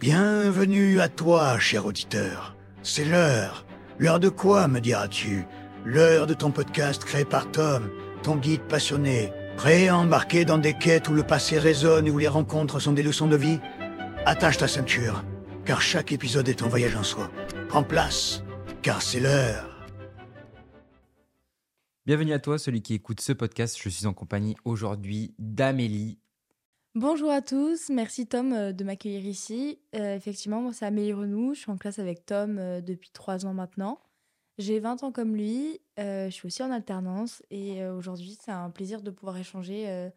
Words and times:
Bienvenue 0.00 1.00
à 1.00 1.08
toi, 1.08 1.58
cher 1.58 1.84
auditeur. 1.84 2.54
C'est 2.84 3.04
l'heure. 3.04 3.66
L'heure 3.98 4.20
de 4.20 4.28
quoi, 4.28 4.68
me 4.68 4.78
diras-tu? 4.78 5.44
L'heure 5.84 6.28
de 6.28 6.34
ton 6.34 6.52
podcast 6.52 7.04
créé 7.04 7.24
par 7.24 7.50
Tom, 7.50 7.90
ton 8.22 8.36
guide 8.36 8.62
passionné, 8.62 9.32
prêt 9.56 9.88
à 9.88 9.96
embarquer 9.96 10.44
dans 10.44 10.58
des 10.58 10.74
quêtes 10.74 11.08
où 11.08 11.14
le 11.14 11.24
passé 11.24 11.58
résonne 11.58 12.06
et 12.06 12.12
où 12.12 12.18
les 12.18 12.28
rencontres 12.28 12.78
sont 12.78 12.92
des 12.92 13.02
leçons 13.02 13.26
de 13.26 13.34
vie? 13.34 13.58
Attache 14.24 14.58
ta 14.58 14.68
ceinture, 14.68 15.24
car 15.64 15.82
chaque 15.82 16.12
épisode 16.12 16.48
est 16.48 16.62
un 16.62 16.68
voyage 16.68 16.94
en 16.94 17.02
soi. 17.02 17.28
Prends 17.68 17.82
place, 17.82 18.44
car 18.82 19.02
c'est 19.02 19.18
l'heure. 19.18 19.84
Bienvenue 22.06 22.34
à 22.34 22.38
toi, 22.38 22.56
celui 22.56 22.82
qui 22.82 22.94
écoute 22.94 23.20
ce 23.20 23.32
podcast. 23.32 23.76
Je 23.82 23.88
suis 23.88 24.06
en 24.06 24.14
compagnie 24.14 24.54
aujourd'hui 24.64 25.34
d'Amélie. 25.40 26.20
Bonjour 26.94 27.30
à 27.30 27.42
tous, 27.42 27.90
merci 27.90 28.26
Tom 28.26 28.52
euh, 28.52 28.72
de 28.72 28.82
m'accueillir 28.82 29.24
ici. 29.26 29.78
Euh, 29.94 30.16
effectivement, 30.16 30.62
moi 30.62 30.72
c'est 30.72 30.86
Amélie 30.86 31.12
Renou, 31.12 31.52
je 31.54 31.60
suis 31.60 31.70
en 31.70 31.76
classe 31.76 31.98
avec 31.98 32.24
Tom 32.24 32.58
euh, 32.58 32.80
depuis 32.80 33.10
trois 33.10 33.44
ans 33.44 33.52
maintenant. 33.52 34.00
J'ai 34.56 34.80
20 34.80 35.02
ans 35.04 35.12
comme 35.12 35.36
lui, 35.36 35.80
je 35.98 36.30
suis 36.30 36.46
aussi 36.46 36.62
en 36.62 36.72
alternance 36.72 37.44
et 37.52 37.84
aujourd'hui 37.84 38.36
c'est 38.42 38.50
un 38.50 38.70
plaisir 38.70 39.02
de 39.02 39.12
pouvoir 39.12 39.36
échanger 39.36 40.10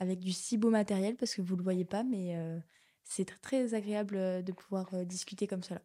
avec 0.00 0.18
du 0.18 0.32
si 0.32 0.58
beau 0.58 0.68
matériel 0.68 1.16
parce 1.16 1.34
que 1.34 1.40
vous 1.40 1.54
ne 1.54 1.60
le 1.60 1.64
voyez 1.64 1.86
pas, 1.86 2.02
mais 2.02 2.36
c'est 3.04 3.24
très, 3.40 3.72
agréable 3.72 4.44
de 4.44 4.52
pouvoir 4.52 4.90
discuter 5.06 5.46
comme 5.46 5.62
cela. 5.62 5.80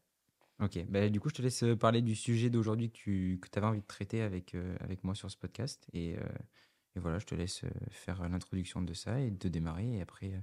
Ok, 0.59 0.83
bah, 0.89 1.07
du 1.07 1.21
coup 1.21 1.29
je 1.29 1.35
te 1.35 1.41
laisse 1.41 1.63
parler 1.79 2.01
du 2.01 2.15
sujet 2.15 2.49
d'aujourd'hui 2.49 2.91
que 2.91 2.99
tu 2.99 3.39
avais 3.55 3.67
envie 3.67 3.79
de 3.79 3.87
traiter 3.87 4.21
avec, 4.23 4.57
avec 4.81 5.05
moi 5.05 5.15
sur 5.15 5.31
ce 5.31 5.37
podcast 5.37 5.87
et 5.93 6.17
et 6.95 6.99
voilà, 6.99 7.19
je 7.19 7.25
te 7.25 7.35
laisse 7.35 7.61
faire 7.89 8.27
l'introduction 8.27 8.81
de 8.81 8.93
ça 8.93 9.19
et 9.19 9.31
de 9.31 9.49
démarrer. 9.49 9.97
Et 9.97 10.01
après, 10.01 10.33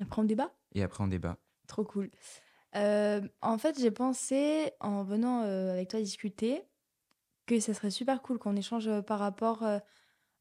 après 0.00 0.22
on 0.22 0.24
débat? 0.24 0.52
Et 0.74 0.82
après, 0.82 1.04
on 1.04 1.08
débat. 1.08 1.38
Trop 1.66 1.84
cool. 1.84 2.10
en 2.74 3.58
fait, 3.58 3.78
j'ai 3.78 3.90
pensé, 3.90 4.72
en 4.80 5.02
venant 5.04 5.40
avec 5.40 5.88
toi 5.88 6.00
discuter, 6.00 6.62
que 7.46 7.60
ça 7.60 7.74
serait 7.74 7.90
super 7.90 8.22
cool 8.22 8.38
qu'on 8.38 8.56
échange 8.56 8.90
par 9.02 9.18
rapport 9.18 9.64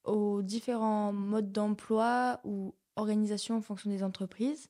aux 0.03 0.41
différents 0.41 1.13
modes 1.13 1.51
d'emploi 1.51 2.41
ou 2.43 2.75
organisation 2.95 3.57
en 3.57 3.61
fonction 3.61 3.89
des 3.89 4.03
entreprises. 4.03 4.69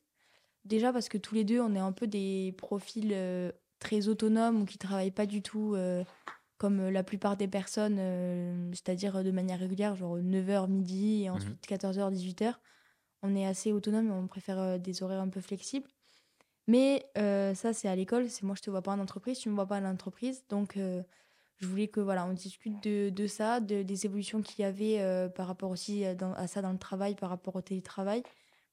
Déjà 0.64 0.92
parce 0.92 1.08
que 1.08 1.18
tous 1.18 1.34
les 1.34 1.44
deux, 1.44 1.60
on 1.60 1.74
est 1.74 1.80
un 1.80 1.92
peu 1.92 2.06
des 2.06 2.54
profils 2.58 3.16
très 3.78 4.08
autonomes 4.08 4.62
ou 4.62 4.64
qui 4.64 4.78
travaillent 4.78 5.10
pas 5.10 5.26
du 5.26 5.42
tout 5.42 5.76
comme 6.58 6.80
euh, 6.80 6.90
la 6.90 7.02
plupart 7.02 7.36
des 7.36 7.48
personnes, 7.48 7.96
euh, 7.98 8.70
c'est-à-dire 8.72 9.22
de 9.22 9.30
manière 9.30 9.58
régulière, 9.58 9.94
genre 9.96 10.18
9h 10.18 10.68
midi 10.68 11.24
et 11.24 11.30
mmh 11.30 11.32
ensuite 11.32 11.66
14h, 11.68 12.12
18h. 12.12 12.54
On 13.22 13.34
est 13.34 13.46
assez 13.46 13.72
autonome 13.72 14.08
et 14.08 14.12
on 14.12 14.26
préfère 14.26 14.58
euh, 14.58 14.78
des 14.78 15.02
horaires 15.02 15.20
un 15.20 15.28
peu 15.28 15.40
flexibles. 15.40 15.88
Mais 16.68 17.06
ça, 17.14 17.72
c'est 17.72 17.86
à 17.86 17.94
l'école. 17.94 18.28
C'est 18.28 18.42
moi, 18.42 18.56
je 18.56 18.62
te 18.62 18.70
vois 18.70 18.82
pas 18.82 18.90
en 18.90 18.98
entreprise, 18.98 19.38
tu 19.38 19.48
me 19.48 19.54
vois 19.54 19.66
pas 19.66 19.78
en 19.78 19.84
entreprise. 19.84 20.44
Donc, 20.48 20.76
je 20.76 21.66
voulais 21.66 21.86
que 21.86 22.00
voilà, 22.00 22.26
on 22.26 22.32
discute 22.32 22.82
de, 22.82 23.08
de 23.08 23.26
ça, 23.28 23.60
de, 23.60 23.84
des 23.84 24.04
évolutions 24.04 24.42
qu'il 24.42 24.64
y 24.64 24.64
avait 24.64 25.28
par 25.36 25.46
rapport 25.46 25.70
aussi 25.70 26.04
à 26.04 26.46
ça 26.48 26.62
dans 26.62 26.72
le 26.72 26.78
travail, 26.78 27.14
par 27.14 27.30
rapport 27.30 27.54
au 27.54 27.60
télétravail. 27.60 28.24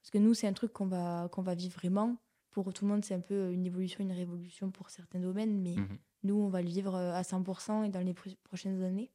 Parce 0.02 0.10
que 0.10 0.18
nous, 0.18 0.34
c'est 0.34 0.48
un 0.48 0.54
truc 0.54 0.74
qu'on 0.74 0.88
va, 0.88 1.30
qu'on 1.32 1.44
va 1.44 1.54
vivre 1.54 1.76
vraiment. 1.76 2.18
Pour 2.54 2.74
tout 2.74 2.86
le 2.86 2.92
monde, 2.92 3.04
c'est 3.04 3.16
un 3.16 3.20
peu 3.20 3.52
une 3.52 3.66
évolution, 3.66 4.02
une 4.02 4.12
révolution 4.12 4.72
pour 4.72 4.90
certains 4.90 5.20
domaines. 5.20 5.62
Mais 5.62 5.76
mmh 5.76 5.98
nous, 6.24 6.36
on 6.36 6.48
va 6.48 6.62
le 6.62 6.70
vivre 6.70 6.96
euh, 6.96 7.14
à 7.14 7.22
100% 7.22 7.86
et 7.86 7.90
dans 7.90 8.00
les 8.00 8.14
prochaines 8.14 8.82
années. 8.84 9.12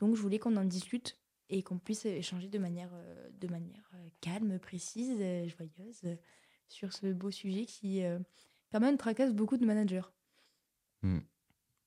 Donc, 0.00 0.14
je 0.14 0.20
voulais 0.20 0.38
qu'on 0.38 0.56
en 0.56 0.64
discute 0.64 1.18
et 1.50 1.62
qu'on 1.62 1.78
puisse 1.78 2.04
échanger 2.06 2.48
de 2.48 2.58
manière, 2.58 2.90
euh, 2.92 3.28
de 3.38 3.48
manière 3.48 3.90
euh, 3.94 4.08
calme, 4.20 4.58
précise, 4.58 5.18
joyeuse 5.48 6.18
sur 6.68 6.92
ce 6.92 7.12
beau 7.12 7.30
sujet 7.30 7.64
qui, 7.64 8.02
quand 8.70 8.80
même, 8.80 8.98
tracasse 8.98 9.32
beaucoup 9.32 9.56
de 9.56 9.64
managers. 9.64 10.02
Hmm. 11.02 11.20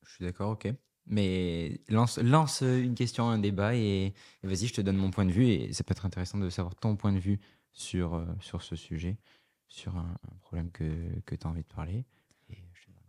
Je 0.04 0.16
suis 0.16 0.26
d'accord, 0.26 0.52
ok. 0.52 0.68
Mais 1.06 1.82
lance, 1.88 2.18
lance 2.18 2.62
une 2.62 2.96
question, 2.96 3.30
un 3.30 3.38
débat 3.38 3.76
et, 3.76 4.14
vas-y, 4.42 4.68
je 4.68 4.74
te 4.74 4.82
donne 4.82 4.98
mon 4.98 5.12
point 5.12 5.26
de 5.26 5.32
vue. 5.32 5.48
Et 5.48 5.74
ça 5.74 5.84
peut 5.84 5.92
être 5.92 6.08
intéressant 6.08 6.40
de 6.40 6.50
savoir 6.50 6.76
ton 6.76 6.96
point 6.96 7.14
de 7.14 7.20
vue 7.20 7.40
sur, 7.74 8.26
sur 8.40 8.64
ce 8.64 8.76
sujet, 8.76 9.18
sur 9.72 9.96
un, 9.96 10.16
problème 10.42 10.70
que, 10.72 11.20
que 11.26 11.36
tu 11.36 11.48
as 11.48 11.50
envie 11.50 11.64
de 11.64 11.74
parler. 11.74 12.06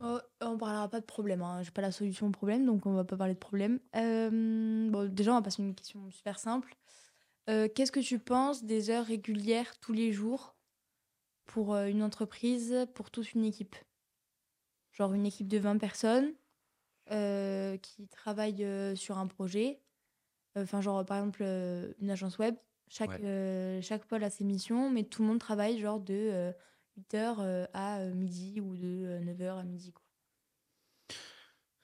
Oh, 0.05 0.19
on 0.41 0.59
parlera 0.59 0.89
pas 0.89 1.01
de 1.01 1.07
problème. 1.07 1.43
Hein. 1.43 1.63
J'ai 1.63 1.71
pas 1.71 1.83
la 1.83 1.93
solution 1.93 2.27
au 2.27 2.31
problème, 2.31 2.67
donc 2.67 2.87
on 2.87 2.93
va 2.93 3.05
pas 3.05 3.17
parler 3.17 3.35
de 3.35 3.39
problème. 3.39 3.79
Euh, 3.95 4.91
bon, 4.91 5.09
déjà, 5.09 5.31
on 5.33 5.37
va 5.37 5.43
passer 5.43 5.63
à 5.63 5.65
une 5.65 5.77
question 5.77 6.11
super 6.11 6.41
simple. 6.41 6.75
Euh, 7.49 7.69
qu'est-ce 7.73 7.93
que 7.93 8.01
tu 8.01 8.19
penses 8.19 8.65
des 8.65 8.91
heures 8.91 9.07
régulières 9.07 9.79
tous 9.79 9.93
les 9.93 10.13
jours 10.13 10.57
pour 11.45 11.75
euh, 11.75 11.87
une 11.87 12.03
entreprise, 12.03 12.87
pour 12.95 13.13
toute 13.13 13.33
une 13.35 13.45
équipe? 13.45 13.77
Genre 14.93 15.13
une 15.15 15.27
équipe 15.27 15.49
de 15.49 15.59
20 15.59 15.79
personnes 15.79 16.33
qui 17.83 18.09
travaillent 18.09 18.97
sur 18.97 19.19
un 19.19 19.27
projet. 19.27 19.81
Enfin, 20.57 20.81
genre 20.81 21.05
par 21.05 21.19
exemple 21.19 21.43
une 22.01 22.11
agence 22.11 22.39
web. 22.39 22.55
Chaque, 22.93 23.23
chaque 23.81 24.05
pôle 24.05 24.23
a 24.23 24.29
ses 24.29 24.45
missions, 24.45 24.91
mais 24.91 25.05
tout 25.05 25.23
le 25.23 25.29
monde 25.29 25.39
travaille 25.39 25.81
genre 25.81 25.99
de 25.99 26.53
8h 26.99 27.37
euh, 27.39 27.67
à 27.73 27.99
euh, 27.99 28.15
midi 28.15 28.61
ou 28.61 28.77
de 28.77 29.21
9h 29.25 29.43
euh, 29.43 29.59
à 29.59 29.65
midi. 29.65 29.93
Quoi. 29.93 30.03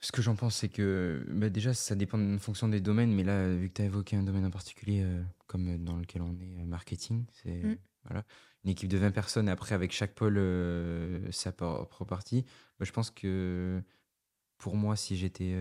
Ce 0.01 0.13
que 0.13 0.23
j'en 0.23 0.37
pense, 0.37 0.57
c'est 0.57 0.69
que 0.69 1.25
bah, 1.29 1.49
déjà, 1.49 1.75
ça 1.75 1.95
dépend 1.95 2.21
en 2.21 2.39
fonction 2.39 2.69
des 2.69 2.81
domaines, 2.81 3.13
mais 3.13 3.25
là, 3.25 3.49
vu 3.55 3.69
que 3.69 3.75
tu 3.75 3.83
as 3.83 3.87
évoqué 3.87 4.17
un 4.17 4.23
domaine 4.23 4.45
en 4.45 4.51
particulier, 4.51 5.05
comme 5.47 5.83
dans 5.85 5.97
lequel 5.97 6.23
on 6.23 6.39
est, 6.39 6.65
marketing, 6.65 7.25
c'est 7.33 7.65
mmh. 7.65 7.77
voilà, 8.05 8.25
une 8.65 8.71
équipe 8.71 8.89
de 8.89 8.97
20 8.97 9.11
personnes, 9.11 9.49
après, 9.49 9.75
avec 9.75 9.91
chaque 9.91 10.15
pôle, 10.15 10.37
sa 11.33 11.51
propre 11.51 12.05
partie. 12.05 12.45
Bah, 12.79 12.85
je 12.85 12.93
pense 12.93 13.11
que 13.11 13.83
pour 14.57 14.77
moi, 14.77 14.95
si 14.95 15.17
j'étais 15.17 15.57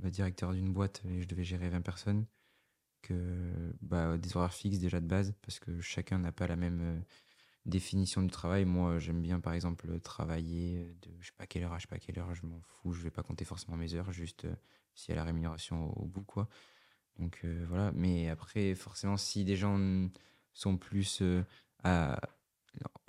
bah, 0.00 0.08
directeur 0.08 0.54
d'une 0.54 0.72
boîte 0.72 1.02
et 1.04 1.20
je 1.20 1.28
devais 1.28 1.44
gérer 1.44 1.68
20 1.68 1.82
personnes, 1.82 2.24
bah, 3.82 4.16
des 4.18 4.36
horaires 4.36 4.54
fixes 4.54 4.78
déjà 4.78 5.00
de 5.00 5.06
base, 5.06 5.34
parce 5.42 5.58
que 5.58 5.80
chacun 5.80 6.18
n'a 6.18 6.32
pas 6.32 6.46
la 6.46 6.56
même 6.56 7.04
définition 7.66 8.22
du 8.22 8.28
travail. 8.28 8.64
Moi, 8.64 8.98
j'aime 8.98 9.22
bien, 9.22 9.40
par 9.40 9.54
exemple, 9.54 9.98
travailler 10.00 10.94
de 11.02 11.10
je 11.20 11.26
sais 11.26 11.32
pas 11.36 11.46
quelle 11.46 11.64
heure 11.64 11.72
à 11.72 11.78
je 11.78 11.82
sais 11.82 11.88
pas 11.88 11.98
quelle 11.98 12.18
heure, 12.18 12.34
je 12.34 12.46
m'en 12.46 12.60
fous, 12.60 12.92
je 12.92 13.02
vais 13.02 13.10
pas 13.10 13.22
compter 13.22 13.44
forcément 13.44 13.76
mes 13.76 13.94
heures, 13.94 14.12
juste 14.12 14.44
euh, 14.44 14.54
s'il 14.94 15.10
y 15.10 15.12
a 15.12 15.16
la 15.16 15.24
rémunération 15.24 15.90
au, 15.98 16.06
bout, 16.06 16.22
quoi. 16.22 16.48
Donc 17.18 17.40
euh, 17.44 17.64
voilà. 17.68 17.92
Mais 17.92 18.28
après, 18.28 18.74
forcément, 18.74 19.16
si 19.16 19.44
des 19.44 19.56
gens 19.56 20.08
sont 20.52 20.76
plus 20.76 21.20
euh, 21.22 21.42
à. 21.84 22.20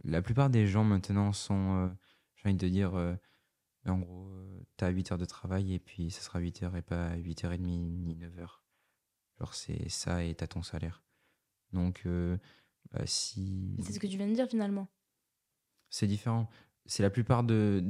La 0.03 0.21
plupart 0.21 0.51
des 0.51 0.67
gens 0.67 0.83
maintenant 0.83 1.33
sont, 1.33 1.91
j'ai 2.35 2.49
envie 2.49 2.57
de 2.57 2.69
dire, 2.69 2.93
en 3.87 3.97
gros, 3.97 4.29
tu 4.77 4.85
as 4.85 4.89
8 4.89 5.13
heures 5.13 5.17
de 5.17 5.25
travail 5.25 5.73
et 5.73 5.79
puis 5.79 6.11
ça 6.11 6.21
sera 6.21 6.37
8 6.39 6.61
heures 6.63 6.75
et 6.75 6.83
pas 6.83 7.15
8h30 7.17 7.59
ni 7.59 8.15
9 8.15 8.39
heures. 8.39 8.64
Genre, 9.39 9.53
c'est 9.53 9.89
ça 9.89 10.23
et 10.23 10.35
t'as 10.35 10.47
ton 10.47 10.63
salaire. 10.63 11.03
Donc, 11.73 12.07
bah, 12.91 13.05
si... 13.05 13.75
C'est 13.83 13.93
ce 13.93 13.99
que 13.99 14.07
tu 14.07 14.17
viens 14.17 14.27
de 14.27 14.33
dire 14.33 14.47
finalement. 14.47 14.87
C'est 15.89 16.07
différent. 16.07 16.49
C'est 16.85 17.03
la 17.03 17.09
plupart 17.09 17.43
de 17.43 17.83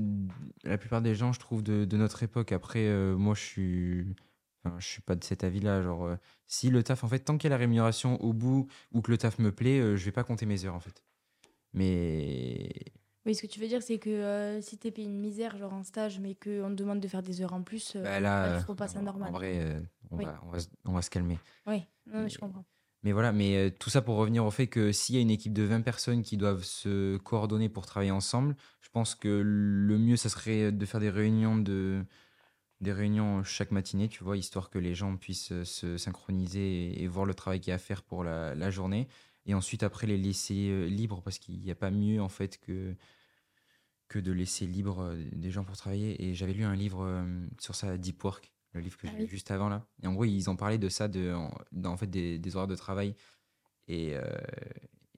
la 0.63 0.77
plupart 0.77 1.01
des 1.01 1.15
gens, 1.15 1.33
je 1.33 1.39
trouve, 1.39 1.63
de, 1.63 1.85
de 1.85 1.97
notre 1.97 2.23
époque. 2.23 2.51
Après, 2.51 2.85
euh, 2.87 3.17
moi, 3.17 3.35
je 3.35 3.41
suis, 3.41 4.15
enfin, 4.63 4.79
je 4.79 4.87
suis 4.87 5.01
pas 5.01 5.15
de 5.15 5.23
cet 5.23 5.43
avis-là. 5.43 5.81
Genre, 5.81 6.05
euh, 6.05 6.15
si 6.47 6.69
le 6.69 6.81
taf, 6.81 7.03
en 7.03 7.07
fait, 7.07 7.19
tant 7.19 7.37
qu'il 7.37 7.49
y 7.49 7.51
a 7.51 7.55
la 7.55 7.57
rémunération 7.57 8.21
au 8.23 8.31
bout 8.31 8.67
ou 8.91 9.01
que 9.01 9.11
le 9.11 9.17
taf 9.17 9.37
me 9.39 9.51
plaît, 9.51 9.79
euh, 9.79 9.95
je 9.97 10.05
vais 10.05 10.11
pas 10.11 10.23
compter 10.23 10.45
mes 10.45 10.65
heures, 10.65 10.75
en 10.75 10.79
fait. 10.79 11.03
Mais 11.73 12.71
oui, 13.25 13.35
ce 13.35 13.41
que 13.41 13.47
tu 13.47 13.59
veux 13.59 13.67
dire, 13.67 13.81
c'est 13.81 13.99
que 13.99 14.59
si 14.61 14.77
tu 14.77 14.87
es 14.87 14.91
payé 14.91 15.07
une 15.07 15.19
misère, 15.19 15.57
genre 15.57 15.73
en 15.73 15.83
stage, 15.83 16.19
mais 16.19 16.35
qu'on 16.35 16.69
te 16.69 16.75
demande 16.75 16.99
de 16.99 17.07
faire 17.07 17.23
des 17.23 17.41
heures 17.41 17.53
en 17.53 17.63
plus, 17.63 17.95
bah 17.95 18.19
là, 18.19 18.57
il 18.57 18.63
faut 18.63 18.75
pas 18.75 18.87
ça 18.87 19.01
normal. 19.01 19.29
En 19.29 19.33
vrai, 19.33 19.81
on, 20.11 20.17
va, 20.17 20.39
on, 20.45 20.51
va, 20.51 20.57
on, 20.85 20.91
va, 20.93 21.01
se 21.01 21.09
calmer. 21.09 21.39
Oui, 21.65 21.83
je 22.05 22.37
comprends. 22.37 22.65
Mais 23.05 23.11
voilà, 23.11 23.31
mais 23.31 23.55
euh, 23.55 23.69
tout 23.69 23.91
ça 23.91 24.01
pour 24.01 24.15
revenir 24.15 24.43
au 24.43 24.49
fait 24.49 24.65
que 24.65 24.91
s'il 24.91 25.13
y 25.13 25.19
a 25.19 25.21
une 25.21 25.29
équipe 25.29 25.53
de 25.53 25.61
20 25.61 25.81
personnes 25.81 26.23
qui 26.23 26.37
doivent 26.37 26.63
se 26.63 27.17
coordonner 27.17 27.69
pour 27.69 27.85
travailler 27.85 28.09
ensemble, 28.09 28.55
je 28.81 28.89
pense 28.89 29.13
que 29.13 29.27
le 29.27 29.97
mieux, 29.99 30.15
ça 30.15 30.27
serait 30.27 30.71
de 30.71 30.85
faire 30.87 30.99
des 30.99 31.11
réunions 31.11 31.55
de 31.55 32.03
des 32.81 32.91
réunions 32.91 33.43
chaque 33.43 33.71
matinée, 33.71 34.09
tu 34.09 34.23
vois, 34.23 34.37
histoire 34.37 34.69
que 34.69 34.79
les 34.79 34.95
gens 34.95 35.15
puissent 35.17 35.51
euh, 35.51 35.63
se 35.63 35.97
synchroniser 35.97 37.01
et, 37.01 37.07
voir 37.07 37.25
le 37.25 37.33
travail 37.33 37.59
qu'il 37.61 37.69
y 37.69 37.71
a 37.71 37.75
à 37.75 37.79
faire 37.79 38.03
pour 38.03 38.23
la, 38.23 38.53
la, 38.53 38.69
journée. 38.69 39.07
Et 39.45 39.53
ensuite, 39.53 39.81
après, 39.81 40.07
les 40.07 40.17
laisser 40.17 40.69
euh, 40.69 40.85
libres, 40.85 41.21
parce 41.21 41.39
qu'il 41.39 41.59
n'y 41.61 41.71
a 41.71 41.75
pas 41.75 41.89
mieux, 41.89 42.21
en 42.21 42.27
fait, 42.27 42.59
que, 42.59 42.93
que 44.07 44.19
de 44.19 44.31
laisser 44.31 44.67
libre 44.67 45.15
des 45.31 45.51
gens 45.51 45.63
pour 45.63 45.77
travailler. 45.77 46.23
Et 46.23 46.35
j'avais 46.35 46.53
lu 46.53 46.63
un 46.63 46.75
livre 46.75 47.25
sur 47.59 47.75
ça, 47.75 47.97
Deep 47.97 48.23
Work, 48.23 48.51
le 48.73 48.81
livre 48.81 48.97
que 48.97 49.07
ah 49.07 49.11
j'ai 49.11 49.23
lu 49.23 49.27
juste 49.27 49.51
avant 49.51 49.69
là. 49.69 49.85
Et 50.03 50.07
en 50.07 50.13
gros, 50.13 50.25
ils 50.25 50.49
ont 50.49 50.55
parlé 50.55 50.77
de 50.77 50.89
ça, 50.89 51.07
de, 51.07 51.33
en, 51.33 51.97
fait, 51.97 52.07
des, 52.07 52.37
des, 52.37 52.55
horaires 52.55 52.67
de 52.67 52.75
travail. 52.75 53.15
Et, 53.87 54.15
euh, 54.15 54.23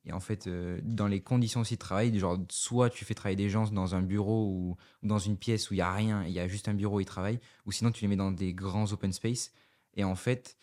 et 0.07 0.13
en 0.13 0.19
fait, 0.21 0.47
euh, 0.47 0.79
dans 0.83 1.07
les 1.07 1.21
conditions 1.21 1.61
aussi 1.61 1.75
de 1.75 1.79
travail, 1.79 2.17
genre, 2.17 2.39
soit 2.49 2.89
tu 2.89 3.03
fais 3.03 3.13
travailler 3.13 3.35
des 3.35 3.49
gens 3.49 3.69
dans 3.69 3.93
un 3.93 4.01
bureau 4.01 4.47
ou, 4.47 4.77
dans 5.03 5.19
une 5.19 5.37
pièce 5.37 5.69
où 5.69 5.73
il 5.73 5.77
n'y 5.77 5.81
a 5.81 5.93
rien, 5.93 6.23
il 6.23 6.31
y 6.31 6.39
a 6.39 6.47
juste 6.47 6.69
un 6.69 6.73
bureau 6.73 6.97
où 6.97 6.99
ils 7.01 7.05
travaillent, 7.05 7.41
ou 7.65 7.73
sinon 7.73 7.91
tu 7.91 8.03
les 8.03 8.07
mets 8.07 8.15
dans 8.15 8.31
des 8.31 8.53
grands 8.53 8.91
open 8.93 9.11
space. 9.11 9.51
Et 9.95 10.05
en 10.05 10.15
fait, 10.15 10.55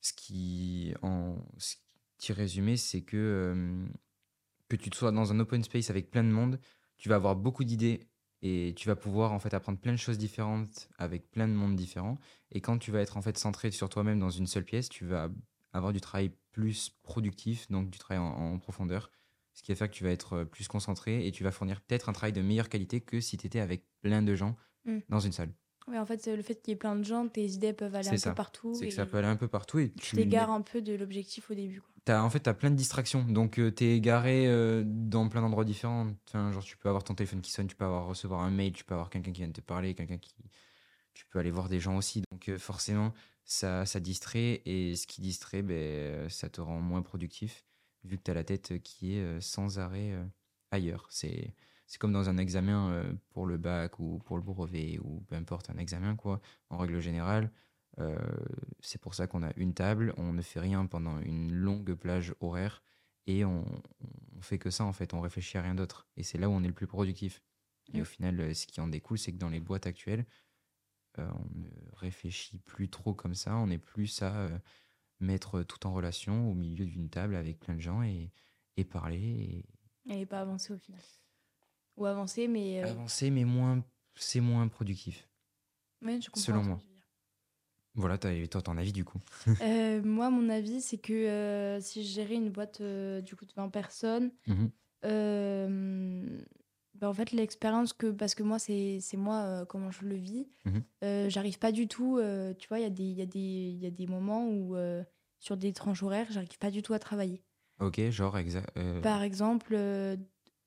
ce 0.00 0.14
qui, 0.14 0.94
en, 1.02 1.36
ce 1.58 1.76
qui 2.16 2.32
résumé, 2.32 2.78
c'est 2.78 3.02
que, 3.02 3.16
euh, 3.16 3.86
que 4.68 4.76
tu 4.76 4.90
sois 4.94 5.12
dans 5.12 5.30
un 5.30 5.40
open 5.40 5.62
space 5.62 5.90
avec 5.90 6.10
plein 6.10 6.24
de 6.24 6.30
monde, 6.30 6.58
tu 7.00 7.08
vas 7.08 7.16
avoir 7.16 7.34
beaucoup 7.34 7.64
d'idées 7.64 8.06
et 8.42 8.74
tu 8.76 8.86
vas 8.86 8.94
pouvoir 8.94 9.32
en 9.32 9.38
fait 9.38 9.52
apprendre 9.54 9.78
plein 9.78 9.92
de 9.92 9.98
choses 9.98 10.18
différentes 10.18 10.88
avec 10.98 11.30
plein 11.30 11.48
de 11.48 11.52
mondes 11.52 11.74
différents. 11.74 12.18
Et 12.52 12.60
quand 12.60 12.78
tu 12.78 12.90
vas 12.90 13.00
être 13.00 13.16
en 13.16 13.22
fait 13.22 13.36
centré 13.36 13.70
sur 13.70 13.88
toi-même 13.88 14.20
dans 14.20 14.30
une 14.30 14.46
seule 14.46 14.64
pièce, 14.64 14.88
tu 14.88 15.06
vas 15.06 15.30
avoir 15.72 15.92
du 15.92 16.00
travail 16.00 16.30
plus 16.52 16.90
productif, 17.02 17.70
donc 17.70 17.90
du 17.90 17.98
travail 17.98 18.22
en, 18.22 18.58
profondeur, 18.58 19.10
ce 19.54 19.62
qui 19.62 19.72
va 19.72 19.76
faire 19.76 19.90
que 19.90 19.94
tu 19.94 20.04
vas 20.04 20.10
être 20.10 20.44
plus 20.44 20.68
concentré 20.68 21.26
et 21.26 21.32
tu 21.32 21.42
vas 21.42 21.52
fournir 21.52 21.80
peut-être 21.80 22.08
un 22.08 22.12
travail 22.12 22.32
de 22.32 22.42
meilleure 22.42 22.68
qualité 22.68 23.00
que 23.00 23.20
si 23.20 23.36
tu 23.36 23.46
étais 23.46 23.60
avec 23.60 23.84
plein 24.02 24.22
de 24.22 24.34
gens 24.34 24.56
mmh. 24.84 24.98
dans 25.08 25.20
une 25.20 25.32
salle. 25.32 25.52
Oui, 25.88 25.98
en 25.98 26.04
fait, 26.04 26.26
le 26.26 26.42
fait 26.42 26.56
qu'il 26.56 26.72
y 26.72 26.74
ait 26.74 26.78
plein 26.78 26.96
de 26.96 27.02
gens, 27.02 27.26
tes 27.28 27.46
idées 27.46 27.72
peuvent 27.72 27.94
aller 27.94 28.08
un 28.08 28.18
peu 28.18 28.34
partout. 28.34 28.74
C'est 28.74 28.88
que 28.88 28.94
ça 28.94 29.06
peut 29.06 29.16
aller 29.16 29.26
un 29.26 29.36
peu 29.36 29.48
partout 29.48 29.78
et 29.78 29.90
tu 29.92 30.16
t'égares 30.16 30.50
un 30.50 30.60
peu 30.60 30.82
de 30.82 30.94
l'objectif 30.94 31.50
au 31.50 31.54
début. 31.54 31.82
As, 32.06 32.22
en 32.24 32.30
fait, 32.30 32.40
tu 32.40 32.50
as 32.50 32.54
plein 32.54 32.70
de 32.70 32.76
distractions. 32.76 33.24
Donc, 33.24 33.58
euh, 33.58 33.72
tu 33.72 33.84
es 33.84 33.96
égaré 33.96 34.46
euh, 34.46 34.82
dans 34.86 35.28
plein 35.28 35.40
d'endroits 35.40 35.64
différents. 35.64 36.08
Genre, 36.32 36.62
tu 36.62 36.76
peux 36.76 36.88
avoir 36.88 37.04
ton 37.04 37.14
téléphone 37.14 37.40
qui 37.40 37.52
sonne, 37.52 37.66
tu 37.66 37.76
peux 37.76 37.84
avoir, 37.84 38.06
recevoir 38.06 38.40
un 38.42 38.50
mail, 38.50 38.72
tu 38.72 38.84
peux 38.84 38.94
avoir 38.94 39.10
quelqu'un 39.10 39.32
qui 39.32 39.40
vient 39.40 39.48
de 39.48 39.52
te 39.52 39.60
parler, 39.60 39.94
quelqu'un 39.94 40.18
qui. 40.18 40.34
Tu 41.14 41.26
peux 41.26 41.38
aller 41.38 41.50
voir 41.50 41.68
des 41.68 41.80
gens 41.80 41.96
aussi. 41.96 42.22
Donc, 42.30 42.48
euh, 42.48 42.58
forcément, 42.58 43.12
ça, 43.44 43.84
ça 43.86 44.00
distrait. 44.00 44.62
Et 44.64 44.96
ce 44.96 45.06
qui 45.06 45.20
distrait, 45.20 45.62
ben, 45.62 46.28
ça 46.28 46.48
te 46.48 46.60
rend 46.60 46.80
moins 46.80 47.02
productif, 47.02 47.64
vu 48.04 48.16
que 48.16 48.22
tu 48.22 48.30
as 48.30 48.34
la 48.34 48.44
tête 48.44 48.80
qui 48.82 49.14
est 49.14 49.40
sans 49.40 49.78
arrêt 49.78 50.14
ailleurs. 50.70 51.06
C'est 51.10 51.54
c'est 51.90 51.98
comme 51.98 52.12
dans 52.12 52.28
un 52.28 52.38
examen 52.38 52.88
euh, 52.92 53.12
pour 53.30 53.46
le 53.46 53.58
bac 53.58 53.98
ou 53.98 54.20
pour 54.24 54.36
le 54.36 54.44
brevet 54.44 55.00
ou 55.02 55.24
peu 55.26 55.34
importe 55.34 55.70
un 55.70 55.76
examen 55.76 56.14
quoi 56.14 56.40
en 56.68 56.78
règle 56.78 57.00
générale 57.00 57.50
euh, 58.00 58.18
c'est 58.80 59.00
pour 59.00 59.14
ça 59.14 59.26
qu'on 59.26 59.42
a 59.42 59.52
une 59.56 59.74
table 59.74 60.14
on 60.16 60.32
ne 60.32 60.42
fait 60.42 60.60
rien 60.60 60.86
pendant 60.86 61.18
une 61.20 61.52
longue 61.52 61.94
plage 61.94 62.34
horaire 62.40 62.82
et 63.26 63.44
on, 63.44 63.64
on 64.36 64.40
fait 64.40 64.58
que 64.58 64.70
ça 64.70 64.84
en 64.84 64.92
fait 64.92 65.14
on 65.14 65.20
réfléchit 65.20 65.58
à 65.58 65.62
rien 65.62 65.74
d'autre 65.74 66.06
et 66.16 66.22
c'est 66.22 66.38
là 66.38 66.48
où 66.48 66.52
on 66.52 66.62
est 66.62 66.68
le 66.68 66.74
plus 66.74 66.86
productif 66.86 67.42
et 67.92 68.00
au 68.00 68.04
final 68.04 68.40
euh, 68.40 68.54
ce 68.54 68.66
qui 68.66 68.80
en 68.80 68.88
découle 68.88 69.18
c'est 69.18 69.32
que 69.32 69.38
dans 69.38 69.48
les 69.48 69.60
boîtes 69.60 69.86
actuelles 69.86 70.26
on 71.18 71.58
ne 71.58 71.68
réfléchit 71.92 72.58
plus 72.58 72.88
trop 72.88 73.12
comme 73.12 73.34
ça 73.34 73.56
on 73.56 73.68
est 73.68 73.78
plus 73.78 74.22
à 74.22 74.48
mettre 75.18 75.62
tout 75.64 75.86
en 75.86 75.92
relation 75.92 76.50
au 76.50 76.54
milieu 76.54 76.86
d'une 76.86 77.10
table 77.10 77.34
avec 77.34 77.58
plein 77.58 77.74
de 77.74 77.80
gens 77.80 78.02
et, 78.02 78.30
et 78.76 78.84
parler 78.84 79.64
et... 80.06 80.20
et 80.20 80.24
pas 80.24 80.40
avancer 80.40 80.72
au 80.72 80.78
final 80.78 81.00
ou 82.00 82.06
avancer, 82.06 82.48
mais. 82.48 82.82
Euh, 82.82 82.88
avancer, 82.88 83.30
mais 83.30 83.44
moins, 83.44 83.84
c'est 84.14 84.40
moins 84.40 84.66
productif. 84.68 85.28
Oui, 86.02 86.20
je 86.20 86.28
comprends. 86.28 86.40
Selon 86.40 86.62
moi. 86.64 86.82
Voilà, 87.94 88.18
toi, 88.18 88.62
ton 88.62 88.76
avis 88.76 88.92
du 88.92 89.04
coup? 89.04 89.18
Euh, 89.62 90.02
Moi, 90.02 90.30
mon 90.30 90.48
avis, 90.48 90.80
c'est 90.80 90.98
que 90.98 91.12
euh, 91.12 91.80
si 91.80 92.04
je 92.04 92.14
gérais 92.14 92.34
une 92.34 92.50
boîte 92.50 92.80
du 92.80 93.36
coup 93.36 93.44
de 93.44 93.52
20 93.54 93.68
personnes, 93.70 94.32
mmh 94.46 94.66
ben, 95.02 97.08
en 97.08 97.14
fait, 97.14 97.32
l'expérience 97.32 97.94
que. 97.94 98.10
Parce 98.10 98.34
que 98.34 98.42
moi, 98.42 98.58
c'est 98.58 99.00
moi 99.14 99.64
comment 99.68 99.90
je 99.90 100.04
le 100.04 100.16
vis. 100.16 100.48
Mmh 100.64 101.28
j'arrive 101.28 101.58
pas 101.58 101.72
du 101.72 101.88
tout. 101.88 102.20
tu 102.58 102.68
vois, 102.68 102.78
il 102.78 102.82
y, 102.82 102.86
a 102.86 102.90
des, 102.90 103.04
y, 103.04 103.22
a 103.22 103.26
des, 103.26 103.78
y 103.80 103.86
a 103.86 103.90
des 103.90 104.06
moments 104.06 104.46
où, 104.46 104.76
sur 105.38 105.56
des 105.56 105.72
tranches 105.72 106.02
horaires, 106.02 106.26
j'arrive 106.30 106.58
pas 106.58 106.70
du 106.70 106.82
tout 106.82 106.92
à 106.92 106.98
travailler. 106.98 107.42
Ok, 107.80 107.98
genre, 108.10 108.36
exact. 108.36 108.70
Par 109.02 109.22
exemple, 109.22 109.74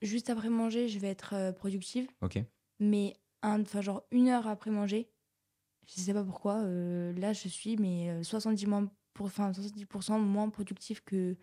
juste 0.04 0.30
après 0.30 0.50
manger, 0.50 0.88
je 0.88 1.00
vais 1.00 1.10
être 1.10 1.34
euh, 1.34 1.52
productive. 1.52 2.08
Ok. 2.22 2.40
Mais 2.80 3.16
enfin 3.42 3.82
genre 3.82 4.04
une 4.12 4.30
heure 4.30 4.48
après 4.48 4.72
manger, 4.72 5.10
je 5.88 6.02
sais 6.02 6.14
pas 6.14 6.24
pourquoi, 6.24 6.62
euh, 6.64 7.14
là 7.14 7.34
je 7.34 7.48
suis 7.48 7.78
mais 7.78 8.24
70, 8.24 8.66
euh, 8.66 8.70
moins 8.70 8.92
pour, 9.14 9.30
70% 9.30 10.20
moins 10.20 10.50
productif 10.50 11.02
que 11.04 11.38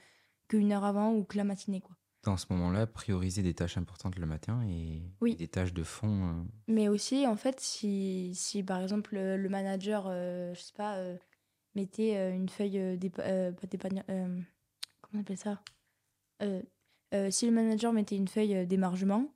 qu'une 0.48 0.72
heure 0.72 0.84
avant 0.84 1.12
ou 1.12 1.24
que 1.24 1.36
la 1.36 1.44
matinée 1.44 1.80
quoi. 1.80 1.96
Dans 2.22 2.36
ce 2.36 2.46
moment-là, 2.50 2.86
prioriser 2.86 3.42
des 3.42 3.54
tâches 3.54 3.78
importantes 3.78 4.18
le 4.18 4.26
matin 4.26 4.62
et, 4.68 5.02
des 5.36 5.48
tâches 5.48 5.72
de 5.72 5.82
fond. 5.82 6.46
Mais 6.68 6.88
aussi, 6.88 7.26
en 7.26 7.36
fait, 7.36 7.60
si, 7.60 8.32
si 8.34 8.62
par 8.62 8.82
exemple 8.82 9.14
le 9.14 9.48
manager, 9.48 10.04
je 10.10 10.60
sais 10.60 10.74
pas, 10.76 11.02
mettait 11.74 12.34
une 12.34 12.50
feuille 12.50 12.98
des, 12.98 13.10
comment 13.10 14.44
on 15.14 15.20
appelle 15.20 15.38
ça? 15.38 15.62
Euh, 17.14 17.30
si 17.30 17.46
le 17.46 17.52
manager 17.52 17.92
mettait 17.92 18.16
une 18.16 18.28
feuille 18.28 18.54
euh, 18.54 18.66
d'émargement, 18.66 19.32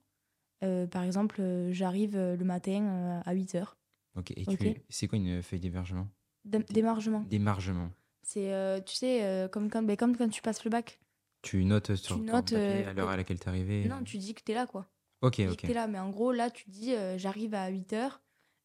euh, 0.63 0.87
par 0.87 1.03
exemple, 1.03 1.43
j'arrive 1.71 2.17
le 2.17 2.45
matin 2.45 3.21
à 3.25 3.33
8 3.35 3.55
h. 3.57 3.75
Ok, 4.17 4.33
et 4.37 4.45
c'est 4.89 5.09
quoi 5.09 5.19
une 5.19 5.43
feuille 5.43 5.61
d'émargement? 5.61 6.09
D'émargement. 6.45 7.21
D'émargement. 7.21 7.91
C'est, 8.23 8.83
tu 8.87 8.95
sais, 8.95 9.49
comme, 9.53 9.71
quand, 9.71 9.83
ben, 9.83 9.97
comme 9.97 10.17
quand 10.17 10.29
tu 10.29 10.43
passes 10.43 10.65
le 10.65 10.71
bac. 10.71 11.01
Tu 11.43 11.65
notes 11.65 11.95
sur 11.97 12.17
tu 12.17 12.23
notes, 12.23 12.53
papier, 12.53 12.85
à 12.85 12.93
l'heure 12.95 13.11
à 13.11 13.17
laquelle 13.17 13.39
tu 13.39 13.45
es 13.45 13.49
arrivé 13.49 13.89
Non, 13.89 14.03
tu 14.03 14.19
dis 14.19 14.35
que 14.35 14.43
tu 14.43 14.53
es 14.53 14.55
là, 14.55 14.67
quoi. 14.67 14.89
Ok, 15.21 15.37
tu 15.37 15.49
ok. 15.49 15.57
Que 15.57 15.67
es 15.67 15.75
là, 15.75 15.87
mais 15.87 15.99
en 15.99 16.11
gros, 16.11 16.33
là, 16.33 16.51
tu 16.51 16.71
dis, 16.71 16.95
j'arrive 17.17 17.55
à 17.55 17.69
8 17.69 17.93
h, 17.93 18.11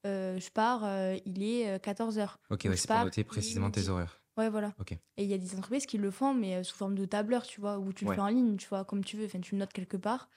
je 0.06 0.50
pars, 0.51 0.84
il 1.25 1.44
est 1.44 1.81
14 1.81 2.18
h. 2.19 2.36
Ok, 2.50 2.66
ouais, 2.66 2.78
c'est 2.78 2.88
pour 2.88 3.04
noter 3.04 3.24
précisément 3.24 3.72
tes 3.72 3.90
horaires. 3.90 4.22
Ouais, 4.40 4.50
voilà. 4.50 4.74
Et 5.18 5.24
il 5.24 5.30
y 5.30 5.34
a 5.34 5.38
des 5.38 5.54
entreprises 5.56 5.86
qui 5.86 5.98
le 5.98 6.12
font, 6.12 6.34
mais 6.34 6.56
euh, 6.56 6.63
sous 6.63 6.74
forme 6.75 6.96
de 6.96 7.04
tableur, 7.04 7.46
tu 7.46 7.60
vois, 7.60 7.78
où 7.78 7.92
tu 7.92 8.06
le 8.06 8.13
fais 8.13 8.22
en 8.22 8.30
ligne, 8.30 8.56
tu 8.56 8.69
vois, 8.69 8.86
comme 8.86 9.04
tu 9.04 9.18
veux. 9.18 9.25
Enfin, 9.25 9.42
tu 9.42 9.56
le 9.56 9.60
notes 9.60 9.74
quelque 9.74 9.98
part. 9.98 10.30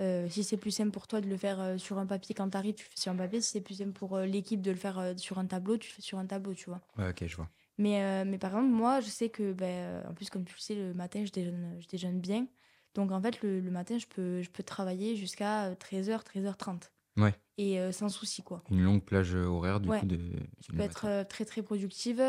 Euh, 0.00 0.28
si 0.28 0.44
c'est 0.44 0.56
plus 0.56 0.70
simple 0.70 0.90
pour 0.90 1.06
toi 1.08 1.20
de 1.20 1.26
le 1.26 1.36
faire 1.36 1.60
euh, 1.60 1.78
sur 1.78 1.98
un 1.98 2.06
papier 2.06 2.34
quand 2.34 2.48
tu 2.50 2.56
arrives, 2.56 2.74
tu 2.74 2.84
fais 2.84 2.96
sur 2.96 3.12
un 3.12 3.16
papier. 3.16 3.40
Si 3.40 3.50
c'est 3.50 3.60
plus 3.60 3.74
simple 3.78 3.92
pour 3.92 4.18
l'équipe 4.18 4.62
de 4.62 4.70
le 4.70 4.76
faire 4.76 5.14
sur 5.16 5.38
un 5.38 5.46
tableau, 5.46 5.76
tu 5.76 5.90
fais 5.90 6.02
sur 6.02 6.18
un 6.18 6.26
tableau, 6.26 6.54
tu 6.54 6.66
vois. 6.70 6.80
Ouais, 6.96 7.10
ok, 7.10 7.26
je 7.26 7.36
vois. 7.36 7.48
Mais, 7.78 8.24
mais 8.24 8.38
par 8.38 8.50
exemple, 8.50 8.72
moi, 8.72 9.00
je 9.00 9.08
sais 9.08 9.28
que, 9.28 9.52
ben, 9.52 10.02
en 10.08 10.14
plus, 10.14 10.30
comme 10.30 10.44
tu 10.44 10.54
le 10.54 10.60
sais, 10.60 10.74
le 10.74 10.94
matin, 10.94 11.24
je 11.24 11.30
déjeune, 11.30 11.76
je 11.80 11.86
déjeune 11.86 12.20
bien. 12.20 12.46
Donc, 12.94 13.12
en 13.12 13.20
fait, 13.20 13.40
le, 13.42 13.60
le 13.60 13.70
matin, 13.70 13.98
je 13.98 14.06
peux, 14.06 14.42
je 14.42 14.50
peux 14.50 14.64
travailler 14.64 15.14
jusqu'à 15.14 15.74
13h, 15.74 16.24
13h30. 16.24 16.90
Ouais. 17.18 17.34
Et 17.56 17.80
euh, 17.80 17.90
sans 17.90 18.08
souci, 18.08 18.42
quoi. 18.42 18.62
Une 18.70 18.82
longue 18.82 19.02
plage 19.02 19.34
euh, 19.34 19.44
horaire, 19.44 19.80
du 19.80 19.88
coup, 19.88 20.06
de. 20.06 20.18
Je 20.60 20.72
peux 20.72 20.80
être 20.80 21.06
euh, 21.06 21.24
très, 21.24 21.44
très 21.44 21.62
productive, 21.62 22.22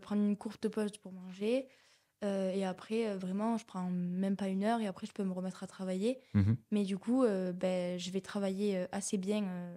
prendre 0.00 0.22
une 0.22 0.36
courte 0.36 0.68
pause 0.68 0.96
pour 0.98 1.12
manger. 1.12 1.66
Et 2.22 2.64
après, 2.64 3.16
vraiment, 3.16 3.56
je 3.56 3.64
prends 3.64 3.88
même 3.90 4.36
pas 4.36 4.48
une 4.48 4.64
heure 4.64 4.80
et 4.80 4.86
après, 4.86 5.06
je 5.06 5.12
peux 5.12 5.24
me 5.24 5.32
remettre 5.32 5.62
à 5.62 5.66
travailler. 5.66 6.20
Mmh 6.34 6.52
Mais 6.70 6.84
du 6.84 6.98
coup, 6.98 7.24
ben, 7.54 7.98
je 7.98 8.10
vais 8.10 8.20
travailler 8.20 8.86
assez 8.92 9.16
bien 9.16 9.72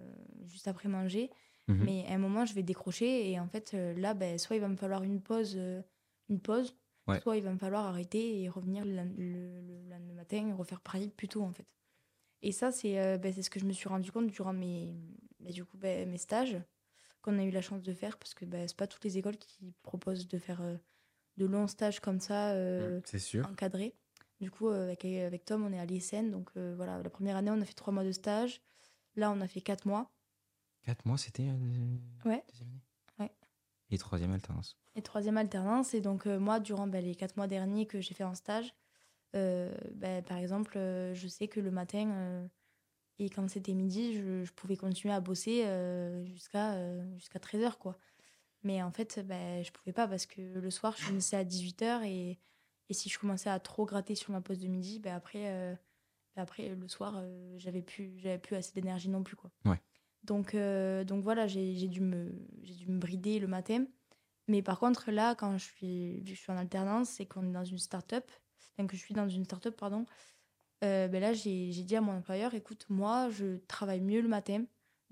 juste 0.46 0.68
après 0.68 0.88
manger. 0.88 1.30
Mmh 1.68 1.84
Mais 1.84 2.04
à 2.08 2.14
un 2.14 2.18
moment, 2.18 2.44
je 2.44 2.54
vais 2.54 2.62
décrocher 2.62 3.30
et 3.30 3.40
en 3.40 3.48
fait, 3.48 3.74
là, 3.96 4.14
ben, 4.14 4.38
soit 4.38 4.56
il 4.56 4.60
va 4.60 4.68
me 4.68 4.76
falloir 4.76 5.02
une 5.02 5.20
pause, 5.20 5.58
une 6.28 6.40
pause 6.40 6.76
soit 7.20 7.36
il 7.36 7.42
va 7.42 7.52
me 7.52 7.58
falloir 7.58 7.86
arrêter 7.86 8.42
et 8.42 8.48
revenir 8.48 8.84
le, 8.84 9.02
le, 9.16 10.14
matin 10.14 10.48
et 10.48 10.52
refaire 10.52 10.80
pareil 10.80 11.10
plus 11.10 11.28
tôt, 11.28 11.42
en 11.42 11.52
fait. 11.52 11.66
Et 12.42 12.52
ça, 12.52 12.68
euh, 12.84 13.18
c'est 13.22 13.42
ce 13.42 13.50
que 13.50 13.60
je 13.60 13.64
me 13.64 13.72
suis 13.72 13.88
rendu 13.88 14.12
compte 14.12 14.28
durant 14.28 14.52
mes, 14.52 14.94
bah, 15.40 15.50
du 15.50 15.64
coup, 15.64 15.76
bah, 15.76 16.04
mes 16.04 16.18
stages 16.18 16.56
qu'on 17.22 17.38
a 17.38 17.44
eu 17.44 17.50
la 17.50 17.62
chance 17.62 17.82
de 17.82 17.92
faire 17.94 18.18
parce 18.18 18.34
que 18.34 18.44
bah, 18.44 18.68
c'est 18.68 18.76
pas 18.76 18.86
toutes 18.86 19.04
les 19.04 19.16
écoles 19.16 19.38
qui 19.38 19.72
proposent 19.82 20.28
de 20.28 20.38
faire 20.38 20.60
euh, 20.60 20.76
de 21.36 21.46
longs 21.46 21.66
stages 21.66 22.00
comme 22.00 22.20
ça 22.20 22.50
euh, 22.50 23.00
sûr. 23.16 23.46
encadrés. 23.46 23.94
Du 24.40 24.50
coup, 24.50 24.68
avec, 24.68 25.04
avec 25.04 25.44
Tom, 25.44 25.64
on 25.64 25.72
est 25.72 25.78
à 25.78 25.84
l'ISN. 25.84 26.30
Donc 26.30 26.50
voilà, 26.56 27.02
la 27.02 27.10
première 27.10 27.36
année, 27.36 27.50
on 27.50 27.60
a 27.60 27.64
fait 27.64 27.74
trois 27.74 27.92
mois 27.92 28.04
de 28.04 28.12
stage. 28.12 28.60
Là, 29.16 29.30
on 29.30 29.40
a 29.40 29.46
fait 29.46 29.60
quatre 29.60 29.86
mois. 29.86 30.10
Quatre 30.82 31.06
mois, 31.06 31.16
c'était 31.16 31.44
ouais. 32.24 32.44
deuxième 32.48 32.68
année? 32.68 32.82
Ouais. 33.20 33.32
Et 33.90 33.96
troisième 33.96 34.32
alternance. 34.32 34.76
Et 34.96 35.02
troisième 35.02 35.38
alternance. 35.38 35.94
Et 35.94 36.00
donc, 36.00 36.26
moi, 36.26 36.60
durant 36.60 36.86
les 36.86 37.14
quatre 37.14 37.36
mois 37.36 37.46
derniers 37.46 37.86
que 37.86 38.00
j'ai 38.00 38.12
fait 38.12 38.24
en 38.24 38.34
stage, 38.34 38.74
euh, 39.34 39.74
ben, 39.94 40.22
par 40.22 40.38
exemple, 40.38 40.78
euh, 40.78 41.14
je 41.14 41.26
sais 41.26 41.48
que 41.48 41.60
le 41.60 41.70
matin, 41.70 42.10
euh, 42.10 42.46
et 43.18 43.30
quand 43.30 43.48
c'était 43.48 43.74
midi, 43.74 44.14
je, 44.14 44.50
pouvais 44.52 44.76
continuer 44.76 45.12
à 45.14 45.20
bosser 45.20 45.64
jusqu'à 46.24 46.76
jusqu'à 47.16 47.38
13h. 47.38 47.78
Quoi. 47.78 47.96
Mais 48.64 48.82
en 48.82 48.90
fait, 48.90 49.20
ben, 49.26 49.62
je 49.62 49.70
pouvais 49.70 49.92
pas 49.92 50.08
parce 50.08 50.26
que 50.26 50.40
le 50.40 50.70
soir, 50.70 50.94
je 50.98 51.04
finissais 51.04 51.36
à 51.36 51.44
18h 51.44 52.04
et, 52.04 52.38
et 52.88 52.94
si 52.94 53.08
je 53.08 53.18
commençais 53.18 53.50
à 53.50 53.60
trop 53.60 53.84
gratter 53.84 54.14
sur 54.14 54.32
ma 54.32 54.40
pause 54.40 54.58
de 54.58 54.68
midi, 54.68 54.98
ben 54.98 55.14
après, 55.14 55.76
ben 56.34 56.42
après 56.42 56.74
le 56.74 56.88
soir, 56.88 57.22
j'avais 57.56 57.82
plus, 57.82 58.10
plus 58.42 58.56
assez 58.56 58.72
d'énergie 58.72 59.10
non 59.10 59.22
plus. 59.22 59.36
Quoi. 59.36 59.50
Ouais. 59.66 59.80
Donc, 60.22 60.56
donc 60.56 61.22
voilà, 61.22 61.46
j'ai 61.46 61.88
dû, 61.88 62.00
me, 62.00 62.32
dû 62.62 62.86
me 62.88 62.98
brider 62.98 63.38
le 63.38 63.46
matin. 63.46 63.84
Mais 64.48 64.62
par 64.62 64.80
contre, 64.80 65.10
là, 65.10 65.34
quand 65.34 65.58
je 65.58 65.64
suis, 65.64 66.26
je 66.26 66.34
suis 66.34 66.50
en 66.50 66.56
alternance, 66.56 67.10
c'est 67.10 67.26
qu'on 67.26 67.46
est 67.46 67.52
dans 67.52 67.64
une 67.64 67.78
start-up 67.78 68.30
que 68.82 68.96
je 68.96 69.02
suis 69.02 69.14
dans 69.14 69.28
une 69.28 69.44
start-up, 69.44 69.76
pardon, 69.76 70.04
euh, 70.82 71.08
ben 71.08 71.20
là, 71.20 71.32
j'ai 71.32 71.70
dit 71.70 71.96
à 71.96 72.00
mon 72.00 72.12
employeur, 72.12 72.54
écoute, 72.54 72.86
moi, 72.88 73.30
je 73.30 73.58
travaille 73.68 74.00
mieux 74.00 74.20
le 74.20 74.28
matin, 74.28 74.64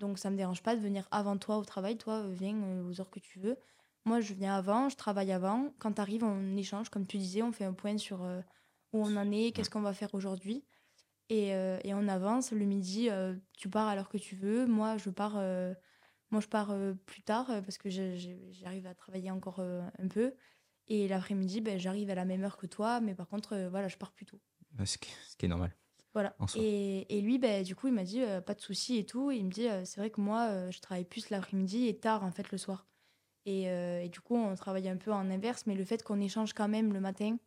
donc 0.03 0.19
ça 0.19 0.29
me 0.31 0.37
dérange 0.37 0.63
pas 0.63 0.77
de 0.77 0.81
venir 0.81 1.09
avant 1.11 1.39
toi 1.39 1.57
au 1.57 1.65
travail. 1.65 1.97
Toi, 1.97 2.25
euh, 2.25 2.33
viens 2.33 2.55
euh, 2.55 2.89
aux 2.89 3.01
heures 3.01 3.11
que 3.11 3.21
tu 3.21 3.39
veux. 3.39 3.57
Moi, 4.05 4.21
je 4.21 4.35
viens 4.35 4.55
avant, 4.55 4.89
je 4.89 4.97
travaille 4.97 5.33
avant. 5.33 5.73
Quand 5.79 5.95
tu 5.95 6.01
arrives, 6.01 6.25
on 6.25 6.57
échange, 6.57 6.91
comme 6.91 7.07
tu 7.07 7.19
disais, 7.19 7.43
on 7.43 7.53
fait 7.53 7.65
un 7.65 7.73
point 7.73 7.97
sur 7.99 8.21
où 8.93 9.07
on 9.07 9.17
en 9.17 9.31
est, 9.31 9.53
qu'est-ce 9.53 9.71
qu'on 9.71 9.81
va 9.81 9.95
faire 9.95 10.13
aujourd'hui. 10.15 10.65
Et, 11.29 11.51
et, 11.51 11.95
on 11.95 12.09
avance. 12.09 12.51
Le 12.51 12.65
midi, 12.65 13.09
tu 13.57 13.69
pars 13.69 13.87
à 13.87 13.95
l'heure 13.95 14.09
que 14.09 14.19
tu 14.19 14.35
veux. 14.35 14.67
Moi, 14.67 14.97
je 14.97 15.09
pars, 15.09 15.35
moi, 16.33 16.41
je 16.41 16.49
pars 16.49 16.75
plus 17.07 17.23
tard 17.23 17.47
parce 17.47 17.79
que 17.79 17.91
j'arrive 17.91 18.89
à 18.89 18.95
travailler 18.97 19.31
encore 19.31 19.61
un 19.61 20.09
peu. 20.09 20.35
Et 20.89 21.09
l'après-midi, 21.09 21.61
ben, 21.61 21.79
j'arrive 21.79 22.11
à 22.11 22.15
la 22.15 22.25
même 22.25 22.45
heure 22.45 22.57
que 22.57 22.67
toi, 22.67 23.01
mais 23.01 23.15
par 23.15 23.29
contre, 23.29 23.55
euh, 23.55 23.69
voilà, 23.71 23.89
je 23.89 23.97
pars 23.97 24.13
plus 24.13 24.27
tôt. 24.27 24.41
Ce 24.85 24.99
qui, 24.99 25.47
est 25.47 25.49
normal. 25.49 25.75
Voilà. 26.15 26.37
Et, 26.57 27.17
et, 27.17 27.23
lui, 27.23 27.39
ben, 27.39 27.63
du 27.63 27.75
coup, 27.75 27.87
il 27.87 27.95
m'a 27.95 28.05
dit 28.05 28.23
pas 28.45 28.55
de 28.55 28.61
souci 28.61 28.99
et 28.99 29.07
tout. 29.07 29.31
il 29.31 29.45
me 29.47 29.51
dit 29.51 29.67
c'est 29.85 29.99
vrai 29.99 30.11
que 30.11 30.21
moi, 30.21 30.71
je 30.71 30.79
travaille 30.81 31.05
plus 31.05 31.31
l'après-midi 31.31 31.89
et 31.89 31.97
tard 31.97 32.23
en 32.23 32.31
fait 32.31 32.51
le 32.51 32.59
soir. 32.59 32.87
Et, 33.47 33.63
et, 33.63 34.09
du 34.09 34.21
coup, 34.21 34.37
on 34.37 34.55
travaille 34.55 34.89
un 34.89 34.97
peu 34.97 35.13
en 35.13 35.31
inverse, 35.31 35.67
mais 35.67 35.75
le 35.75 35.85
fait 35.85 36.03
qu'on 36.03 36.21
échange 36.21 36.53
quand 36.53 36.69
même 36.69 36.93
le 36.93 37.01
matin 37.01 37.39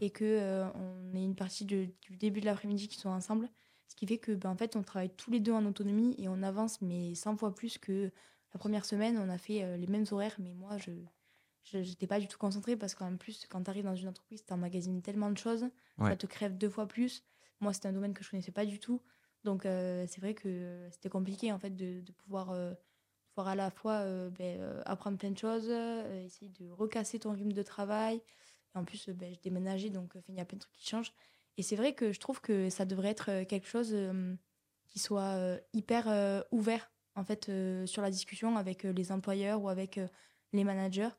et 0.00 0.10
que 0.10 0.64
on 0.74 1.14
ait 1.14 1.24
une 1.24 1.34
partie 1.34 1.64
du 1.64 1.92
début 2.10 2.40
de 2.40 2.46
l'après-midi 2.46 2.88
qui 2.88 2.98
soit 2.98 3.10
ensemble, 3.10 3.50
ce 3.88 3.96
qui 3.96 4.06
fait 4.06 4.18
que 4.18 4.32
ben, 4.32 4.50
en 4.50 4.56
fait, 4.56 4.76
on 4.76 4.82
travaille 4.82 5.10
tous 5.10 5.30
les 5.30 5.40
deux 5.40 5.52
en 5.52 5.66
autonomie 5.66 6.14
et 6.18 6.28
on 6.28 6.42
avance 6.42 6.80
mais 6.80 7.14
100 7.14 7.36
fois 7.36 7.54
plus 7.54 7.78
que 7.78 8.12
la 8.52 8.58
première 8.58 8.84
semaine. 8.84 9.18
On 9.18 9.28
a 9.28 9.38
fait 9.38 9.76
les 9.76 9.86
mêmes 9.88 10.06
horaires, 10.10 10.36
mais 10.38 10.54
moi, 10.54 10.78
je 10.78 11.78
n'étais 11.78 12.06
pas 12.06 12.20
du 12.20 12.28
tout 12.28 12.38
concentrée 12.38 12.76
parce 12.76 12.94
qu'en 12.94 13.16
plus, 13.16 13.46
quand 13.48 13.62
tu 13.64 13.70
arrives 13.70 13.84
dans 13.84 13.96
une 13.96 14.08
entreprise, 14.08 14.44
tu 14.46 14.52
emmagasines 14.52 15.02
tellement 15.02 15.30
de 15.30 15.38
choses, 15.38 15.68
ça 15.98 16.16
te 16.16 16.26
crève 16.26 16.56
deux 16.56 16.70
fois 16.70 16.86
plus. 16.86 17.24
Moi, 17.60 17.72
c'était 17.72 17.88
un 17.88 17.92
domaine 17.92 18.14
que 18.14 18.24
je 18.24 18.30
connaissais 18.30 18.52
pas 18.52 18.66
du 18.66 18.78
tout. 18.78 19.00
Donc, 19.44 19.66
euh, 19.66 20.04
c'est 20.08 20.20
vrai 20.20 20.34
que 20.34 20.88
c'était 20.90 21.08
compliqué 21.08 21.52
en 21.52 21.58
fait 21.58 21.70
de, 21.70 22.00
de 22.00 22.12
pouvoir, 22.12 22.50
euh, 22.50 22.72
à 23.36 23.54
la 23.54 23.70
fois 23.70 24.00
euh, 24.00 24.30
ben, 24.30 24.82
apprendre 24.86 25.18
plein 25.18 25.30
de 25.30 25.38
choses, 25.38 25.68
essayer 26.24 26.50
de 26.50 26.70
recasser 26.70 27.18
ton 27.18 27.32
rythme 27.32 27.52
de 27.52 27.62
travail. 27.62 28.22
Et 28.74 28.78
en 28.78 28.84
plus, 28.84 29.08
ben, 29.10 29.32
je 29.34 29.40
déménageais, 29.40 29.90
donc 29.90 30.14
il 30.28 30.34
y 30.34 30.40
a 30.40 30.44
plein 30.44 30.56
de 30.56 30.62
trucs 30.62 30.74
qui 30.74 30.86
changent. 30.86 31.12
Et 31.56 31.62
c'est 31.62 31.76
vrai 31.76 31.94
que 31.94 32.12
je 32.12 32.20
trouve 32.20 32.40
que 32.40 32.70
ça 32.70 32.84
devrait 32.84 33.10
être 33.10 33.44
quelque 33.44 33.68
chose 33.68 33.96
qui 34.88 34.98
soit 34.98 35.60
hyper 35.72 36.44
ouvert 36.50 36.90
en 37.14 37.22
fait 37.22 37.44
sur 37.86 38.02
la 38.02 38.10
discussion 38.10 38.56
avec 38.56 38.82
les 38.82 39.12
employeurs 39.12 39.62
ou 39.62 39.68
avec 39.68 40.00
les 40.52 40.64
managers 40.64 41.10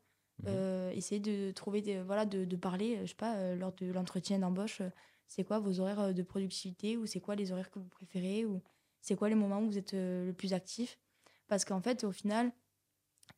Mmh 0.44 0.48
euh, 0.48 0.92
essayer 0.92 1.22
de 1.22 1.52
trouver 1.52 1.82
des, 1.82 2.02
voilà 2.02 2.26
de, 2.26 2.44
de 2.44 2.56
parler 2.58 3.00
je 3.04 3.06
sais 3.06 3.16
pas 3.16 3.36
euh, 3.38 3.56
lors 3.56 3.72
de 3.72 3.90
l'entretien 3.92 4.38
d'embauche 4.38 4.82
euh, 4.82 4.90
c'est 5.28 5.44
quoi 5.44 5.60
vos 5.60 5.80
horaires 5.80 6.14
de 6.14 6.24
productivité 6.24 6.98
ou 6.98 7.06
c'est 7.06 7.20
quoi 7.20 7.36
les 7.36 7.52
horaires 7.52 7.72
que 7.72 7.80
vous 7.80 7.90
préférez 7.90 8.46
ou 8.46 8.62
c'est 9.02 9.16
quoi 9.16 9.30
les 9.30 9.36
moments 9.36 9.62
où 9.62 9.68
vous 9.68 9.78
êtes 9.78 9.94
le 9.94 10.34
plus 10.34 10.54
actif? 10.54 11.00
Parce 11.48 11.66
qu'en 11.66 11.82
fait 11.82 12.04
au 12.04 12.12
final 12.12 12.52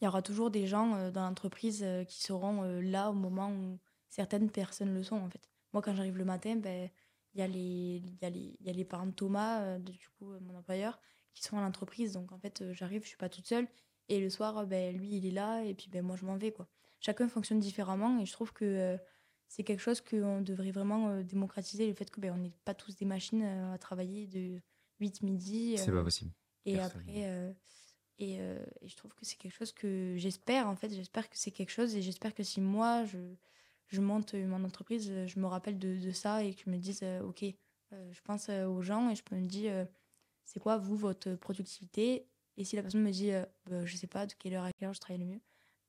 il 0.01 0.06
y 0.06 0.08
aura 0.08 0.22
toujours 0.22 0.51
des 0.51 0.67
gens 0.67 1.12
dans 1.12 1.24
l'entreprise 1.24 1.86
qui 2.08 2.22
seront 2.22 2.63
là 2.82 3.10
au 3.10 3.13
moment 3.13 3.51
où 3.51 3.79
certaines 4.10 4.50
personnes 4.51 4.94
le 4.94 5.03
sont 5.03 5.15
en 5.17 5.29
fait. 5.29 5.50
Moi 5.74 5.82
quand 5.82 5.96
j'arrive 5.96 6.17
le 6.17 6.25
matin 6.25 6.56
ben 6.56 6.89
il 7.34 7.39
y 7.39 7.44
a 7.44 7.48
les 7.48 8.03
y 8.22 8.25
a 8.25 8.29
les 8.29 8.56
y 8.60 8.70
a 8.70 8.74
les 8.74 8.86
parents 8.86 9.08
de 9.08 9.12
Thomas 9.12 9.77
du 9.79 10.10
coup 10.17 10.34
mon 10.41 10.56
employeur 10.58 11.00
qui 11.34 11.44
sont 11.44 11.58
à 11.58 11.62
l'entreprise. 11.62 12.13
Donc 12.13 12.32
en 12.32 12.39
fait 12.39 12.63
j'arrive 12.74 13.03
je 13.03 13.08
suis 13.10 13.17
pas 13.17 13.29
toute 13.29 13.48
seule. 13.48 13.67
Et 14.10 14.20
le 14.20 14.29
soir 14.29 14.65
ben 14.67 14.96
lui 14.96 15.15
il 15.15 15.25
est 15.25 15.32
là 15.32 15.63
et 15.63 15.74
puis 15.74 15.89
ben 15.89 16.01
moi 16.01 16.15
je 16.15 16.25
m'en 16.25 16.38
vais 16.38 16.51
quoi. 16.51 16.67
Chacun 17.00 17.27
fonctionne 17.27 17.60
différemment 17.60 18.20
et 18.20 18.25
je 18.25 18.32
trouve 18.32 18.53
que 18.53 18.65
euh, 18.65 18.98
c'est 19.47 19.63
quelque 19.63 19.79
chose 19.79 20.01
qu'on 20.01 20.41
devrait 20.41 20.71
vraiment 20.71 21.09
euh, 21.09 21.23
démocratiser, 21.23 21.87
le 21.87 21.93
fait 21.93 22.09
que 22.09 22.19
ben, 22.19 22.35
n'est 22.37 22.51
pas 22.65 22.73
tous 22.73 22.95
des 22.95 23.05
machines 23.05 23.43
euh, 23.43 23.73
à 23.73 23.77
travailler 23.77 24.27
de 24.27 24.59
8 24.99 25.21
midi. 25.23 25.77
c'est 25.77 25.91
pas 25.91 26.03
possible. 26.03 26.31
Et 26.65 26.79
après, 26.79 27.03
et, 28.19 28.33
et, 28.33 28.39
je 28.83 28.95
trouve 28.95 29.13
que 29.13 29.23
c'est 29.23 29.37
quelque 29.37 29.53
chose 29.53 29.71
que 29.71 30.15
j'espère, 30.17 30.67
en 30.67 30.75
fait, 30.75 30.89
j'espère 30.93 31.29
que 31.29 31.37
c'est 31.37 31.51
quelque 31.51 31.69
chose 31.69 31.95
et 31.95 32.01
j'espère 32.01 32.33
que 32.33 32.43
si 32.43 32.59
moi, 32.59 33.05
je, 33.05 33.17
je 33.87 34.01
monte 34.01 34.33
mon 34.33 34.65
entreprise, 34.65 35.09
je 35.27 35.39
me 35.39 35.45
rappelle 35.45 35.79
de, 35.79 35.97
de 35.97 36.11
ça 36.11 36.43
et 36.43 36.53
que 36.53 36.63
je 36.65 36.69
me 36.69 36.77
dise, 36.77 37.05
OK, 37.23 37.45
je 37.91 38.21
pense 38.25 38.49
aux 38.49 38.81
gens 38.81 39.09
et 39.09 39.15
je 39.15 39.23
peux 39.23 39.37
me 39.37 39.47
dire, 39.47 39.87
c'est 40.43 40.59
quoi, 40.59 40.77
vous, 40.77 40.97
votre 40.97 41.35
productivité 41.35 42.27
Et 42.57 42.65
si 42.65 42.75
la 42.75 42.81
personne 42.81 43.03
me 43.03 43.11
dit, 43.11 43.31
bah, 43.65 43.85
je 43.85 43.95
sais 43.95 44.07
pas 44.07 44.25
de 44.25 44.33
quelle 44.33 44.55
heure 44.55 44.65
à 44.65 44.73
quelle 44.73 44.89
heure 44.89 44.93
je 44.93 44.99
travaille 44.99 45.23
le 45.23 45.31
mieux, 45.31 45.41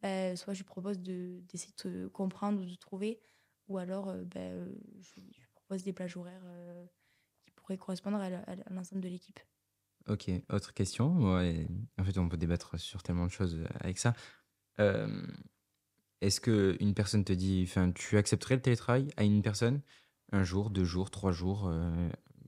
bah, 0.03 0.37
soit 0.37 0.55
je 0.55 0.59
lui 0.59 0.65
propose 0.65 0.99
d'essayer 1.01 1.73
de, 1.85 2.07
comprendre 2.09 2.61
ou 2.61 2.65
de 2.65 2.75
trouver, 2.77 3.21
ou 3.69 3.79
alors 3.79 4.09
euh, 4.09 4.25
bah, 4.25 4.41
euh, 4.41 4.67
je, 5.01 5.21
propose 5.55 5.85
des 5.85 5.93
plages 5.93 6.17
horaires 6.17 6.43
euh, 6.45 6.87
qui 7.45 7.51
pourraient 7.53 7.79
correspondre 7.79 8.19
à, 8.19 8.31
l'ensemble 8.71 9.03
de 9.03 9.09
l'équipe. 9.09 9.41
Ok, 10.07 10.31
autre 10.49 10.73
question. 10.73 11.37
en 11.37 12.05
fait, 12.05 12.19
on 12.19 12.29
peut 12.29 12.39
débattre 12.39 12.81
sur 12.81 13.03
tellement 13.03 13.27
de 13.27 13.31
choses 13.31 13.63
avec 13.81 13.99
ça. 13.99 14.15
Est-ce 16.21 16.41
qu'une 16.41 16.95
personne 16.95 17.25
te 17.25 17.33
dit, 17.33 17.71
tu 17.95 18.17
accepterais 18.17 18.57
le 18.57 18.63
télétravail 18.63 19.11
à 19.19 19.25
une 19.25 19.43
personne? 19.43 19.83
Un 20.33 20.45
jour, 20.45 20.71
deux 20.71 20.85
jours, 20.85 21.11
trois 21.11 21.33
jours, 21.33 21.71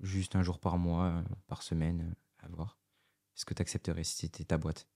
juste 0.00 0.36
un 0.36 0.42
jour 0.42 0.58
par 0.58 0.78
mois, 0.78 1.22
par 1.48 1.62
semaine, 1.62 2.14
à 2.38 2.48
voir 2.48 2.78
Est-ce 3.36 3.44
que 3.44 3.52
tu 3.52 3.60
accepterais 3.60 4.04
si 4.04 4.16
c'était 4.16 4.44
ta 4.44 4.56
boîte 4.56 4.88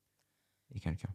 et 0.75 0.81
quelqu'un? 0.81 1.15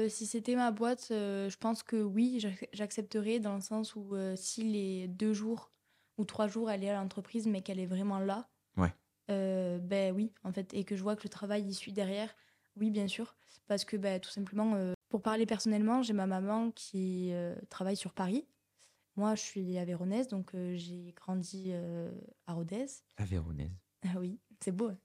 Euh, 0.00 0.08
si 0.08 0.26
c'était 0.26 0.54
ma 0.54 0.70
boîte, 0.70 1.08
euh, 1.10 1.48
je 1.48 1.56
pense 1.56 1.82
que 1.82 1.96
oui, 1.96 2.44
j'accepterais 2.72 3.38
dans 3.38 3.54
le 3.54 3.60
sens 3.60 3.94
où 3.94 4.14
euh, 4.14 4.34
si 4.36 4.62
les 4.62 5.08
deux 5.08 5.32
jours 5.32 5.70
ou 6.18 6.24
trois 6.24 6.48
jours 6.48 6.70
elle 6.70 6.84
est 6.84 6.90
à 6.90 7.00
l'entreprise 7.00 7.46
mais 7.46 7.62
qu'elle 7.62 7.78
est 7.78 7.86
vraiment 7.86 8.18
là, 8.18 8.48
ouais. 8.76 8.92
ben 9.28 10.14
oui, 10.14 10.32
en 10.44 10.52
fait, 10.52 10.72
et 10.74 10.84
que 10.84 10.96
je 10.96 11.02
vois 11.02 11.16
que 11.16 11.22
le 11.24 11.28
travail 11.28 11.64
y 11.64 11.74
suit 11.74 11.92
derrière, 11.92 12.34
oui, 12.76 12.90
bien 12.90 13.08
sûr. 13.08 13.36
Parce 13.66 13.84
que 13.84 13.96
ben, 13.96 14.20
tout 14.20 14.30
simplement, 14.30 14.76
pour 15.08 15.22
parler 15.22 15.46
personnellement, 15.46 16.02
j'ai 16.02 16.12
ma 16.12 16.26
maman 16.26 16.70
qui 16.72 17.32
travaille 17.68 17.96
sur 17.96 18.12
Paris. 18.12 18.46
Moi, 19.16 19.34
je 19.34 19.40
suis 19.40 19.78
avéronaise, 19.78 20.28
donc 20.28 20.50
j'ai 20.74 21.14
grandi 21.16 21.72
à 22.46 22.52
Rodez. 22.52 22.86
Avéronaise. 23.16 23.72
Ah 24.04 24.18
oui, 24.18 24.38
c'est 24.60 24.72
beau. 24.72 24.88
Hein. 24.88 24.98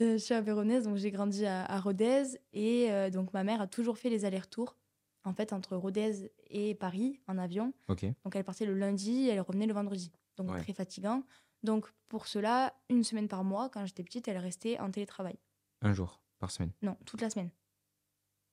Euh, 0.00 0.12
je 0.12 0.18
suis 0.18 0.34
avéronaise, 0.34 0.84
donc 0.84 0.96
j'ai 0.96 1.10
grandi 1.10 1.44
à, 1.46 1.80
Rodez. 1.80 2.38
Et 2.52 2.90
euh, 2.90 3.10
donc 3.10 3.32
ma 3.32 3.44
mère 3.44 3.60
a 3.60 3.66
toujours 3.66 3.98
fait 3.98 4.10
les 4.10 4.24
allers-retours, 4.24 4.76
en 5.24 5.32
fait, 5.32 5.52
entre 5.52 5.76
Rodez 5.76 6.30
et 6.50 6.74
Paris 6.74 7.20
en 7.26 7.38
avion. 7.38 7.72
Donc 7.88 8.34
elle 8.34 8.44
partait 8.44 8.66
le 8.66 8.74
lundi, 8.74 9.28
elle 9.28 9.40
revenait 9.40 9.66
le 9.66 9.74
vendredi. 9.74 10.12
Donc 10.36 10.56
très 10.58 10.72
fatigant. 10.72 11.24
Donc 11.64 11.92
pour 12.08 12.28
cela, 12.28 12.74
une 12.88 13.02
semaine 13.02 13.26
par 13.26 13.42
mois, 13.42 13.68
quand 13.68 13.84
j'étais 13.84 14.04
petite, 14.04 14.28
elle 14.28 14.38
restait 14.38 14.78
en 14.78 14.90
télétravail. 14.90 15.36
Un 15.82 15.92
jour 15.92 16.20
par 16.38 16.50
semaine? 16.52 16.70
Non, 16.82 16.96
toute 17.04 17.20
la 17.20 17.30
semaine. 17.30 17.50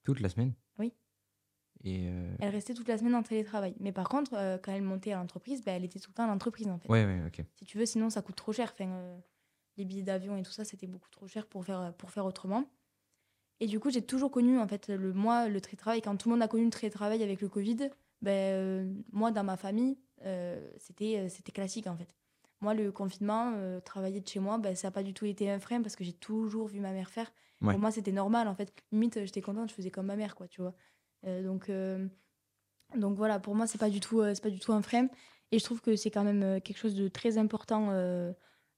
Toute 0.03 0.19
la 0.19 0.29
semaine? 0.29 0.53
Oui. 0.79 0.93
Et 1.83 2.07
euh, 2.09 2.35
Elle 2.39 2.49
restait 2.49 2.73
toute 2.73 2.87
la 2.87 2.97
semaine 2.97 3.13
en 3.13 3.21
télétravail. 3.21 3.75
Mais 3.79 3.91
par 3.91 4.09
contre, 4.09 4.31
quand 4.63 4.71
elle 4.71 4.81
montait 4.81 5.11
à 5.11 5.17
l'entreprise, 5.17 5.63
bah, 5.63 5.73
elle 5.73 5.83
était 5.83 5.99
tout 5.99 6.09
le 6.09 6.15
temps 6.15 6.23
à 6.23 6.27
l'entreprise 6.27 6.67
en 6.67 6.79
fait. 6.79 6.89
Ouais, 6.89 7.05
ouais, 7.05 7.21
ok. 7.27 7.45
Si 7.53 7.65
tu 7.65 7.77
veux, 7.77 7.85
sinon 7.85 8.09
ça 8.09 8.23
coûte 8.23 8.35
trop 8.35 8.53
cher. 8.53 8.71
Enfin, 8.73 9.19
les 9.77 9.85
billets 9.85 10.03
d'avion 10.03 10.37
et 10.37 10.43
tout 10.43 10.51
ça, 10.51 10.65
c'était 10.65 10.87
beaucoup 10.87 11.09
trop 11.09 11.27
cher 11.27 11.47
pour 11.47 11.65
faire, 11.65 11.93
pour 11.97 12.11
faire 12.11 12.25
autrement. 12.25 12.65
Et 13.59 13.67
du 13.67 13.79
coup, 13.79 13.89
j'ai 13.89 14.01
toujours 14.01 14.31
connu, 14.31 14.59
en 14.59 14.67
fait, 14.67 14.89
le, 14.89 15.13
moi, 15.13 15.47
le 15.47 15.61
télétravail. 15.61 16.01
Quand 16.01 16.15
tout 16.17 16.29
le 16.29 16.35
monde 16.35 16.43
a 16.43 16.47
connu 16.47 16.65
le 16.65 16.71
télétravail 16.71 17.23
avec 17.23 17.41
le 17.41 17.47
Covid, 17.47 17.89
ben, 18.21 18.31
euh, 18.31 18.93
moi, 19.11 19.31
dans 19.31 19.43
ma 19.43 19.55
famille, 19.55 19.97
euh, 20.25 20.69
c'était, 20.77 21.19
euh, 21.19 21.29
c'était 21.29 21.51
classique, 21.51 21.87
en 21.87 21.95
fait. 21.95 22.13
Moi, 22.61 22.73
le 22.73 22.91
confinement, 22.91 23.53
travailler 23.81 24.21
de 24.21 24.27
chez 24.27 24.39
moi, 24.39 24.57
ben, 24.57 24.75
ça 24.75 24.87
n'a 24.87 24.91
pas 24.91 25.03
du 25.03 25.13
tout 25.13 25.25
été 25.25 25.51
un 25.51 25.59
frein 25.59 25.81
parce 25.81 25.95
que 25.95 26.03
j'ai 26.03 26.13
toujours 26.13 26.67
vu 26.67 26.79
ma 26.79 26.91
mère 26.91 27.09
faire. 27.09 27.31
Pour 27.59 27.77
moi, 27.77 27.91
c'était 27.91 28.11
normal, 28.11 28.47
en 28.47 28.55
fait. 28.55 28.73
Limite, 28.91 29.25
j'étais 29.25 29.41
contente, 29.41 29.69
je 29.69 29.75
faisais 29.75 29.91
comme 29.91 30.05
ma 30.05 30.15
mère, 30.15 30.35
quoi, 30.35 30.47
tu 30.47 30.61
vois. 30.61 30.73
donc, 31.41 31.69
donc 32.95 33.17
voilà, 33.17 33.39
pour 33.39 33.55
moi, 33.55 33.67
c'est 33.67 33.77
pas 33.77 33.89
du 33.89 33.99
tout, 33.99 34.23
c'est 34.33 34.41
pas 34.41 34.49
du 34.49 34.59
tout 34.59 34.71
un 34.71 34.81
frein. 34.81 35.09
Et 35.51 35.59
je 35.59 35.63
trouve 35.63 35.81
que 35.81 35.95
c'est 35.95 36.09
quand 36.09 36.23
même 36.23 36.61
quelque 36.61 36.77
chose 36.77 36.95
de 36.95 37.07
très 37.07 37.37
important 37.37 37.91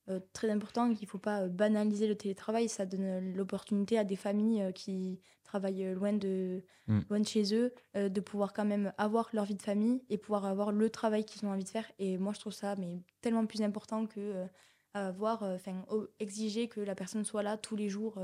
euh, 0.10 0.22
très 0.32 0.50
important 0.50 0.94
qu'il 0.94 1.06
ne 1.06 1.10
faut 1.10 1.18
pas 1.18 1.42
euh, 1.42 1.48
banaliser 1.50 2.08
le 2.08 2.16
télétravail. 2.16 2.70
Ça 2.70 2.86
donne 2.86 3.04
euh, 3.04 3.34
l'opportunité 3.36 3.98
à 3.98 4.06
des 4.06 4.16
familles 4.16 4.72
qui 4.74 5.20
travaillent 5.44 5.94
loin 5.94 6.14
de, 6.14 6.64
mm. 6.88 7.00
loin 7.10 7.20
de 7.20 7.28
chez 7.28 7.54
eux 7.54 7.74
de 7.96 8.20
pouvoir 8.20 8.52
quand 8.52 8.66
même 8.66 8.92
avoir 8.98 9.30
leur 9.32 9.46
vie 9.46 9.56
de 9.56 9.62
famille 9.62 10.04
et 10.10 10.18
pouvoir 10.18 10.46
avoir 10.46 10.74
le 10.74 10.90
travail 10.90 11.24
qu'ils 11.24 11.46
ont 11.46 11.52
envie 11.52 11.64
de 11.64 11.70
faire. 11.70 11.90
Et 12.00 12.18
moi, 12.18 12.34
je 12.34 12.40
trouve 12.40 12.54
ça 12.54 12.76
mais, 12.76 13.02
tellement 13.22 13.46
plus 13.46 13.62
important 13.62 14.08
que 14.08 14.46
avoir, 14.94 15.44
enfin, 15.44 15.86
exiger 16.20 16.68
que 16.68 16.82
la 16.82 16.96
personne 16.96 17.24
soit 17.24 17.44
là 17.44 17.56
tous 17.56 17.78
les 17.78 17.88
jours 17.88 18.20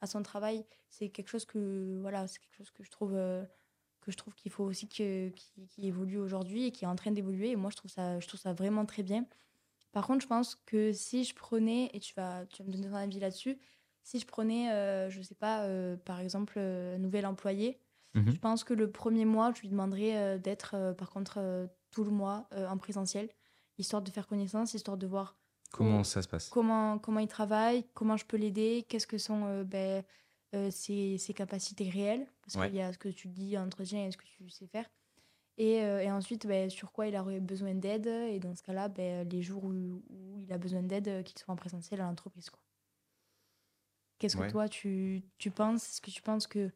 à 0.00 0.06
son 0.06 0.22
travail. 0.22 0.64
C'est 0.90 1.08
quelque 1.08 1.28
chose 1.28 1.44
que, 1.44 1.98
voilà, 2.00 2.28
c'est 2.28 2.38
quelque 2.38 2.56
chose 2.58 2.70
que 2.70 2.84
je 2.84 2.90
trouve 2.90 3.12
que 4.00 4.12
je 4.12 4.16
trouve 4.16 4.34
qu'il 4.34 4.52
faut 4.52 4.64
aussi 4.64 4.88
que, 4.88 5.30
qui, 5.30 5.66
qui 5.66 5.88
évolue 5.88 6.18
aujourd'hui 6.18 6.66
et 6.66 6.70
qui 6.70 6.84
est 6.84 6.88
en 6.88 6.96
train 6.96 7.10
d'évoluer. 7.10 7.50
Et 7.50 7.56
moi, 7.56 7.70
je 7.70 7.76
trouve 7.76 7.90
ça, 7.90 8.20
je 8.20 8.28
trouve 8.28 8.40
ça 8.40 8.52
vraiment 8.52 8.86
très 8.86 9.02
bien. 9.02 9.26
Par 9.92 10.06
contre, 10.06 10.22
je 10.22 10.28
pense 10.28 10.56
que 10.66 10.92
si 10.92 11.24
je 11.24 11.34
prenais, 11.34 11.90
et 11.92 12.00
tu 12.00 12.14
vas, 12.14 12.46
tu 12.46 12.62
vas 12.62 12.68
me 12.68 12.72
donner 12.72 12.88
ton 12.88 12.94
avis 12.94 13.18
là-dessus, 13.18 13.58
si 14.02 14.18
je 14.18 14.26
prenais, 14.26 14.70
euh, 14.70 15.10
je 15.10 15.18
ne 15.18 15.22
sais 15.22 15.34
pas, 15.34 15.62
euh, 15.62 15.96
par 15.96 16.20
exemple, 16.20 16.54
euh, 16.56 16.96
un 16.96 16.98
nouvel 16.98 17.26
employé, 17.26 17.78
mhm. 18.14 18.32
je 18.32 18.38
pense 18.38 18.64
que 18.64 18.74
le 18.74 18.90
premier 18.90 19.24
mois, 19.24 19.52
je 19.54 19.62
lui 19.62 19.68
demanderais 19.68 20.38
d'être, 20.38 20.94
par 20.96 21.10
contre, 21.10 21.68
tout 21.90 22.04
le 22.04 22.10
mois 22.10 22.48
en 22.68 22.78
présentiel, 22.78 23.28
histoire 23.78 24.02
de 24.02 24.10
faire 24.10 24.26
connaissance, 24.26 24.74
histoire 24.74 24.96
de 24.96 25.06
voir 25.06 25.36
comment 25.72 26.04
ça 26.04 26.22
se 26.22 26.28
passe, 26.28 26.48
comment, 26.48 26.98
comment 26.98 27.20
il 27.20 27.28
travaille, 27.28 27.84
comment 27.94 28.16
je 28.16 28.24
peux 28.24 28.36
l'aider, 28.36 28.84
qu'est-ce 28.88 29.06
que 29.06 29.18
sont 29.18 29.62
ben, 29.64 30.02
ses, 30.70 31.18
ses, 31.18 31.34
capacités 31.34 31.88
réelles, 31.88 32.26
parce 32.42 32.66
qu'il 32.66 32.76
y 32.76 32.82
a 32.82 32.92
ce 32.92 32.98
que 32.98 33.08
tu 33.08 33.28
dis 33.28 33.56
en 33.56 33.66
entretien 33.66 34.06
et 34.06 34.10
ce 34.10 34.16
que 34.16 34.24
tu 34.24 34.48
sais 34.50 34.66
faire. 34.66 34.86
Et, 35.60 35.82
euh, 35.82 36.00
et 36.00 36.10
ensuite, 36.10 36.46
ben, 36.46 36.70
sur 36.70 36.90
quoi 36.90 37.06
il 37.06 37.14
aurait 37.14 37.38
besoin 37.38 37.74
d'aide. 37.74 38.06
Et 38.06 38.40
dans 38.40 38.54
ce 38.54 38.62
cas-là, 38.62 38.88
ben, 38.88 39.28
les 39.28 39.42
jours 39.42 39.62
où, 39.62 40.02
il 40.38 40.50
a 40.50 40.56
besoin 40.56 40.82
d'aide, 40.82 41.08
euh, 41.08 41.22
qu'il 41.22 41.38
soit 41.38 41.52
en 41.52 41.56
présentiel 41.56 42.00
à 42.00 42.04
l'entreprise. 42.04 42.50
Qu'est-ce 44.18 44.38
que 44.38 44.50
toi, 44.50 44.70
tu, 44.70 45.22
tu 45.36 45.50
penses? 45.50 45.86
Est-ce 45.86 46.00
que 46.00 46.10
tu 46.10 46.22
penses 46.22 46.46
que 46.46 46.70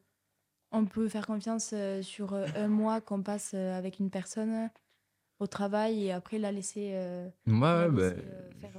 on 0.70 0.84
peut 0.84 1.08
faire 1.08 1.26
confiance 1.26 1.70
euh, 1.72 2.02
sur 2.02 2.34
un 2.34 2.68
mois 2.68 3.00
qu'on 3.00 3.22
passe 3.22 3.54
avec 3.54 4.00
une 4.00 4.10
personne 4.10 4.68
au 5.38 5.46
travail 5.46 6.04
et 6.04 6.12
après 6.12 6.38
la 6.38 6.52
laisser, 6.52 6.90
euh, 6.92 7.26
Moi, 7.46 7.88
bah, 7.88 8.12
faire 8.60 8.78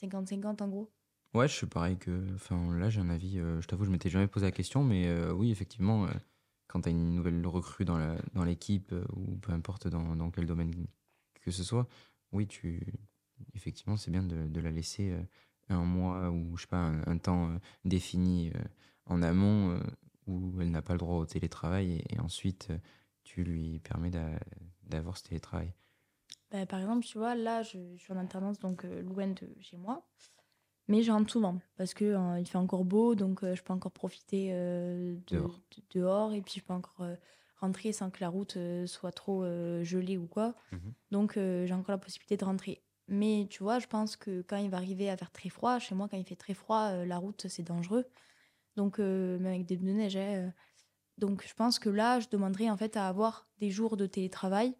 50-50 0.00 0.62
en 0.62 0.68
gros? 0.68 0.90
Ouais, 1.34 1.46
je 1.46 1.54
suis 1.54 1.66
pareil 1.66 1.98
que. 1.98 2.34
Enfin, 2.34 2.74
là, 2.78 2.88
j'ai 2.88 3.00
un 3.00 3.10
avis. 3.10 3.36
je 3.36 3.66
t'avoue, 3.66 3.84
je 3.84 3.90
m'étais 3.90 4.08
jamais 4.08 4.28
posé 4.28 4.46
la 4.46 4.52
question, 4.52 4.82
mais 4.82 5.12
oui, 5.32 5.50
effectivement, 5.50 6.06
quand 6.72 6.80
tu 6.80 6.88
as 6.88 6.92
une 6.92 7.14
nouvelle 7.14 7.46
recrue 7.46 7.84
dans 7.84 7.98
la, 7.98 8.16
dans 8.32 8.44
l'équipe, 8.44 8.94
ou 9.14 9.36
peu 9.36 9.52
importe 9.52 9.88
dans, 9.88 10.16
dans 10.16 10.30
quel 10.30 10.46
domaine 10.46 10.86
que 11.42 11.50
ce 11.50 11.62
soit, 11.62 11.86
oui, 12.32 12.46
tu, 12.46 12.80
effectivement, 13.54 13.98
c'est 13.98 14.10
bien 14.10 14.22
de, 14.22 14.60
la 14.60 14.70
laisser 14.70 15.14
un 15.68 15.84
mois 15.84 16.30
ou 16.30 16.56
je 16.56 16.62
sais 16.62 16.68
pas, 16.68 16.78
un, 16.78 17.18
temps 17.18 17.50
défini 17.84 18.52
en 19.04 19.22
amont 19.22 19.78
où 20.26 20.58
elle 20.62 20.70
n'a 20.70 20.80
pas 20.80 20.94
le 20.94 20.98
droit 20.98 21.16
au 21.16 21.26
télétravail 21.26 22.02
et, 22.08 22.18
ensuite 22.20 22.72
tu 23.22 23.44
lui 23.44 23.80
permets 23.80 24.10
d'avoir 24.84 25.18
ce 25.18 25.24
télétravail. 25.24 25.74
Bah, 26.50 26.64
par 26.64 26.80
exemple, 26.80 27.04
tu 27.04 27.18
vois, 27.18 27.34
là, 27.34 27.62
je, 27.62 27.96
suis 27.98 28.12
en 28.14 28.16
alternance 28.16 28.58
donc 28.58 28.84
loin 28.84 29.28
de 29.28 29.54
chez 29.60 29.76
moi, 29.76 30.08
mais 30.88 31.02
je 31.02 31.12
rentre 31.12 31.30
souvent 31.30 31.60
parce 31.76 31.94
que 31.94 32.38
il 32.38 32.46
fait 32.46 32.58
encore 32.58 32.84
beau, 32.84 33.14
donc 33.14 33.40
je 33.42 33.62
peux 33.62 33.72
encore 33.72 33.92
profiter 33.92 34.52
de, 34.52 35.18
dehors. 35.28 35.60
dehors. 35.94 36.32
et 36.32 36.42
puis 36.42 36.54
je 36.58 36.64
peux 36.64 36.72
encore 36.72 37.06
rentrer 37.56 37.92
sans 37.92 38.10
que 38.10 38.18
la 38.20 38.28
route 38.28 38.58
soit 38.86 39.12
trop 39.12 39.44
gelée 39.82 40.18
ou 40.18 40.26
quoi. 40.26 40.54
Mmh 40.72 40.76
donc 41.10 41.34
j'ai 41.34 41.72
encore 41.72 41.92
la 41.92 41.98
possibilité 41.98 42.36
de 42.36 42.44
rentrer. 42.44 42.82
Mais 43.08 43.46
tu 43.50 43.62
vois, 43.62 43.78
je 43.78 43.86
pense 43.86 44.16
que 44.16 44.42
quand 44.42 44.56
il 44.56 44.70
va 44.70 44.76
arriver 44.78 45.10
à 45.10 45.16
faire 45.16 45.30
très 45.30 45.48
froid, 45.48 45.78
chez 45.78 45.94
moi, 45.94 46.08
quand 46.08 46.16
il 46.16 46.24
fait 46.24 46.36
très 46.36 46.54
froid, 46.54 46.90
euh, 46.92 47.04
la 47.04 47.18
route, 47.18 47.46
c'est 47.48 47.62
dangereux. 47.62 48.06
Donc, 48.76 48.98
euh, 48.98 49.38
même 49.38 49.52
avec 49.52 49.66
des 49.66 49.76
pneus 49.76 49.92
neige. 49.92 50.16
Hein, 50.16 50.46
euh. 50.46 50.50
donc, 51.18 51.44
je 51.46 51.54
pense 51.54 51.78
que 51.78 51.90
là, 51.90 52.20
je 52.20 52.28
demanderais 52.28 52.70
en 52.70 52.76
fait 52.76 52.96
à 52.96 53.08
avoir 53.08 53.46
des 53.58 53.70
jours 53.70 53.96
de 53.96 54.06
télétravail. 54.06 54.74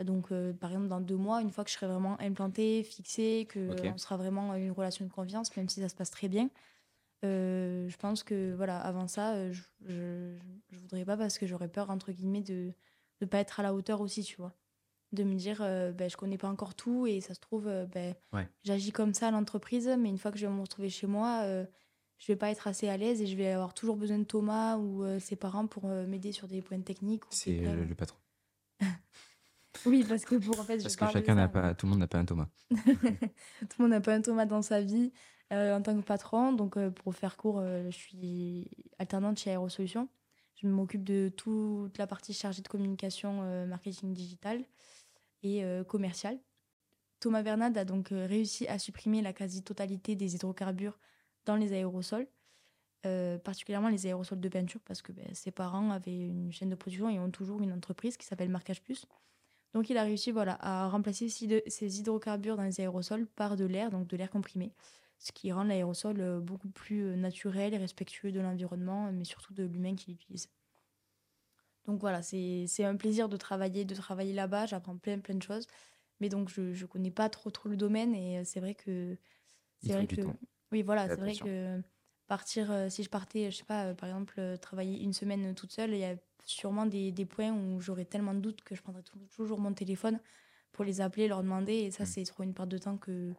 Donc, 0.00 0.32
par 0.60 0.70
exemple, 0.70 0.88
dans 0.88 1.00
deux 1.00 1.16
mois, 1.16 1.42
une 1.42 1.50
fois 1.50 1.64
que 1.64 1.70
je 1.70 1.76
serai 1.76 1.86
vraiment 1.86 2.20
implantée, 2.20 2.82
fixée, 2.82 3.46
qu'on 3.52 3.98
sera 3.98 4.16
vraiment 4.16 4.54
une 4.54 4.72
relation 4.72 5.04
de 5.04 5.10
confiance, 5.10 5.54
même 5.56 5.68
si 5.68 5.80
ça 5.80 5.88
se 5.88 5.94
passe 5.94 6.10
très 6.10 6.28
bien. 6.28 6.50
je 7.22 7.96
pense 7.98 8.24
que, 8.24 8.52
voilà, 8.54 8.78
avant 8.78 9.06
ça, 9.06 9.52
je, 9.52 9.62
je, 9.86 10.36
je 10.70 10.78
voudrais 10.78 11.04
pas 11.04 11.16
parce 11.16 11.38
que 11.38 11.46
j'aurais 11.46 11.68
peur, 11.68 11.90
entre 11.90 12.10
guillemets, 12.10 12.40
de 12.40 12.72
ne 13.22 13.26
pas 13.26 13.38
être 13.38 13.60
à 13.60 13.62
la 13.62 13.74
hauteur 13.74 14.00
aussi, 14.00 14.22
tu 14.22 14.36
vois. 14.36 14.52
De 15.12 15.24
me 15.24 15.34
dire 15.34 15.60
euh, 15.60 15.92
ben, 15.92 16.08
je 16.08 16.16
connais 16.16 16.38
pas 16.38 16.48
encore 16.48 16.74
tout 16.74 17.06
et 17.06 17.20
ça 17.20 17.34
se 17.34 17.40
trouve 17.40 17.68
euh, 17.68 17.84
ben, 17.84 18.14
j'agis 18.64 18.92
comme 18.92 19.12
ça 19.12 19.28
à 19.28 19.30
l'entreprise 19.30 19.86
mais 19.98 20.08
une 20.08 20.16
fois 20.16 20.32
que 20.32 20.38
je 20.38 20.46
vais 20.46 20.52
me 20.52 20.62
retrouver 20.62 20.88
chez 20.88 21.06
moi 21.06 21.42
euh, 21.42 21.66
je 22.16 22.26
vais 22.28 22.36
pas 22.36 22.50
être 22.50 22.66
assez 22.66 22.88
à 22.88 22.96
l'aise 22.96 23.20
et 23.20 23.26
je 23.26 23.36
vais 23.36 23.48
avoir 23.48 23.74
toujours 23.74 23.96
besoin 23.96 24.18
de 24.18 24.24
Thomas 24.24 24.78
ou 24.78 25.04
ses 25.20 25.36
parents 25.36 25.66
pour 25.66 25.84
m'aider 25.86 26.32
sur 26.32 26.48
des 26.48 26.62
points 26.62 26.80
techniques 26.80 27.24
c'est 27.28 27.60
le, 27.60 27.94
patron 27.94 28.16
oui 29.86 30.04
parce 30.08 30.24
que 30.24 30.36
pour 30.36 30.58
en 30.60 30.64
fait 30.64 30.82
parce 30.82 30.96
que 30.96 31.10
chacun 31.10 31.34
n'a 31.34 31.48
pas 31.48 31.74
tout 31.74 31.86
le 31.86 31.90
monde 31.90 32.00
n'a 32.00 32.06
pas 32.06 32.18
un 32.18 32.24
Thomas 32.24 32.48
tout 32.70 32.76
le 32.80 33.82
monde 33.82 33.90
n'a 33.90 34.00
pas 34.00 34.14
un 34.14 34.20
Thomas 34.20 34.46
dans 34.46 34.62
sa 34.62 34.80
vie 34.80 35.12
en 35.50 35.82
tant 35.82 35.94
que 35.94 36.04
patron 36.04 36.52
donc 36.52 36.78
pour 36.90 37.14
faire 37.14 37.36
court 37.36 37.62
je 37.62 37.90
suis 37.90 38.70
alternante 38.98 39.38
chez 39.38 39.50
Aérosolutions 39.50 40.08
je 40.56 40.66
m'occupe 40.66 41.04
de 41.04 41.30
toute 41.36 41.98
la 41.98 42.06
partie 42.06 42.32
chargée 42.32 42.62
de 42.62 42.68
communication 42.68 43.66
marketing 43.66 44.12
digital 44.12 44.64
et 45.42 45.64
euh, 45.64 45.84
commercial. 45.84 46.38
Thomas 47.20 47.42
Bernard 47.42 47.76
a 47.76 47.84
donc 47.84 48.12
euh, 48.12 48.26
réussi 48.26 48.66
à 48.66 48.78
supprimer 48.78 49.22
la 49.22 49.32
quasi-totalité 49.32 50.16
des 50.16 50.34
hydrocarbures 50.34 50.98
dans 51.44 51.56
les 51.56 51.72
aérosols, 51.72 52.26
euh, 53.06 53.38
particulièrement 53.38 53.88
les 53.88 54.06
aérosols 54.06 54.40
de 54.40 54.48
peinture, 54.48 54.80
parce 54.84 55.02
que 55.02 55.12
ben, 55.12 55.26
ses 55.32 55.50
parents 55.50 55.90
avaient 55.90 56.26
une 56.26 56.52
chaîne 56.52 56.70
de 56.70 56.74
production 56.74 57.08
et 57.08 57.18
ont 57.18 57.30
toujours 57.30 57.62
une 57.62 57.72
entreprise 57.72 58.16
qui 58.16 58.26
s'appelle 58.26 58.48
Marquage 58.48 58.82
Plus. 58.82 59.06
Donc 59.74 59.88
il 59.90 59.96
a 59.96 60.02
réussi 60.02 60.30
voilà, 60.32 60.58
à 60.60 60.88
remplacer 60.88 61.28
ces 61.28 61.98
hydrocarbures 61.98 62.56
dans 62.56 62.62
les 62.62 62.80
aérosols 62.80 63.26
par 63.26 63.56
de 63.56 63.64
l'air, 63.64 63.90
donc 63.90 64.06
de 64.06 64.16
l'air 64.16 64.30
comprimé, 64.30 64.74
ce 65.18 65.32
qui 65.32 65.50
rend 65.52 65.64
l'aérosol 65.64 66.40
beaucoup 66.40 66.68
plus 66.68 67.16
naturel 67.16 67.72
et 67.72 67.78
respectueux 67.78 68.32
de 68.32 68.40
l'environnement, 68.40 69.10
mais 69.12 69.24
surtout 69.24 69.54
de 69.54 69.64
l'humain 69.64 69.94
qui 69.94 70.10
l'utilise. 70.10 70.50
Donc 71.86 72.00
voilà, 72.00 72.22
c'est 72.22 72.84
un 72.84 72.96
plaisir 72.96 73.28
de 73.28 73.36
travailler, 73.36 73.84
de 73.84 73.94
travailler 73.94 74.32
là-bas. 74.32 74.66
J'apprends 74.66 74.96
plein, 74.96 75.18
plein 75.18 75.34
de 75.34 75.42
choses. 75.42 75.66
Mais 76.20 76.28
donc, 76.28 76.48
je 76.48 76.62
ne 76.62 76.86
connais 76.86 77.10
pas 77.10 77.28
trop, 77.28 77.50
trop 77.50 77.68
le 77.68 77.76
domaine. 77.76 78.14
Et 78.14 78.38
euh, 78.38 78.42
c'est 78.44 78.60
vrai 78.60 78.74
que. 78.74 79.16
C'est 79.78 79.92
vrai 79.92 80.06
que. 80.06 80.22
Oui, 80.70 80.82
voilà, 80.82 81.08
c'est 81.08 81.16
vrai 81.16 81.34
que 81.34 81.82
partir, 82.28 82.70
euh, 82.70 82.88
si 82.88 83.02
je 83.02 83.10
partais, 83.10 83.50
je 83.50 83.58
sais 83.58 83.64
pas, 83.64 83.86
euh, 83.86 83.94
par 83.94 84.08
exemple, 84.08 84.40
travailler 84.60 85.02
une 85.02 85.12
semaine 85.12 85.54
toute 85.54 85.72
seule, 85.72 85.90
il 85.90 85.98
y 85.98 86.04
a 86.04 86.16
sûrement 86.44 86.86
des, 86.86 87.12
des 87.12 87.24
points 87.24 87.52
où 87.52 87.80
j'aurais 87.80 88.04
tellement 88.04 88.34
de 88.34 88.40
doutes 88.40 88.62
que 88.62 88.74
je 88.74 88.82
prendrais 88.82 89.02
toujours 89.34 89.58
mon 89.58 89.72
téléphone 89.72 90.20
pour 90.72 90.84
les 90.84 91.00
appeler, 91.00 91.28
leur 91.28 91.42
demander. 91.42 91.74
Et 91.74 91.90
ça, 91.90 92.04
mmh. 92.04 92.06
c'est 92.06 92.24
trop 92.24 92.42
une 92.42 92.54
part 92.54 92.66
de 92.66 92.78
temps 92.78 92.96
que 92.96 93.32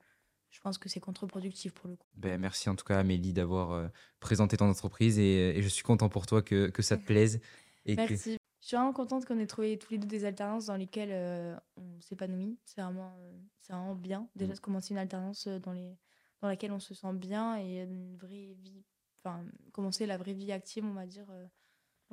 je 0.50 0.60
pense 0.60 0.78
que 0.78 0.88
c'est 0.88 1.00
contre-productif 1.00 1.74
pour 1.74 1.90
le 1.90 1.96
coup. 1.96 2.08
Ben, 2.16 2.40
merci 2.40 2.70
en 2.70 2.76
tout 2.76 2.86
cas, 2.86 3.00
Amélie, 3.00 3.34
d'avoir 3.34 3.90
présenté 4.20 4.56
ton 4.58 4.70
entreprise. 4.70 5.18
Et, 5.18 5.58
et, 5.58 5.62
je 5.62 5.68
suis 5.68 5.84
content 5.84 6.10
pour 6.10 6.28
toi 6.28 6.42
que, 6.42 6.70
que 6.70 6.82
ça 6.82 6.96
te 6.96 7.04
plaise 7.04 7.42
Merci. 7.86 8.38
Je 8.62 8.68
suis 8.68 8.78
vraiment 8.78 8.94
contente 8.94 9.26
qu'on 9.26 9.40
ait 9.40 9.46
trouvé 9.46 9.78
tous 9.78 9.92
les 9.92 9.98
deux 9.98 10.08
des 10.08 10.24
alternances 10.24 10.68
dans 10.68 10.78
lesquelles 10.78 11.12
euh, 11.12 11.54
on 11.76 12.00
s'épanouit. 12.00 12.58
C'est 12.64 12.82
vraiment, 12.82 13.14
euh, 13.20 13.38
c'est 13.60 13.74
vraiment 13.74 13.94
bien. 13.94 14.30
Déjà, 14.36 14.54
mmh. 14.54 14.56
de 14.56 14.60
commencer 14.62 14.94
une 14.94 15.00
alternance 15.00 15.48
euh, 15.48 15.60
dans, 15.60 15.74
les, 15.74 15.98
dans 16.42 16.48
laquelle 16.48 16.72
on 16.72 16.80
se 16.80 16.94
sent 16.94 17.14
bien 17.14 17.58
et 17.60 17.82
une 17.82 18.16
vraie 18.16 18.56
vie, 18.62 18.86
enfin, 19.20 19.44
commencer 19.74 20.06
la 20.06 20.18
vraie 20.18 20.32
vie 20.32 20.54
active, 20.54 20.86
on 20.86 20.94
va 20.94 21.06
dire, 21.06 21.26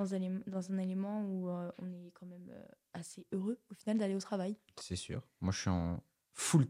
dans, 0.05 0.15
un, 0.15 0.41
dans 0.47 0.73
un 0.73 0.79
élément 0.79 1.23
où 1.23 1.49
on 1.49 1.93
est 1.93 2.11
quand 2.15 2.27
même 2.27 2.53
assez 2.93 3.27
heureux 3.33 3.59
au 3.71 3.75
final 3.75 3.99
d'aller 3.99 4.15
au 4.15 4.21
travail. 4.21 4.57
C'est 4.81 4.97
sûr. 4.97 5.23
Moi, 5.41 5.53
je 5.53 5.61
suis 5.61 5.71
en 5.71 6.03
full 6.35 6.67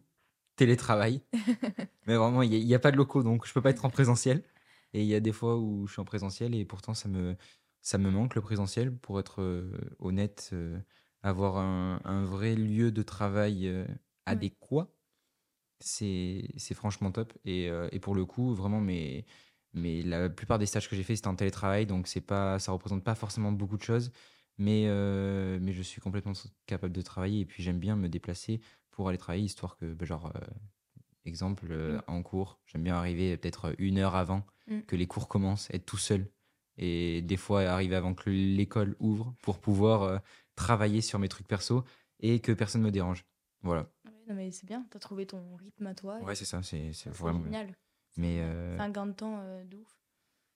télétravail. 0.56 1.22
Mais 2.06 2.16
vraiment, 2.16 2.42
il 2.42 2.50
n'y 2.50 2.74
a, 2.74 2.76
a, 2.76 2.80
pas 2.80 2.90
de 2.90 2.96
locaux, 2.96 3.22
donc 3.22 3.46
je 3.46 3.52
peux 3.52 3.62
pas 3.62 3.70
être 3.70 3.84
en 3.84 3.90
présentiel. 3.90 4.42
Et 4.92 5.02
il 5.02 5.08
y 5.08 5.14
a 5.14 5.20
des 5.20 5.32
fois 5.32 5.56
où 5.56 5.86
je 5.86 5.92
suis 5.92 6.00
en 6.00 6.04
présentiel 6.04 6.54
et 6.54 6.64
pourtant 6.64 6.94
ça 6.94 7.08
me, 7.08 7.36
ça 7.82 7.98
me 7.98 8.10
manque 8.10 8.34
le 8.34 8.40
présentiel, 8.40 8.94
pour 8.94 9.18
être 9.20 9.40
euh, 9.42 9.72
honnête. 9.98 10.50
Euh, 10.52 10.78
avoir 11.22 11.58
un, 11.58 12.24
vrai 12.24 12.54
lieu 12.54 12.90
de 12.92 13.02
travail 13.02 13.68
euh, 13.68 13.86
adéquat, 14.24 14.88
c'est 15.78 16.74
franchement 16.74 17.12
top. 17.12 17.34
Et, 17.44 17.70
pour 18.00 18.14
le 18.14 18.24
coup, 18.24 18.54
vraiment, 18.54 18.80
mais, 18.80 19.26
mais 19.72 20.02
la 20.02 20.28
plupart 20.28 20.58
des 20.58 20.66
stages 20.66 20.88
que 20.88 20.96
j'ai 20.96 21.02
fait, 21.02 21.16
c'était 21.16 21.28
en 21.28 21.36
télétravail, 21.36 21.86
donc 21.86 22.06
c'est 22.06 22.20
pas, 22.20 22.58
ça 22.58 22.72
représente 22.72 23.04
pas 23.04 23.14
forcément 23.14 23.52
beaucoup 23.52 23.76
de 23.76 23.82
choses. 23.82 24.12
Mais, 24.58 24.84
mais 25.58 25.72
je 25.72 25.80
suis 25.80 26.02
complètement 26.02 26.34
capable 26.66 26.92
de 26.92 27.00
travailler 27.00 27.40
et 27.40 27.44
puis 27.46 27.62
j'aime 27.62 27.78
bien 27.78 27.96
me 27.96 28.08
déplacer 28.08 28.60
pour 28.90 29.08
aller 29.08 29.16
travailler, 29.16 29.44
histoire 29.44 29.78
que, 29.78 29.94
bah, 29.94 30.04
genre, 30.04 30.30
exemple, 31.24 31.72
mmh. 31.72 32.02
en 32.08 32.22
cours, 32.22 32.58
j'aime 32.66 32.82
bien 32.82 32.94
arriver 32.94 33.38
peut-être 33.38 33.74
une 33.78 33.98
heure 33.98 34.16
avant 34.16 34.44
mmh. 34.66 34.80
que 34.82 34.96
les 34.96 35.06
cours 35.06 35.28
commencent, 35.28 35.70
être 35.70 35.86
tout 35.86 35.96
seul 35.96 36.26
et 36.80 37.20
des 37.22 37.36
fois 37.36 37.62
arriver 37.62 37.94
avant 37.94 38.14
que 38.14 38.30
l'école 38.30 38.96
ouvre 38.98 39.34
pour 39.42 39.58
pouvoir 39.58 40.02
euh, 40.02 40.18
travailler 40.56 41.02
sur 41.02 41.18
mes 41.18 41.28
trucs 41.28 41.46
perso 41.46 41.84
et 42.20 42.40
que 42.40 42.52
personne 42.52 42.82
me 42.82 42.90
dérange. 42.90 43.24
Voilà. 43.62 43.86
non 44.26 44.34
mais 44.34 44.50
c'est 44.50 44.66
bien, 44.66 44.86
tu 44.90 44.96
as 44.96 45.00
trouvé 45.00 45.26
ton 45.26 45.56
rythme 45.56 45.86
à 45.86 45.94
toi. 45.94 46.18
Ouais, 46.22 46.34
c'est 46.34 46.46
ça, 46.46 46.62
c'est 46.62 46.90
vraiment 47.08 47.44
génial. 47.44 47.76
Mais 48.16 48.40
euh, 48.40 48.76
c'est 48.76 48.82
un 48.82 48.90
gain 48.90 49.06
de 49.06 49.12
temps 49.12 49.38
euh, 49.40 49.64
de 49.64 49.76
ouf. 49.76 49.98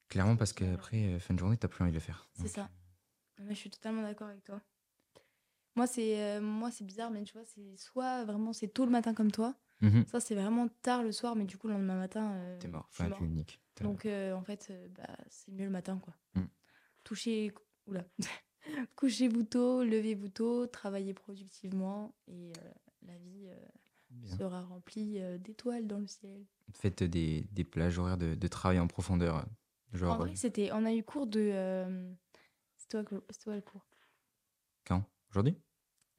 Clairement, 0.09 0.37
parce 0.37 0.53
qu'après, 0.53 1.19
fin 1.19 1.35
de 1.35 1.39
journée, 1.39 1.57
tu 1.57 1.67
plus 1.67 1.83
envie 1.83 1.91
de 1.91 1.97
le 1.97 2.01
faire. 2.01 2.29
C'est 2.35 2.49
ça. 2.49 2.71
Mais 3.41 3.55
je 3.55 3.59
suis 3.59 3.71
totalement 3.71 4.03
d'accord 4.03 4.29
avec 4.29 4.45
toi. 4.45 4.61
Moi, 5.77 5.87
c'est 5.89 6.41
moi 6.41 6.71
c'est 6.71 6.85
bizarre, 6.85 7.11
mais 7.11 7.25
tu 7.25 7.33
vois, 7.33 7.45
c'est 7.45 7.77
soit 7.77 8.25
vraiment 8.25 8.53
c'est 8.53 8.69
tôt 8.69 8.85
le 8.85 8.93
matin 8.93 9.13
comme 9.13 9.33
toi, 9.33 9.57
mmh 9.81 10.03
ça 10.07 10.21
c'est 10.21 10.37
vraiment 10.37 10.69
tard 10.83 11.03
le 11.03 11.11
soir, 11.11 11.35
mais 11.35 11.45
du 11.45 11.59
coup, 11.59 11.67
le 11.67 11.75
lendemain 11.75 11.97
matin. 11.97 12.39
T'es 12.61 12.69
mort, 12.69 12.87
enfin, 12.91 13.11
tu 13.11 13.25
unique. 13.25 13.61
Donc, 13.83 14.07
euh, 14.07 14.33
en 14.33 14.43
fait, 14.43 14.69
euh, 14.71 14.89
bah, 14.97 15.17
c'est 15.29 15.53
mieux 15.53 15.65
le 15.65 15.71
matin, 15.71 15.99
quoi. 15.99 16.15
Mm. 16.35 16.47
Touchez... 17.03 17.53
Oula. 17.87 18.05
Couchez-vous 18.97 19.43
tôt, 19.43 19.85
levez-vous 19.85 20.29
tôt, 20.29 20.67
travaillez 20.67 21.13
productivement 21.13 22.15
et 22.29 22.53
euh, 22.53 22.71
la 23.03 23.17
vie 23.19 23.51
sera 24.25 24.63
remplie 24.63 25.21
d'étoiles 25.41 25.87
dans 25.87 25.99
le 25.99 26.07
ciel. 26.07 26.45
Faites 26.73 27.03
des, 27.03 27.47
des 27.53 27.65
plages 27.65 27.99
horaires 27.99 28.17
de, 28.17 28.35
de, 28.35 28.49
travail 28.49 28.79
en 28.79 28.87
profondeur. 28.87 29.47
Genre... 29.93 30.15
En 30.15 30.19
vrai, 30.19 30.37
c'était... 30.37 30.71
On 30.73 30.85
a 30.85 30.93
eu 30.93 31.03
cours 31.03 31.27
de... 31.27 32.15
C'était 32.77 33.05
quoi, 33.05 33.55
le 33.55 33.61
cours? 33.61 33.87
Quand? 34.85 35.05
Aujourd'hui? 35.31 35.57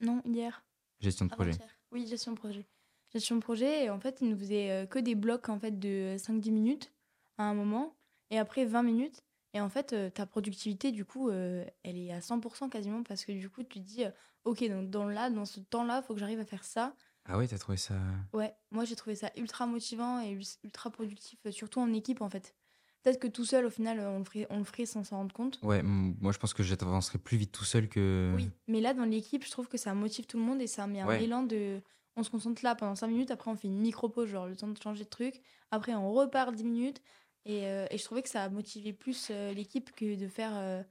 Non, 0.01 0.21
hier. 0.25 0.65
Gestion 0.99 1.25
de 1.25 1.31
projet. 1.31 1.51
Oui, 1.91 2.07
gestion 2.07 2.31
de 2.31 2.37
projet. 2.37 2.65
Gestion 3.13 3.35
de 3.35 3.41
projet, 3.41 3.85
et 3.85 3.89
en 3.89 3.99
fait, 3.99 4.19
ils 4.21 4.29
nous 4.29 4.37
faisaient 4.37 4.87
que 4.89 4.99
des 4.99 5.15
blocs 5.15 5.49
en 5.49 5.59
fait, 5.59 5.79
de 5.79 6.15
5-10 6.17 6.51
minutes 6.51 6.93
à 7.37 7.43
un 7.43 7.53
moment, 7.53 7.95
et 8.29 8.37
après 8.37 8.65
20 8.65 8.83
minutes. 8.83 9.23
Et 9.55 9.61
en 9.61 9.69
fait, 9.69 9.93
euh, 9.93 10.09
ta 10.09 10.25
productivité, 10.25 10.91
du 10.91 11.05
coup, 11.05 11.29
euh, 11.29 11.63
elle 11.83 11.97
est 11.97 12.11
à 12.11 12.19
100% 12.19 12.69
quasiment 12.69 13.03
parce 13.03 13.23
que 13.23 13.31
du 13.31 13.49
coup, 13.49 13.63
tu 13.63 13.79
dis, 13.79 14.03
euh, 14.03 14.11
ok, 14.43 14.67
donc 14.67 14.89
dans, 14.89 15.07
là, 15.07 15.29
dans 15.29 15.45
ce 15.45 15.61
temps-là, 15.61 16.01
il 16.03 16.05
faut 16.05 16.13
que 16.13 16.19
j'arrive 16.19 16.41
à 16.41 16.45
faire 16.45 16.65
ça. 16.65 16.93
Ah 17.25 17.37
oui, 17.37 17.47
t'as 17.47 17.57
trouvé 17.57 17.77
ça 17.77 17.95
Ouais, 18.33 18.53
moi 18.71 18.85
j'ai 18.85 18.95
trouvé 18.95 19.15
ça 19.15 19.31
ultra 19.35 19.65
motivant 19.65 20.21
et 20.21 20.37
ultra 20.63 20.89
productif, 20.89 21.39
surtout 21.49 21.79
en 21.79 21.91
équipe 21.93 22.21
en 22.21 22.29
fait. 22.29 22.55
Peut-être 23.03 23.19
que 23.19 23.27
tout 23.27 23.45
seul, 23.45 23.65
au 23.65 23.69
final, 23.69 23.99
on 23.99 24.17
le 24.17 24.23
ferait, 24.23 24.47
on 24.49 24.57
le 24.57 24.63
ferait 24.63 24.87
sans 24.87 25.03
s'en 25.03 25.17
rendre 25.17 25.33
compte. 25.33 25.59
Ouais, 25.61 25.83
moi 25.83 26.31
je 26.31 26.39
pense 26.39 26.55
que 26.55 26.63
j'avancerai 26.63 27.19
plus 27.19 27.37
vite 27.37 27.51
tout 27.51 27.63
seul 27.63 27.87
que. 27.87 28.33
Oui, 28.35 28.49
mais 28.67 28.81
là, 28.81 28.93
dans 28.95 29.05
l'équipe, 29.05 29.45
je 29.45 29.51
trouve 29.51 29.67
que 29.67 29.77
ça 29.77 29.93
motive 29.93 30.25
tout 30.25 30.37
le 30.37 30.43
monde 30.43 30.59
et 30.61 30.67
ça 30.67 30.87
met 30.87 31.01
un 31.01 31.11
élan 31.19 31.43
de. 31.43 31.81
On 32.15 32.23
se 32.23 32.29
concentre 32.29 32.63
là 32.63 32.75
pendant 32.75 32.95
5 32.95 33.07
minutes, 33.07 33.29
après 33.29 33.51
on 33.51 33.55
fait 33.55 33.67
une 33.67 33.77
micro-pause, 33.79 34.29
genre 34.29 34.47
le 34.47 34.55
temps 34.55 34.67
de 34.69 34.81
changer 34.81 35.03
de 35.03 35.09
truc. 35.09 35.41
Après, 35.69 35.93
on 35.93 36.11
repart 36.13 36.55
10 36.55 36.63
minutes. 36.63 37.01
Et, 37.45 37.67
euh, 37.67 37.85
et 37.91 37.97
je 37.99 38.03
trouvais 38.03 38.23
que 38.23 38.29
ça 38.29 38.43
a 38.43 38.49
motivé 38.49 38.91
plus 38.93 39.27
euh, 39.29 39.53
l'équipe 39.53 39.91
que 39.95 40.15
de 40.15 40.27
faire, 40.27 40.53
euh, 40.55 40.81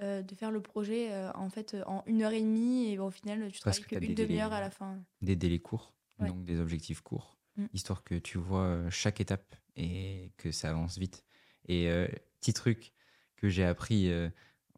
de 0.00 0.34
faire 0.34 0.50
le 0.50 0.60
projet 0.60 1.10
en 1.34 1.48
fait 1.48 1.76
en 1.86 2.02
une 2.06 2.22
heure 2.22 2.32
et 2.32 2.40
demie. 2.40 2.92
Et 2.92 2.98
au 2.98 3.10
final, 3.10 3.50
tu 3.50 3.60
travailles 3.60 3.82
qu'une 3.82 4.14
demi-heure 4.14 4.52
à 4.52 4.60
la 4.60 4.70
fin. 4.70 4.98
Des 5.22 5.36
délais 5.36 5.58
courts, 5.58 5.94
donc 6.18 6.44
des 6.44 6.60
objectifs 6.60 7.00
courts, 7.00 7.38
mm. 7.56 7.66
histoire 7.72 8.04
que 8.04 8.14
tu 8.14 8.38
vois 8.38 8.88
chaque 8.90 9.20
étape 9.20 9.54
et 9.76 10.32
que 10.36 10.50
ça 10.50 10.70
avance 10.70 10.98
vite. 10.98 11.24
Et 11.68 11.88
euh, 11.88 12.08
petit 12.40 12.52
truc 12.52 12.92
que 13.36 13.48
j'ai 13.48 13.64
appris 13.64 14.10
euh, 14.10 14.28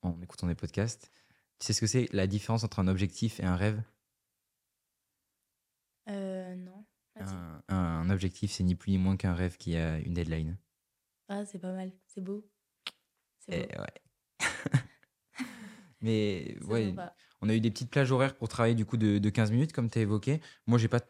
en 0.02 0.20
écoutant 0.20 0.46
des 0.46 0.54
podcasts, 0.54 1.12
tu 1.59 1.66
sais 1.66 1.72
ce 1.72 1.81
que 1.81 1.87
c'est 1.87 2.09
la 2.12 2.26
différence 2.26 2.64
entre 2.64 2.78
un 2.81 2.88
objectif 2.88 3.40
et 3.40 3.44
un 3.44 3.57
rêve? 3.57 3.83
Euh, 6.09 6.54
Non. 6.54 6.85
Un, 7.68 8.11
objectif, 8.11 8.52
c'est 8.52 8.62
ni 8.62 8.76
plus 8.76 8.92
ni 8.92 8.98
moins 8.98 9.16
qu'un 9.16 9.35
rêve 9.35 9.57
qui 9.57 9.76
a 9.76 9.98
une 9.98 10.14
deadline. 10.14 10.57
Ah, 11.28 11.44
c'est 11.44 11.59
pas 11.59 11.72
mal, 11.72 11.92
c'est 12.07 12.20
beau. 12.20 12.48
C'est 13.40 13.68
beau. 13.74 13.83
Ouais. 13.83 14.38
Mais 16.01 16.57
ouais, 16.67 16.95
on 17.41 17.49
a 17.49 17.55
eu 17.55 17.61
des 17.61 17.71
petites 17.71 17.91
plages 17.91 18.13
horaires 18.13 18.37
pour 18.37 18.49
travailler 18.49 18.75
du 18.75 18.85
coup 18.85 18.97
de, 18.97 19.19
de 19.19 19.31
15 19.31 19.51
minutes, 19.51 19.73
comme 19.73 19.91
tu 19.91 19.99
as 19.99 20.03
évoqué. 20.03 20.41
Moi, 20.67 20.79
j'ai 20.79 20.89
pas. 20.89 21.01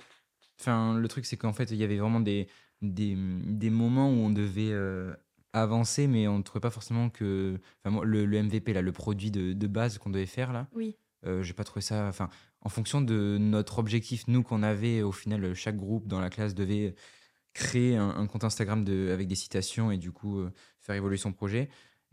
Enfin, 0.61 0.99
le 0.99 1.09
truc, 1.09 1.27
c'est 1.27 1.37
qu'en 1.37 1.53
fait, 1.53 1.71
il 1.71 1.77
y 1.77 1.85
avait 1.85 1.99
vraiment 1.99 2.21
des, 2.21 2.49
des, 2.83 3.17
des 3.17 3.71
moments 3.71 4.11
où 4.11 4.17
on 4.17 4.31
devait 4.31 4.73
euh, 4.73 5.15
avancé, 5.53 6.07
mais 6.07 6.27
on 6.27 6.39
ne 6.39 6.43
trouvait 6.43 6.61
pas 6.61 6.71
forcément 6.71 7.11
que. 7.11 7.59
Enfin, 7.85 8.01
le, 8.05 8.27
le, 8.27 8.43
MVP, 8.43 8.73
là, 8.73 8.83
le 8.83 8.93
produit 8.93 9.31
de, 9.31 9.53
de 9.53 9.67
base 9.67 9.99
qu'on 9.99 10.11
devait 10.11 10.27
faire, 10.27 10.53
là. 10.53 10.69
Oui. 10.75 10.97
Euh, 11.27 11.43
j'ai 11.43 11.53
pas 11.53 11.65
trouvé 11.65 11.81
ça. 11.81 12.07
Enfin, 12.07 12.29
en 12.61 12.69
fonction 12.69 13.01
de 13.01 13.39
notre 13.39 13.79
objectif, 13.79 14.27
nous, 14.29 14.43
qu'on 14.43 14.63
avait, 14.63 15.03
au 15.03 15.13
final, 15.13 15.55
chaque 15.55 15.77
groupe 15.77 16.07
dans 16.09 16.21
la 16.21 16.31
classe 16.31 16.55
devait 16.55 16.95
créer 17.55 17.97
un, 17.97 18.27
compte 18.27 18.45
Instagram 18.45 18.85
de, 18.85 19.11
avec 19.13 19.27
des 19.27 19.35
citations 19.35 19.91
et 19.91 19.99
du 19.99 20.13
coup 20.13 20.39
euh, 20.39 20.53
faire 20.81 20.95
évoluer 20.95 21.17
son 21.17 21.33
projet. 21.33 21.69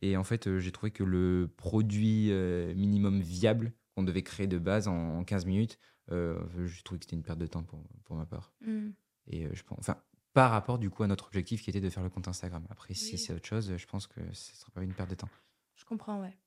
Et 0.10 0.18
en 0.18 0.24
fait, 0.24 0.48
euh, 0.48 0.60
j'ai 0.60 0.72
trouvé 0.72 0.92
que 0.92 1.04
le 1.04 1.50
produit 1.58 2.32
minimum 2.76 3.22
viable 3.22 3.74
qu'on 3.96 4.04
devait 4.04 4.24
créer 4.24 4.48
de 4.48 4.58
base 4.58 4.88
en, 4.88 5.24
15 5.24 5.46
minutes, 5.46 5.80
je 6.10 6.84
trouvais 6.84 7.00
que 7.00 7.06
c'était 7.06 7.16
une 7.16 7.24
perte 7.24 7.40
de 7.40 7.48
temps 7.48 7.64
pour, 7.64 7.82
pour 8.04 8.16
ma 8.16 8.26
part. 8.26 8.54
Mmh. 8.62 8.90
Et 9.28 9.48
je 9.54 9.64
pense. 9.64 9.80
Enfin, 9.80 9.98
par 10.36 10.52
rapport 10.52 10.78
du 10.78 10.90
coup 10.90 11.02
à 11.04 11.08
notre 11.08 11.28
objectif 11.28 11.64
qui 11.64 11.70
était 11.70 11.80
de 11.80 11.90
faire 11.90 12.04
le 12.04 12.10
compte 12.10 12.28
Instagram. 12.28 12.68
Après, 12.70 12.94
si 12.94 13.18
c'est 13.18 13.34
autre 13.34 13.48
chose, 13.48 13.76
je 13.76 13.86
pense 13.88 14.06
que 14.06 14.20
ce 14.34 14.52
ne 14.52 14.56
sera 14.58 14.72
pas 14.72 14.84
une 14.84 14.94
perte 14.94 15.10
de 15.10 15.16
temps. 15.16 15.30
Je 15.76 15.86
comprends, 15.86 16.22
ouais. 16.22 16.38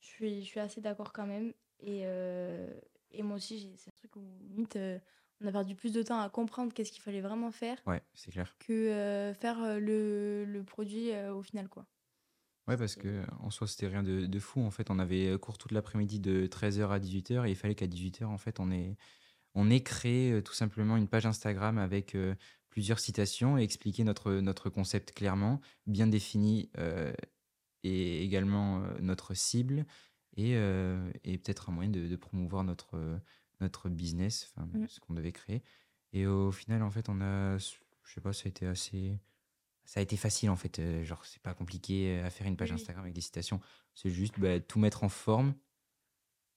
Je 0.00 0.06
suis, 0.06 0.42
je 0.42 0.46
suis 0.46 0.60
assez 0.60 0.80
d'accord 0.80 1.12
quand 1.12 1.26
même. 1.26 1.52
Et, 1.78 2.02
euh, 2.04 2.68
et 3.12 3.22
moi 3.22 3.36
aussi, 3.36 3.72
c'est 3.76 3.90
un 3.90 3.96
truc 3.96 4.16
où 4.16 4.24
limite, 4.40 4.74
euh, 4.74 4.98
on 5.40 5.46
a 5.46 5.52
perdu 5.52 5.76
plus 5.76 5.92
de 5.92 6.02
temps 6.02 6.20
à 6.20 6.28
comprendre 6.30 6.74
qu'est-ce 6.74 6.90
qu'il 6.90 7.02
fallait 7.02 7.20
vraiment 7.20 7.52
faire. 7.52 7.80
Ouais, 7.86 8.02
c'est 8.12 8.32
clair. 8.32 8.56
Que 8.58 8.72
euh, 8.72 9.34
faire 9.34 9.78
le, 9.78 10.44
le 10.44 10.64
produit 10.64 11.16
au 11.30 11.42
final, 11.42 11.68
quoi. 11.68 11.86
Ouais, 12.68 12.76
parce 12.76 12.94
que 12.94 13.22
en 13.40 13.50
soi, 13.50 13.66
c'était 13.66 13.88
rien 13.88 14.02
de, 14.02 14.26
de, 14.26 14.38
fou. 14.38 14.60
En 14.60 14.70
fait, 14.70 14.90
on 14.90 14.98
avait 14.98 15.36
cours 15.38 15.58
toute 15.58 15.72
l'après-midi 15.72 16.20
de 16.20 16.46
13h 16.46 16.88
à 16.90 17.00
18h 17.00 17.46
et 17.46 17.50
il 17.50 17.56
fallait 17.56 17.74
qu'à 17.74 17.86
18h, 17.86 18.24
en 18.24 18.38
fait, 18.38 18.60
on 18.60 18.70
ait, 18.70 18.96
on 19.54 19.68
ait 19.68 19.82
créé 19.82 20.40
tout 20.42 20.54
simplement 20.54 20.96
une 20.96 21.08
page 21.08 21.26
Instagram 21.26 21.78
avec 21.78 22.16
plusieurs 22.72 22.98
citations 22.98 23.58
et 23.58 23.62
expliquer 23.62 24.02
notre, 24.02 24.32
notre 24.32 24.70
concept 24.70 25.12
clairement, 25.12 25.60
bien 25.86 26.06
défini 26.06 26.70
euh, 26.78 27.12
et 27.84 28.24
également 28.24 28.82
euh, 28.82 28.98
notre 29.00 29.34
cible 29.34 29.84
et, 30.38 30.56
euh, 30.56 31.12
et 31.22 31.36
peut-être 31.36 31.68
un 31.68 31.72
moyen 31.72 31.90
de, 31.90 32.08
de, 32.08 32.16
promouvoir 32.16 32.64
notre, 32.64 33.20
notre 33.60 33.90
business, 33.90 34.50
enfin, 34.56 34.66
mmh. 34.66 34.88
ce 34.88 35.00
qu'on 35.00 35.12
devait 35.12 35.32
créer. 35.32 35.62
Et 36.14 36.26
au 36.26 36.50
final, 36.50 36.82
en 36.82 36.90
fait, 36.90 37.10
on 37.10 37.20
a, 37.20 37.58
je 37.58 37.74
sais 38.06 38.22
pas, 38.22 38.32
ça 38.32 38.44
a 38.46 38.48
été 38.48 38.66
assez. 38.66 39.18
Ça 39.84 40.00
a 40.00 40.02
été 40.02 40.16
facile 40.16 40.48
en 40.50 40.56
fait, 40.56 40.80
genre 41.02 41.24
c'est 41.24 41.42
pas 41.42 41.54
compliqué 41.54 42.20
à 42.20 42.30
faire 42.30 42.46
une 42.46 42.56
page 42.56 42.72
Instagram 42.72 43.04
avec 43.04 43.14
des 43.14 43.20
citations, 43.20 43.60
c'est 43.94 44.10
juste 44.10 44.38
bah, 44.38 44.60
tout 44.60 44.78
mettre 44.78 45.04
en 45.04 45.08
forme, 45.08 45.54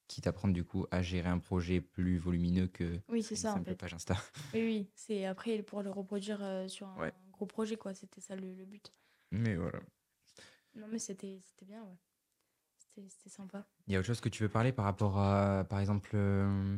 qui 0.07 0.21
t'apprend 0.21 0.47
du 0.47 0.63
coup 0.63 0.85
à 0.91 1.01
gérer 1.01 1.29
un 1.29 1.39
projet 1.39 1.81
plus 1.81 2.17
volumineux 2.17 2.67
que 2.67 2.99
oui, 3.07 3.23
c'est 3.23 3.35
ça, 3.35 3.53
en 3.53 3.63
fait. 3.63 3.75
page 3.75 3.93
Insta. 3.93 4.15
Oui, 4.53 4.61
oui, 4.61 4.89
c'est 4.95 5.25
après 5.25 5.61
pour 5.63 5.81
le 5.81 5.89
reproduire 5.89 6.43
euh, 6.43 6.67
sur 6.67 6.87
un, 6.87 7.11
gros 7.31 7.45
projet, 7.45 7.75
quoi. 7.75 7.93
C'était 7.93 8.21
ça 8.21 8.35
le, 8.35 8.65
but. 8.65 8.93
Mais 9.31 9.55
voilà. 9.55 9.79
Non, 10.75 10.87
mais 10.91 10.99
c'était 10.99 11.39
bien, 11.63 11.83
ouais. 11.83 11.97
C'était 12.77 13.29
sympa. 13.29 13.67
Il 13.87 13.93
y 13.93 13.95
a 13.95 13.99
autre 13.99 14.07
chose 14.07 14.21
que 14.21 14.29
tu 14.29 14.43
veux 14.43 14.49
parler 14.49 14.71
par 14.71 14.85
rapport 14.85 15.17
à, 15.17 15.65
par 15.65 15.79
exemple, 15.79 16.11
euh, 16.13 16.77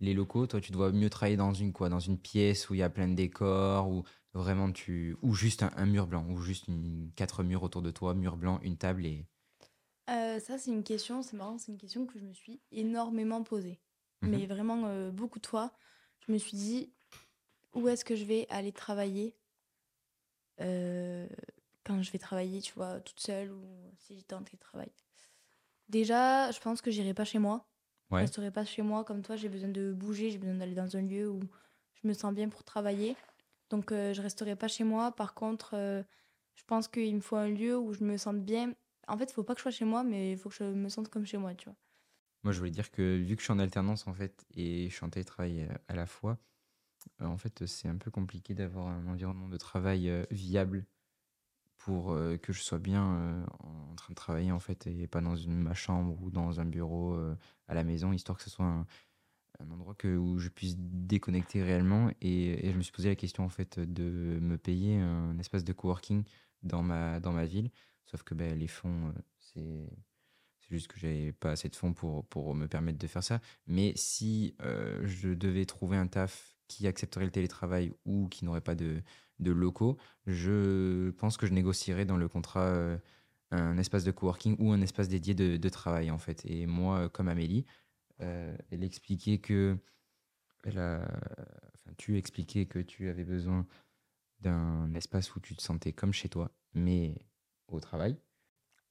les 0.00 0.14
locaux 0.14 0.46
Toi, 0.46 0.60
tu 0.60 0.72
dois 0.72 0.92
mieux 0.92 1.10
travailler 1.10 1.36
dans 1.36 1.54
une 1.54 1.72
quoi 1.72 1.88
Dans 1.88 2.00
une 2.00 2.18
pièce 2.18 2.70
où 2.70 2.74
il 2.74 2.78
y 2.78 2.82
a 2.82 2.90
plein 2.90 3.08
de 3.08 3.14
décors, 3.14 3.88
ou 3.88 4.04
vraiment 4.34 4.70
tu. 4.72 5.16
Ou 5.22 5.34
juste 5.34 5.62
un, 5.62 5.70
un 5.76 5.86
mur 5.86 6.06
blanc, 6.06 6.26
ou 6.28 6.40
juste 6.40 6.68
une, 6.68 7.10
quatre 7.16 7.42
murs 7.42 7.62
autour 7.62 7.82
de 7.82 7.90
toi, 7.90 8.14
mur 8.14 8.36
blanc, 8.36 8.60
une 8.62 8.76
table 8.76 9.06
et 9.06 9.26
euh, 10.08 10.40
ça, 10.40 10.56
c'est 10.56 10.70
une 10.70 10.84
question, 10.84 11.22
c'est 11.22 11.36
marrant, 11.36 11.58
c'est 11.58 11.70
une 11.70 11.76
question 11.76 12.06
que 12.06 12.18
je 12.18 12.24
me 12.24 12.32
suis 12.32 12.62
énormément 12.72 13.42
posée. 13.42 13.78
Mmh 14.22 14.28
Mais 14.28 14.46
vraiment, 14.46 14.86
euh, 14.86 15.10
beaucoup 15.10 15.38
de 15.38 15.46
fois, 15.46 15.72
je 16.26 16.32
me 16.32 16.38
suis 16.38 16.56
dit, 16.56 16.92
où 17.74 17.88
est-ce 17.88 18.04
que 18.04 18.16
je 18.16 18.24
vais 18.24 18.46
aller 18.48 18.72
travailler 18.72 19.36
euh, 20.60 21.28
quand 21.84 22.02
je 22.02 22.10
vais 22.10 22.18
travailler, 22.18 22.60
tu 22.60 22.72
vois, 22.74 23.00
toute 23.00 23.20
seule 23.20 23.52
ou 23.52 23.64
si 23.98 24.16
j'étais 24.16 24.34
en 24.34 24.42
télétravail. 24.42 24.90
Déjà, 25.88 26.50
je 26.50 26.60
pense 26.60 26.82
que 26.82 26.90
j'irai 26.90 27.14
pas 27.14 27.24
chez 27.24 27.38
moi. 27.38 27.66
Je 28.10 28.16
ne 28.16 28.20
resterai 28.20 28.50
pas 28.50 28.64
chez 28.64 28.82
moi 28.82 29.04
comme 29.04 29.22
toi, 29.22 29.36
j'ai 29.36 29.48
besoin 29.48 29.68
de 29.68 29.92
bouger, 29.92 30.30
j'ai 30.30 30.38
besoin 30.38 30.54
d'aller 30.54 30.74
dans 30.74 30.96
un 30.96 31.02
lieu 31.02 31.28
où 31.28 31.40
je 31.94 32.08
me 32.08 32.14
sens 32.14 32.34
bien 32.34 32.48
pour 32.48 32.64
travailler. 32.64 33.16
Donc, 33.70 33.90
je 33.90 34.20
resterai 34.22 34.56
pas 34.56 34.68
chez 34.68 34.84
moi. 34.84 35.12
Par 35.12 35.34
contre, 35.34 35.74
je 36.54 36.64
pense 36.66 36.88
qu'il 36.88 37.14
me 37.14 37.20
faut 37.20 37.36
un 37.36 37.48
lieu 37.48 37.76
où 37.76 37.92
je 37.92 38.02
me 38.04 38.16
sente 38.16 38.40
bien 38.40 38.72
en 39.08 39.16
fait, 39.16 39.30
il 39.30 39.32
faut 39.32 39.42
pas 39.42 39.54
que 39.54 39.60
je 39.60 39.62
sois 39.62 39.72
chez 39.72 39.84
moi, 39.84 40.04
mais 40.04 40.32
il 40.32 40.38
faut 40.38 40.50
que 40.50 40.54
je 40.54 40.64
me 40.64 40.88
sente 40.88 41.08
comme 41.08 41.26
chez 41.26 41.38
moi, 41.38 41.54
tu 41.54 41.64
vois. 41.64 41.76
Moi, 42.44 42.52
je 42.52 42.58
voulais 42.58 42.70
dire 42.70 42.90
que 42.90 43.16
vu 43.16 43.34
que 43.34 43.40
je 43.40 43.44
suis 43.44 43.52
en 43.52 43.58
alternance, 43.58 44.06
en 44.06 44.14
fait, 44.14 44.46
et 44.54 44.88
je 44.88 44.94
suis 44.94 45.04
en 45.04 45.10
télétravail 45.10 45.62
euh, 45.62 45.74
à 45.88 45.96
la 45.96 46.06
fois, 46.06 46.38
euh, 47.20 47.26
en 47.26 47.38
fait, 47.38 47.66
c'est 47.66 47.88
un 47.88 47.96
peu 47.96 48.10
compliqué 48.10 48.54
d'avoir 48.54 48.86
un 48.86 49.06
environnement 49.08 49.48
de 49.48 49.56
travail 49.56 50.08
euh, 50.08 50.24
viable 50.30 50.86
pour 51.78 52.14
que 52.42 52.52
je 52.52 52.60
sois 52.60 52.78
bien 52.78 53.46
en 53.60 53.94
train 53.94 54.10
de 54.10 54.14
travailler, 54.14 54.52
en 54.52 54.58
fait, 54.60 54.86
et 54.86 55.06
pas 55.06 55.20
dans 55.20 55.36
ma 55.46 55.74
chambre 55.74 56.20
ou 56.22 56.30
dans 56.30 56.60
un 56.60 56.64
bureau 56.64 57.16
à 57.66 57.74
la 57.74 57.84
maison, 57.84 58.12
histoire 58.12 58.36
que 58.36 58.44
ce 58.44 58.50
soit 58.50 58.66
un, 58.66 58.86
endroit 59.70 59.96
où 60.04 60.38
je 60.38 60.48
puisse 60.48 60.76
déconnecter 60.76 61.62
réellement. 61.62 62.10
Et, 62.20 62.70
je 62.70 62.76
me 62.76 62.82
suis 62.82 62.92
posé 62.92 63.08
la 63.08 63.16
question, 63.16 63.44
en 63.44 63.48
fait, 63.48 63.78
de 63.78 64.38
me 64.40 64.58
payer 64.58 64.98
un 64.98 65.38
espace 65.38 65.64
de 65.64 65.72
coworking 65.72 66.24
dans 66.62 66.82
ma, 66.82 67.20
dans 67.20 67.32
ma 67.32 67.44
ville. 67.44 67.70
Sauf 68.06 68.22
que 68.22 68.34
ben, 68.34 68.58
les 68.58 68.68
fonds, 68.68 69.08
euh, 69.08 69.12
c'est 69.38 69.90
juste 70.70 70.88
que 70.88 70.98
j'avais 70.98 71.32
pas 71.32 71.52
assez 71.52 71.68
de 71.68 71.76
fonds 71.76 71.92
pour, 71.92 72.26
pour 72.26 72.54
me 72.54 72.66
permettre 72.66 72.98
de 72.98 73.06
faire 73.06 73.22
ça. 73.22 73.40
Mais 73.66 73.92
si 73.96 74.54
euh, 74.62 75.06
je 75.06 75.28
devais 75.28 75.66
trouver 75.66 75.96
un 75.96 76.06
taf 76.06 76.56
qui 76.68 76.86
accepterait 76.86 77.24
le 77.24 77.30
télétravail 77.30 77.92
ou 78.04 78.28
qui 78.28 78.44
n'aurait 78.44 78.60
pas 78.60 78.74
de, 78.74 79.02
de, 79.38 79.50
locaux, 79.50 79.96
je 80.26 81.10
pense 81.10 81.36
que 81.36 81.46
je 81.46 81.52
négocierais 81.52 82.04
dans 82.04 82.16
le 82.16 82.28
contrat 82.28 82.66
euh, 82.66 82.98
un 83.50 83.78
espace 83.78 84.04
de 84.04 84.10
coworking 84.10 84.56
ou 84.58 84.72
un 84.72 84.80
espace 84.80 85.08
dédié 85.08 85.34
de, 85.34 85.68
travail 85.68 86.10
en 86.10 86.18
fait. 86.18 86.44
Et 86.46 86.66
moi, 86.66 87.08
comme 87.08 87.28
Amélie, 87.28 87.64
elle 88.18 88.82
expliquait 88.82 89.38
que 89.38 89.78
elle 90.64 90.78
enfin, 90.78 91.92
tu 91.96 92.18
expliquais 92.18 92.66
que 92.66 92.80
tu 92.80 93.08
avais 93.08 93.24
besoin 93.24 93.66
d'un 94.40 94.92
espace 94.94 95.34
où 95.34 95.40
tu 95.40 95.56
te 95.56 95.62
sentais 95.62 95.92
comme 95.92 96.12
chez 96.12 96.28
toi, 96.28 96.50
mais 96.74 97.14
au 97.68 97.80
travail 97.80 98.16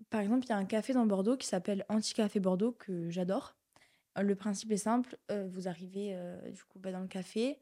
Par 0.10 0.22
exemple, 0.22 0.46
il 0.46 0.50
y 0.50 0.54
a 0.54 0.58
un 0.58 0.66
café 0.66 0.94
dans 0.94 1.06
Bordeaux 1.06 1.38
qui 1.38 1.48
s'appelle 1.48 1.86
Anti-Café 1.90 2.40
Bordeaux 2.40 2.72
que 2.72 3.10
j'adore. 3.10 3.56
Euh, 4.18 4.22
le 4.22 4.36
principe 4.36 4.72
est 4.72 4.78
simple, 4.78 5.18
euh, 5.32 5.48
vous 5.48 5.68
arrivez 5.68 6.14
euh, 6.14 6.52
du 6.52 6.64
coup 6.64 6.80
bah, 6.80 6.92
dans 6.92 7.00
le 7.00 7.08
café, 7.08 7.60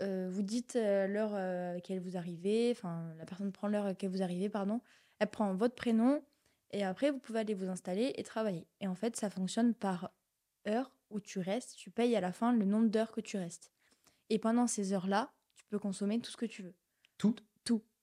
vous 0.00 0.42
dites 0.42 0.74
l'heure 0.74 1.34
à 1.34 1.74
laquelle 1.74 2.00
vous 2.00 2.16
arrivez, 2.16 2.72
enfin 2.72 3.14
la 3.18 3.24
personne 3.24 3.52
prend 3.52 3.68
l'heure 3.68 3.84
à 3.84 3.88
laquelle 3.88 4.10
vous 4.10 4.22
arrivez, 4.22 4.48
pardon, 4.48 4.80
elle 5.18 5.28
prend 5.30 5.54
votre 5.54 5.74
prénom 5.74 6.22
et 6.70 6.84
après 6.84 7.10
vous 7.10 7.18
pouvez 7.18 7.40
aller 7.40 7.54
vous 7.54 7.68
installer 7.68 8.12
et 8.16 8.22
travailler. 8.22 8.66
Et 8.80 8.88
en 8.88 8.94
fait, 8.94 9.16
ça 9.16 9.30
fonctionne 9.30 9.74
par 9.74 10.10
heure 10.66 10.90
où 11.10 11.20
tu 11.20 11.38
restes, 11.38 11.76
tu 11.76 11.90
payes 11.90 12.16
à 12.16 12.20
la 12.20 12.32
fin 12.32 12.52
le 12.52 12.64
nombre 12.64 12.88
d'heures 12.88 13.12
que 13.12 13.20
tu 13.20 13.36
restes. 13.36 13.70
Et 14.30 14.38
pendant 14.38 14.66
ces 14.66 14.92
heures-là, 14.92 15.32
tu 15.56 15.64
peux 15.66 15.78
consommer 15.78 16.18
tout 16.20 16.30
ce 16.30 16.36
que 16.36 16.46
tu 16.46 16.62
veux. 16.62 16.74
Tout. 17.18 17.36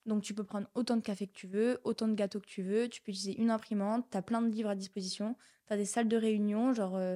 Donc 0.10 0.24
tu 0.24 0.34
peux 0.34 0.44
prendre 0.44 0.68
autant 0.76 0.98
de 0.98 1.02
café 1.02 1.26
que 1.28 1.34
tu 1.34 1.48
veux, 1.48 1.80
autant 1.86 2.08
de 2.10 2.14
gâteaux 2.16 2.40
que 2.42 2.48
tu 2.48 2.62
veux, 2.64 2.90
tu 2.90 3.02
peux 3.02 3.12
utiliser 3.12 3.40
une 3.40 3.50
imprimante, 3.52 4.06
tu 4.12 4.18
as 4.18 4.22
plein 4.22 4.42
de 4.42 4.50
livres 4.50 4.70
à 4.70 4.76
disposition, 4.76 5.36
tu 5.68 5.74
as 5.74 5.78
des 5.78 5.86
salles 5.86 6.08
de 6.10 6.18
réunion, 6.18 6.74
genre 6.74 6.98
euh, 6.98 7.16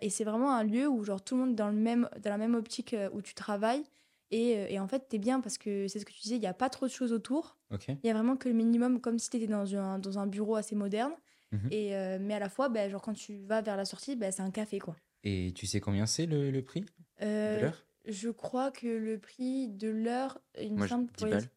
et 0.00 0.10
c'est 0.10 0.22
vraiment 0.24 0.54
un 0.54 0.62
lieu 0.62 0.86
où 0.88 1.02
genre 1.02 1.22
tout 1.24 1.34
le 1.34 1.40
monde 1.40 1.50
est 1.52 1.56
dans 1.56 1.68
le 1.68 1.74
même 1.76 2.08
dans 2.22 2.30
la 2.30 2.38
même 2.38 2.54
optique 2.54 2.94
euh, 2.94 3.10
où 3.12 3.22
tu 3.22 3.34
travailles 3.34 3.82
Et, 4.30 4.56
euh, 4.56 4.66
et 4.68 4.78
en 4.78 4.86
fait, 4.86 5.08
t'es 5.08 5.18
bien 5.18 5.40
parce 5.40 5.58
que 5.58 5.88
c'est 5.88 5.98
ce 5.98 6.04
que 6.04 6.12
tu 6.12 6.20
disais, 6.20 6.36
il 6.36 6.40
n'y 6.40 6.46
a 6.46 6.54
pas 6.54 6.70
trop 6.70 6.86
de 6.86 6.92
choses 6.92 7.12
autour. 7.12 7.58
Il 8.02 8.06
y 8.06 8.10
a 8.10 8.14
vraiment 8.14 8.36
que 8.36 8.48
le 8.48 8.54
minimum, 8.54 9.00
comme 9.00 9.18
si 9.18 9.30
tu 9.30 9.36
étais 9.38 9.46
dans 9.48 9.74
un, 9.74 9.98
dans 9.98 10.18
un 10.18 10.26
bureau 10.26 10.54
assez 10.56 10.74
moderne. 10.76 11.12
Mhm. 11.52 11.68
Et, 11.72 11.96
euh, 11.96 12.18
mais 12.20 12.34
à 12.34 12.38
la 12.38 12.48
fois, 12.48 12.68
ben, 12.68 12.88
genre, 12.90 13.02
quand 13.02 13.14
tu 13.14 13.38
vas 13.44 13.62
vers 13.62 13.76
la 13.76 13.84
sortie, 13.84 14.14
ben, 14.16 14.30
c'est 14.32 14.42
un 14.42 14.50
café, 14.50 14.78
quoi. 14.78 14.96
Et 15.24 15.52
tu 15.54 15.66
sais 15.66 15.80
combien 15.80 16.06
c'est 16.06 16.26
le, 16.26 16.50
le 16.50 16.62
prix 16.62 16.84
de 17.20 17.58
l'heure? 17.60 17.86
je 18.06 18.28
crois 18.28 18.70
que 18.70 18.86
le 18.86 19.18
prix 19.18 19.68
de 19.68 19.88
l'heure, 19.88 20.38
il 20.60 20.74
me 20.74 20.82
je- 20.82 20.88
semble... 20.88 21.06
10 21.06 21.12
pour 21.14 21.26
les- 21.26 21.32
balles. 21.32 21.50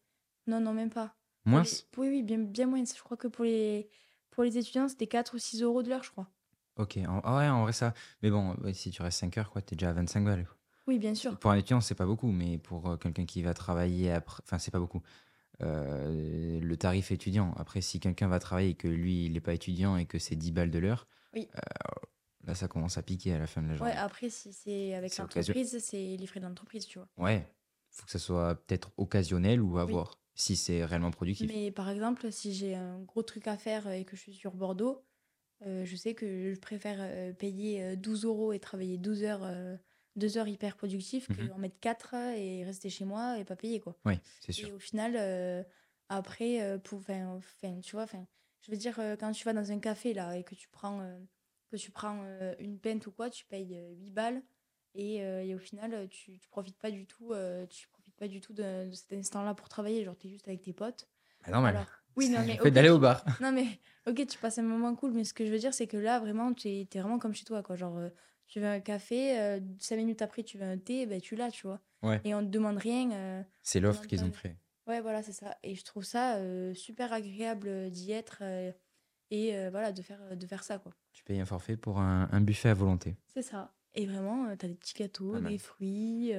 Non, 0.48 0.60
non, 0.60 0.72
même 0.74 0.90
pas. 0.90 1.14
Moins 1.44 1.62
les- 1.62 1.70
Oui, 1.96 2.08
oui, 2.08 2.22
bien, 2.22 2.38
bien 2.38 2.66
moins. 2.66 2.82
Je 2.84 3.00
crois 3.02 3.16
que 3.16 3.28
pour 3.28 3.44
les, 3.44 3.88
pour 4.30 4.42
les 4.42 4.58
étudiants, 4.58 4.88
c'était 4.88 5.06
4 5.06 5.34
ou 5.34 5.38
6 5.38 5.62
euros 5.62 5.82
de 5.82 5.88
l'heure, 5.90 6.02
je 6.02 6.10
crois. 6.10 6.28
Ok, 6.76 6.96
en, 7.08 7.20
ah 7.24 7.36
ouais, 7.38 7.48
en 7.48 7.62
vrai, 7.62 7.72
ça. 7.72 7.94
Mais 8.22 8.30
bon, 8.30 8.54
ouais, 8.62 8.72
si 8.74 8.90
tu 8.90 9.02
restes 9.02 9.18
5 9.20 9.36
heures, 9.38 9.50
quoi, 9.50 9.62
t'es 9.62 9.76
déjà 9.76 9.90
à 9.90 9.92
25 9.92 10.24
balles. 10.24 10.44
quoi. 10.46 10.56
Oui, 10.86 10.98
bien 10.98 11.14
sûr. 11.14 11.38
Pour 11.38 11.50
un 11.50 11.56
étudiant, 11.56 11.80
c'est 11.80 11.94
pas 11.94 12.06
beaucoup, 12.06 12.30
mais 12.32 12.56
pour 12.58 12.88
euh, 12.90 12.96
quelqu'un 12.96 13.26
qui 13.26 13.42
va 13.42 13.52
travailler 13.54 14.10
après. 14.12 14.42
Enfin, 14.44 14.58
c'est 14.58 14.70
pas 14.70 14.78
beaucoup. 14.78 15.02
Euh, 15.60 16.60
le 16.60 16.76
tarif 16.76 17.10
étudiant. 17.10 17.52
Après, 17.56 17.80
si 17.80 18.00
quelqu'un 18.00 18.28
va 18.28 18.38
travailler 18.38 18.70
et 18.70 18.74
que 18.74 18.88
lui, 18.88 19.24
il 19.26 19.32
n'est 19.32 19.40
pas 19.40 19.54
étudiant 19.54 19.96
et 19.96 20.06
que 20.06 20.18
c'est 20.18 20.36
10 20.36 20.52
balles 20.52 20.70
de 20.70 20.78
l'heure, 20.78 21.08
Oui. 21.34 21.48
euh, 21.56 21.60
là, 22.44 22.54
ça 22.54 22.68
commence 22.68 22.96
à 22.96 23.02
piquer 23.02 23.34
à 23.34 23.38
la 23.38 23.46
fin 23.46 23.60
de 23.62 23.68
la 23.68 23.74
journée. 23.74 23.92
Ouais, 23.92 23.98
après, 23.98 24.30
si 24.30 24.52
c'est 24.52 24.94
avec 24.94 25.16
l'entreprise, 25.16 25.78
c'est 25.80 26.16
les 26.16 26.26
frais 26.26 26.40
de 26.40 26.46
l'entreprise, 26.46 26.86
tu 26.86 26.98
vois. 27.00 27.08
Ouais, 27.16 27.52
faut 27.90 28.04
que 28.06 28.12
ça 28.12 28.18
soit 28.20 28.54
peut-être 28.54 28.92
occasionnel 28.96 29.60
ou 29.60 29.78
à 29.78 29.84
voir 29.84 30.18
si 30.38 30.56
c'est 30.56 30.84
réellement 30.86 31.12
productif. 31.12 31.52
Mais 31.52 31.70
par 31.70 31.88
exemple, 31.90 32.32
si 32.32 32.52
j'ai 32.54 32.74
un 32.74 33.00
gros 33.02 33.22
truc 33.22 33.46
à 33.46 33.56
faire 33.56 33.88
et 33.90 34.04
que 34.04 34.16
je 34.16 34.22
suis 34.22 34.34
sur 34.34 34.54
Bordeaux, 34.54 35.04
euh, 35.66 35.84
je 35.84 35.96
sais 35.96 36.14
que 36.14 36.54
je 36.54 36.60
préfère 36.60 36.98
euh, 37.00 37.32
payer 37.32 37.82
euh, 37.84 37.96
12 37.96 38.24
euros 38.24 38.52
et 38.52 38.60
travailler 38.60 38.98
12 38.98 39.24
heures, 39.24 39.44
euh, 39.44 39.76
2 40.16 40.38
heures 40.38 40.48
hyper 40.48 40.76
productives 40.76 41.28
Mhm. 41.28 41.48
qu'en 41.48 41.58
mettre 41.58 41.78
4 41.80 42.14
et 42.14 42.64
rester 42.64 42.90
chez 42.90 43.04
moi 43.04 43.38
et 43.38 43.44
pas 43.44 43.56
payer, 43.56 43.80
quoi. 43.80 43.98
Oui, 44.04 44.20
c'est 44.40 44.52
Et 44.56 44.72
sûr. 44.72 44.72
au 44.72 44.78
final, 44.80 45.16
euh, 45.16 45.64
après, 46.08 46.62
euh, 46.62 46.78
pour, 46.78 47.02
'fin, 47.02 47.40
'fin, 47.42 47.80
tu 47.80 47.92
vois, 47.96 48.06
'fin, 48.08 48.26
je 48.62 48.70
veux 48.72 48.78
dire, 48.78 49.00
euh, 49.00 49.16
quand 49.16 49.32
tu 49.32 49.44
vas 49.44 49.52
dans 49.54 49.72
un 49.72 49.80
café 49.80 50.14
là 50.14 50.36
et 50.38 50.44
que 50.44 50.54
tu 50.56 50.68
prends, 50.70 51.00
euh, 51.02 51.18
que 51.70 51.76
tu 51.76 51.90
prends 51.92 52.24
euh, 52.24 52.54
une 52.60 52.80
pinte 52.80 53.06
ou 53.06 53.12
quoi, 53.12 53.30
tu 53.30 53.46
payes 53.46 53.76
euh, 53.78 53.90
8 53.94 54.10
balles 54.12 54.42
et, 54.94 55.22
euh, 55.24 55.44
et 55.44 55.54
au 55.54 55.58
final, 55.58 55.94
euh, 55.94 56.06
tu, 56.08 56.38
tu 56.38 56.48
profites 56.48 56.78
pas 56.78 56.90
du 56.90 57.06
tout, 57.06 57.32
euh, 57.32 57.66
tu 57.66 57.88
pas 58.18 58.28
du 58.28 58.40
tout 58.40 58.52
de, 58.52 58.88
de 58.88 58.94
cet 58.94 59.12
instant-là 59.12 59.54
pour 59.54 59.68
travailler. 59.68 60.04
Genre, 60.04 60.16
t'es 60.16 60.28
juste 60.28 60.46
avec 60.48 60.60
tes 60.62 60.72
potes. 60.72 61.08
Bah, 61.44 61.52
normal. 61.52 61.76
Alors, 61.76 61.88
oui, 62.16 62.28
non, 62.28 62.40
mais 62.40 62.54
le 62.56 62.62
fait 62.62 62.68
ok, 62.68 62.74
d'aller 62.74 62.90
au 62.90 62.96
tu- 62.96 63.02
bar. 63.02 63.24
non, 63.40 63.52
mais 63.52 63.66
ok, 64.06 64.26
tu 64.26 64.38
passes 64.38 64.58
un 64.58 64.62
moment 64.62 64.94
cool, 64.94 65.12
mais 65.12 65.24
ce 65.24 65.32
que 65.34 65.46
je 65.46 65.50
veux 65.52 65.58
dire, 65.58 65.72
c'est 65.72 65.86
que 65.86 65.96
là, 65.96 66.18
vraiment, 66.18 66.52
tu 66.52 66.68
es, 66.68 66.88
vraiment 66.94 67.18
comme 67.18 67.34
chez 67.34 67.44
toi, 67.44 67.62
quoi. 67.62 67.76
Genre, 67.76 67.96
euh, 67.96 68.10
tu 68.46 68.60
veux 68.60 68.66
un 68.66 68.80
café, 68.80 69.38
euh, 69.38 69.60
cinq 69.78 69.96
minutes 69.96 70.22
après, 70.22 70.42
tu 70.42 70.58
veux 70.58 70.64
un 70.64 70.78
thé, 70.78 71.06
ben, 71.06 71.20
tu 71.20 71.36
l'as, 71.36 71.50
tu 71.50 71.66
vois. 71.66 71.80
Ouais. 72.02 72.20
Et 72.24 72.34
on 72.34 72.40
te 72.40 72.50
demande 72.50 72.78
rien. 72.78 73.10
euh, 73.12 73.42
C'est 73.62 73.80
l'offre 73.80 74.06
qu'ils 74.06 74.24
ont 74.24 74.30
créée. 74.30 74.56
Ouais, 74.86 75.00
voilà, 75.00 75.22
c'est 75.22 75.32
ça. 75.32 75.56
Et 75.62 75.74
je 75.74 75.84
trouve 75.84 76.04
ça 76.04 76.38
super 76.74 77.12
agréable 77.12 77.90
d'y 77.90 78.12
être 78.12 78.42
et 79.30 79.68
voilà, 79.70 79.92
de 79.92 80.00
faire, 80.02 80.36
de 80.36 80.46
faire 80.46 80.64
ça, 80.64 80.78
quoi. 80.78 80.92
Tu 81.12 81.22
payes 81.24 81.40
un 81.40 81.44
forfait 81.44 81.76
pour 81.76 81.98
un, 81.98 82.28
un 82.32 82.40
buffet 82.40 82.70
à 82.70 82.74
volonté. 82.74 83.16
C'est 83.26 83.42
ça. 83.42 83.74
Et 83.94 84.06
vraiment, 84.06 84.46
euh, 84.46 84.54
t'as 84.56 84.68
des 84.68 84.74
petits 84.74 84.94
gâteaux, 84.94 85.38
des 85.40 85.58
fruits, 85.58 86.32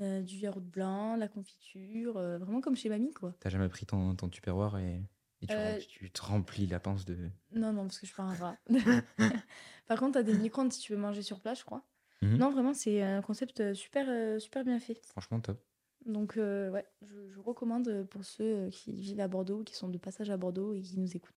euh, 0.00 0.04
euh, 0.18 0.22
du 0.22 0.36
yaourt 0.36 0.60
blanc, 0.62 1.16
la 1.16 1.28
confiture, 1.28 2.16
euh, 2.16 2.38
vraiment 2.38 2.60
comme 2.60 2.76
chez 2.76 2.88
mamie, 2.88 3.12
quoi. 3.12 3.34
T'as 3.40 3.50
jamais 3.50 3.68
pris 3.68 3.86
ton, 3.86 4.14
ton 4.14 4.28
tupperware 4.28 4.78
et, 4.78 5.02
et 5.42 5.46
tu, 5.46 5.54
Euh, 5.54 5.72
rem- 5.74 5.78
tu 5.86 6.10
te 6.10 6.22
remplis 6.22 6.66
la 6.66 6.80
panse 6.80 7.04
de. 7.04 7.16
Non, 7.52 7.72
non, 7.72 7.82
parce 7.82 7.98
que 7.98 8.06
je 8.06 8.12
suis 8.12 8.16
pas 8.16 8.22
un 8.24 8.34
rat. 8.34 8.56
Par 9.86 9.98
contre, 9.98 10.12
t'as 10.14 10.22
des 10.22 10.34
micro-ondes 10.36 10.72
si 10.72 10.80
tu 10.80 10.92
veux 10.92 10.98
manger 10.98 11.22
sur 11.22 11.40
place, 11.40 11.60
je 11.60 11.64
crois. 11.64 11.84
Mhm. 12.22 12.36
Non, 12.38 12.50
vraiment, 12.50 12.74
c'est 12.74 13.02
un 13.02 13.22
concept 13.22 13.74
super, 13.74 14.40
super 14.40 14.64
bien 14.64 14.80
fait. 14.80 15.00
Franchement, 15.06 15.40
top. 15.40 15.60
Donc, 16.06 16.34
ouais, 16.36 16.86
je, 17.02 17.28
je 17.30 17.40
recommande 17.40 18.06
pour 18.10 18.24
ceux 18.24 18.68
qui 18.70 18.92
vivent 18.92 19.20
à 19.20 19.28
Bordeaux, 19.28 19.62
qui 19.62 19.74
sont 19.74 19.88
de 19.88 19.98
passage 19.98 20.30
à 20.30 20.36
Bordeaux 20.36 20.74
et 20.74 20.82
qui 20.82 20.98
nous 20.98 21.16
écoutent. 21.16 21.34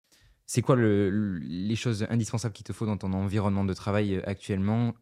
C'est 0.49 0.63
quoi 0.63 0.77
le- 0.77 1.11
le- 1.11 1.39
les 1.39 1.75
choses 1.77 2.07
indispensables 2.09 2.55
qu'il 2.55 2.65
te 2.65 2.73
faut 2.73 2.87
dans 2.87 2.97
ton 2.97 3.13
environnement 3.13 3.65
de 3.65 3.75
travail 3.75 4.23
actuellement? 4.25 4.95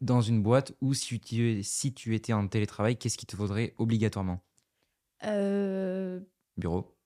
Dans 0.00 0.20
une 0.20 0.42
boîte 0.42 0.72
ou 0.80 0.94
si 0.94 1.20
tu, 1.20 1.62
si 1.62 1.92
tu 1.94 2.14
étais 2.14 2.32
en 2.32 2.46
télétravail, 2.48 2.96
qu'est-ce 2.98 3.16
qu'il 3.18 3.26
te 3.26 3.36
faudrait 3.36 3.74
obligatoirement? 3.78 4.40
Euh, 5.24 6.20
Bureau, 6.56 6.96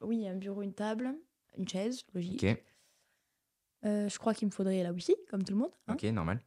oui, 0.00 0.26
un 0.28 0.36
bureau, 0.36 0.62
une 0.62 0.74
table, 0.74 1.14
une 1.56 1.66
chaise, 1.68 2.02
logique. 2.14 2.44
ok, 2.44 2.62
Euh, 3.84 4.08
je 4.08 4.18
crois 4.18 4.34
qu'il 4.34 4.46
me 4.46 4.52
faudrait 4.52 4.82
la 4.82 4.92
wifi, 4.92 5.14
comme 5.28 5.44
tout 5.44 5.52
le 5.52 5.58
monde. 5.60 5.72
hein. 5.88 5.94
ok, 5.94 6.04
normal. 6.04 6.42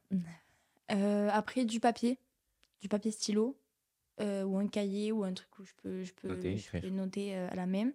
Euh, 0.91 1.29
après, 1.31 1.65
du 1.65 1.79
papier, 1.79 2.19
du 2.81 2.89
papier 2.89 3.11
stylo, 3.11 3.59
ou 4.19 4.57
un 4.57 4.67
cahier, 4.67 5.11
ou 5.13 5.23
un 5.23 5.33
truc 5.33 5.59
où 5.59 5.63
je 5.63 5.73
peux, 5.81 6.03
je 6.03 6.13
peux, 6.13 6.27
Noter, 6.27 6.57
je 6.57 6.69
peux 6.71 6.77
écrire. 6.77 6.93
noter 6.93 7.35
à 7.35 7.55
la 7.55 7.65
même. 7.65 7.93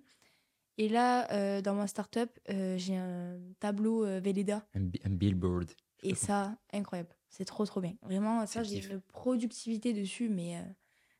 Et 0.78 0.88
là, 0.88 1.60
dans 1.60 1.74
ma 1.74 1.86
startup, 1.86 2.30
j'ai 2.48 2.96
un 2.96 3.38
tableau 3.60 4.04
Velleda. 4.20 4.66
Un, 4.74 4.80
bi- 4.80 5.00
un 5.04 5.10
billboard. 5.10 5.70
Et 6.02 6.14
ça, 6.14 6.56
incroyable. 6.72 7.14
C'est 7.36 7.44
trop, 7.44 7.66
trop 7.66 7.80
bien. 7.80 7.94
Vraiment, 8.02 8.46
ça, 8.46 8.62
j'ai 8.62 8.78
une 8.84 9.00
productivité 9.00 9.92
dessus. 9.92 10.28
Mais 10.28 10.56
euh, 10.56 10.62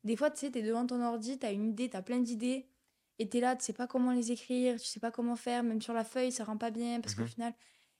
des 0.04 0.14
fois, 0.16 0.30
tu 0.30 0.38
sais, 0.38 0.50
t'es 0.52 0.62
devant 0.62 0.86
ton 0.86 1.02
ordi, 1.02 1.38
t'as 1.38 1.52
une 1.52 1.66
idée, 1.70 1.90
t'as 1.90 2.02
plein 2.02 2.20
d'idées. 2.20 2.68
Et 3.18 3.28
t'es 3.28 3.40
là, 3.40 3.56
tu 3.56 3.64
sais 3.64 3.72
pas 3.72 3.86
comment 3.88 4.12
les 4.12 4.30
écrire, 4.32 4.78
tu 4.80 4.86
sais 4.86 5.00
pas 5.00 5.10
comment 5.10 5.34
faire. 5.36 5.64
Même 5.64 5.82
sur 5.82 5.92
la 5.92 6.04
feuille, 6.04 6.30
ça 6.30 6.44
rend 6.44 6.56
pas 6.56 6.70
bien. 6.70 7.00
Parce 7.00 7.14
qu'au 7.16 7.22
Mhm. 7.22 7.28
final. 7.28 7.54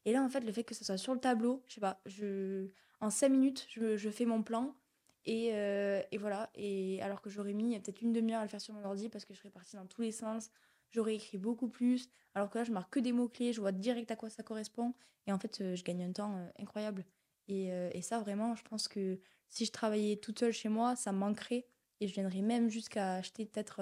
Et 0.05 0.12
là, 0.12 0.22
en 0.22 0.29
fait, 0.29 0.40
le 0.40 0.53
fait 0.53 0.62
que 0.64 0.74
ça 0.74 0.85
soit 0.85 0.96
sur 0.96 1.12
le 1.14 1.20
tableau, 1.20 1.62
je 1.66 1.74
sais 1.74 1.81
pas, 1.81 2.00
je... 2.07 2.68
en 3.00 3.11
cinq 3.11 3.31
minutes, 3.31 3.66
je, 3.70 3.96
je 3.96 4.11
fais 4.11 4.27
mon 4.27 4.42
plan. 4.42 4.77
Et, 5.24 5.50
euh, 5.55 6.03
et 6.12 6.18
voilà. 6.18 6.50
Et 6.55 7.00
alors 7.03 7.20
que 7.20 7.31
j'aurais 7.31 7.55
mis 7.55 7.79
peut-être 7.81 8.03
une 8.03 8.12
demi-heure 8.12 8.40
à 8.40 8.44
le 8.44 8.48
faire 8.48 8.61
sur 8.61 8.74
mon 8.74 8.85
ordi 8.85 9.09
parce 9.09 9.24
que 9.24 9.35
je 9.35 9.38
serais 9.40 9.50
partie 9.50 9.74
dans 9.77 9.87
tous 9.87 10.03
les 10.03 10.12
sens. 10.12 10.50
J'aurais 10.90 11.14
écrit 11.16 11.38
beaucoup 11.38 11.68
plus. 11.68 12.09
Alors 12.35 12.50
que 12.50 12.59
là, 12.59 12.64
je 12.64 12.70
marque 12.72 12.92
que 12.92 13.00
des 13.00 13.12
mots-clés, 13.12 13.53
je 13.53 13.61
vois 13.61 13.72
direct 13.72 14.11
à 14.11 14.16
quoi 14.16 14.29
ça 14.31 14.42
correspond. 14.42 14.94
Et 15.27 15.33
en 15.33 15.38
fait, 15.38 15.61
euh, 15.62 15.74
je 15.74 15.83
gagne 15.83 16.05
un 16.05 16.12
temps 16.12 16.37
incroyable. 16.59 17.05
Et, 17.48 17.72
euh, 17.72 17.90
et 17.92 18.02
ça, 18.02 18.20
vraiment, 18.20 18.54
je 18.54 18.62
pense 18.62 18.88
que 18.88 19.18
si 19.48 19.64
je 19.64 19.72
travaillais 19.72 20.16
toute 20.16 20.38
seule 20.38 20.52
chez 20.52 20.68
moi, 20.68 20.96
ça 20.96 21.12
manquerait. 21.12 21.66
Et 22.00 22.09
je 22.09 22.14
viendrais 22.14 22.42
même 22.42 22.68
jusqu'à 22.68 23.14
acheter 23.14 23.46
peut-être, 23.46 23.80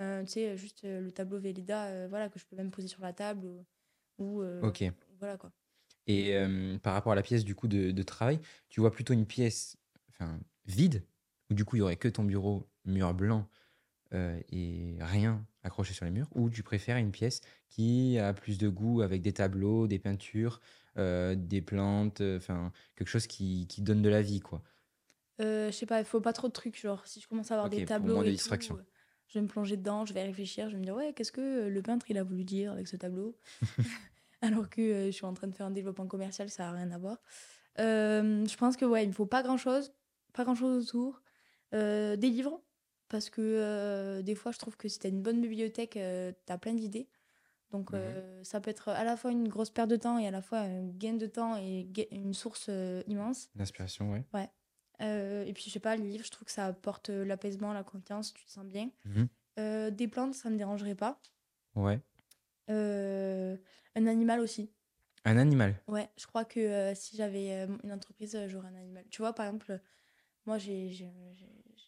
euh, 0.00 0.22
tu 0.22 0.30
sais, 0.30 0.56
juste 0.56 0.84
euh, 0.84 1.00
le 1.00 1.10
tableau 1.10 1.40
euh, 1.44 2.06
voilà, 2.08 2.28
que 2.28 2.38
je 2.38 2.46
peux 2.46 2.56
même 2.56 2.70
poser 2.70 2.88
sur 2.88 3.02
la 3.02 3.12
table. 3.12 3.46
Ou, 4.18 4.42
ou, 4.42 4.42
Ok. 4.62 4.84
Voilà, 5.18 5.36
quoi. 5.36 5.50
Et 6.06 6.34
par 6.82 6.94
rapport 6.94 7.12
à 7.12 7.14
la 7.14 7.22
pièce 7.22 7.44
du 7.44 7.54
coup 7.54 7.68
de, 7.68 7.90
de 7.90 8.02
travail, 8.02 8.40
tu 8.68 8.80
vois 8.80 8.90
plutôt 8.90 9.12
une 9.12 9.26
pièce 9.26 9.76
enfin, 10.08 10.40
vide, 10.66 11.04
où 11.50 11.54
du 11.54 11.64
coup 11.64 11.76
il 11.76 11.80
y 11.80 11.82
aurait 11.82 11.96
que 11.96 12.08
ton 12.08 12.24
bureau, 12.24 12.68
mur 12.84 13.14
blanc 13.14 13.46
et 14.12 14.96
rien 15.00 15.46
accroché 15.62 15.94
sur 15.94 16.04
les 16.04 16.10
murs, 16.10 16.28
ou 16.34 16.50
tu 16.50 16.62
préfères 16.62 16.96
une 16.96 17.12
pièce 17.12 17.42
qui 17.68 18.18
a 18.18 18.32
plus 18.32 18.58
de 18.58 18.68
goût 18.68 19.02
avec 19.02 19.22
des 19.22 19.32
tableaux, 19.32 19.86
des 19.86 19.98
peintures, 19.98 20.60
euh, 20.98 21.34
des 21.36 21.60
plantes, 21.62 22.20
euh, 22.20 22.36
enfin 22.36 22.72
quelque 22.96 23.08
chose 23.08 23.26
qui, 23.26 23.66
qui 23.68 23.82
donne 23.82 24.02
de 24.02 24.08
la 24.08 24.22
vie 24.22 24.40
quoi. 24.40 24.62
Euh, 25.40 25.70
je 25.70 25.76
sais 25.76 25.86
pas, 25.86 25.98
il 26.00 26.04
faut 26.04 26.20
pas 26.20 26.32
trop 26.32 26.48
de 26.48 26.52
trucs. 26.52 26.78
Genre, 26.78 27.06
si 27.06 27.20
je 27.20 27.28
commence 27.28 27.50
à 27.50 27.54
avoir 27.54 27.70
des 27.70 27.78
pour 27.78 27.86
tableaux. 27.86 28.14
moins 28.14 28.24
de 28.24 28.28
et 28.28 28.32
distractions. 28.32 28.74
tout, 28.74 28.80
euh, 28.80 28.84
je 29.28 29.38
vais 29.38 29.42
me 29.42 29.48
plonger 29.48 29.76
dedans, 29.76 30.04
je 30.04 30.12
vais 30.12 30.22
réfléchir, 30.22 30.68
je 30.68 30.74
vais 30.74 30.80
me 30.80 30.84
dire, 30.84 30.94
ouais, 30.94 31.12
qu'est-ce 31.14 31.32
que 31.32 31.40
euh, 31.40 31.68
le 31.70 31.82
peintre 31.82 32.06
il 32.10 32.18
a 32.18 32.22
voulu 32.22 32.44
dire 32.44 32.72
avec 32.72 32.88
ce 32.88 32.96
tableau? 32.96 33.36
Alors 34.42 34.68
que 34.68 34.80
euh, 34.80 35.06
je 35.06 35.10
suis 35.12 35.24
en 35.24 35.34
train 35.34 35.46
de 35.46 35.54
faire 35.54 35.66
un 35.66 35.70
développement 35.70 36.06
commercial, 36.06 36.50
ça 36.50 36.64
n'a 36.64 36.72
rien 36.72 36.90
à 36.90 36.98
voir. 36.98 37.18
Euh, 37.78 38.44
je 38.46 38.56
pense 38.56 38.76
que, 38.76 38.84
ouais, 38.84 39.04
il 39.04 39.08
me 39.08 39.12
faut 39.12 39.26
pas 39.26 39.42
grand-chose, 39.42 39.92
pas 40.32 40.44
grand-chose 40.44 40.88
autour. 40.88 41.22
Euh, 41.72 42.16
des 42.16 42.28
livres, 42.28 42.60
parce 43.08 43.30
que 43.30 43.40
euh, 43.40 44.22
des 44.22 44.34
fois, 44.34 44.52
je 44.52 44.58
trouve 44.58 44.76
que 44.76 44.88
si 44.88 44.98
tu 44.98 45.06
as 45.06 45.10
une 45.10 45.22
bonne 45.22 45.40
bibliothèque, 45.40 45.92
tu 45.92 46.52
as 46.52 46.58
plein 46.58 46.74
d'idées. 46.74 47.08
Donc, 47.70 47.92
Mhm. 47.92 47.98
euh, 48.00 48.44
ça 48.44 48.60
peut 48.60 48.70
être 48.70 48.88
à 48.88 49.04
la 49.04 49.16
fois 49.16 49.30
une 49.30 49.48
grosse 49.48 49.70
perte 49.70 49.88
de 49.90 49.96
temps 49.96 50.18
et 50.18 50.26
à 50.26 50.30
la 50.30 50.42
fois 50.42 50.58
un 50.58 50.86
gain 50.88 51.14
de 51.14 51.26
temps 51.26 51.56
et 51.56 51.88
une 52.10 52.34
source 52.34 52.66
euh, 52.68 53.02
immense. 53.06 53.48
L'inspiration, 53.54 54.10
ouais. 54.10 54.24
Euh, 55.02 55.44
et 55.46 55.52
puis, 55.54 55.64
je 55.64 55.70
sais 55.70 55.80
pas, 55.80 55.96
le 55.96 56.02
livre, 56.04 56.24
je 56.26 56.30
trouve 56.30 56.44
que 56.44 56.52
ça 56.52 56.66
apporte 56.66 57.08
l'apaisement, 57.08 57.72
la 57.72 57.82
confiance, 57.84 58.34
tu 58.34 58.44
te 58.44 58.50
sens 58.50 58.66
bien. 58.66 58.90
Mhm. 59.04 59.90
Des 59.96 60.08
plantes, 60.08 60.34
ça 60.34 60.50
me 60.50 60.56
dérangerait 60.56 60.94
pas. 60.94 61.20
Ouais. 61.74 62.00
Un 62.68 64.06
animal 64.06 64.40
aussi. 64.40 64.70
Un 65.24 65.36
animal. 65.38 65.80
Ouais, 65.88 66.08
je 66.18 66.26
crois 66.26 66.44
que 66.44 66.92
si 66.94 67.16
j'avais 67.16 67.64
une 67.82 67.92
entreprise, 67.92 68.38
j'aurais 68.48 68.68
un 68.68 68.74
animal. 68.74 69.04
Tu 69.10 69.22
vois, 69.22 69.32
par 69.34 69.46
exemple, 69.46 69.80
moi, 70.44 70.58
j'ai 70.58 70.88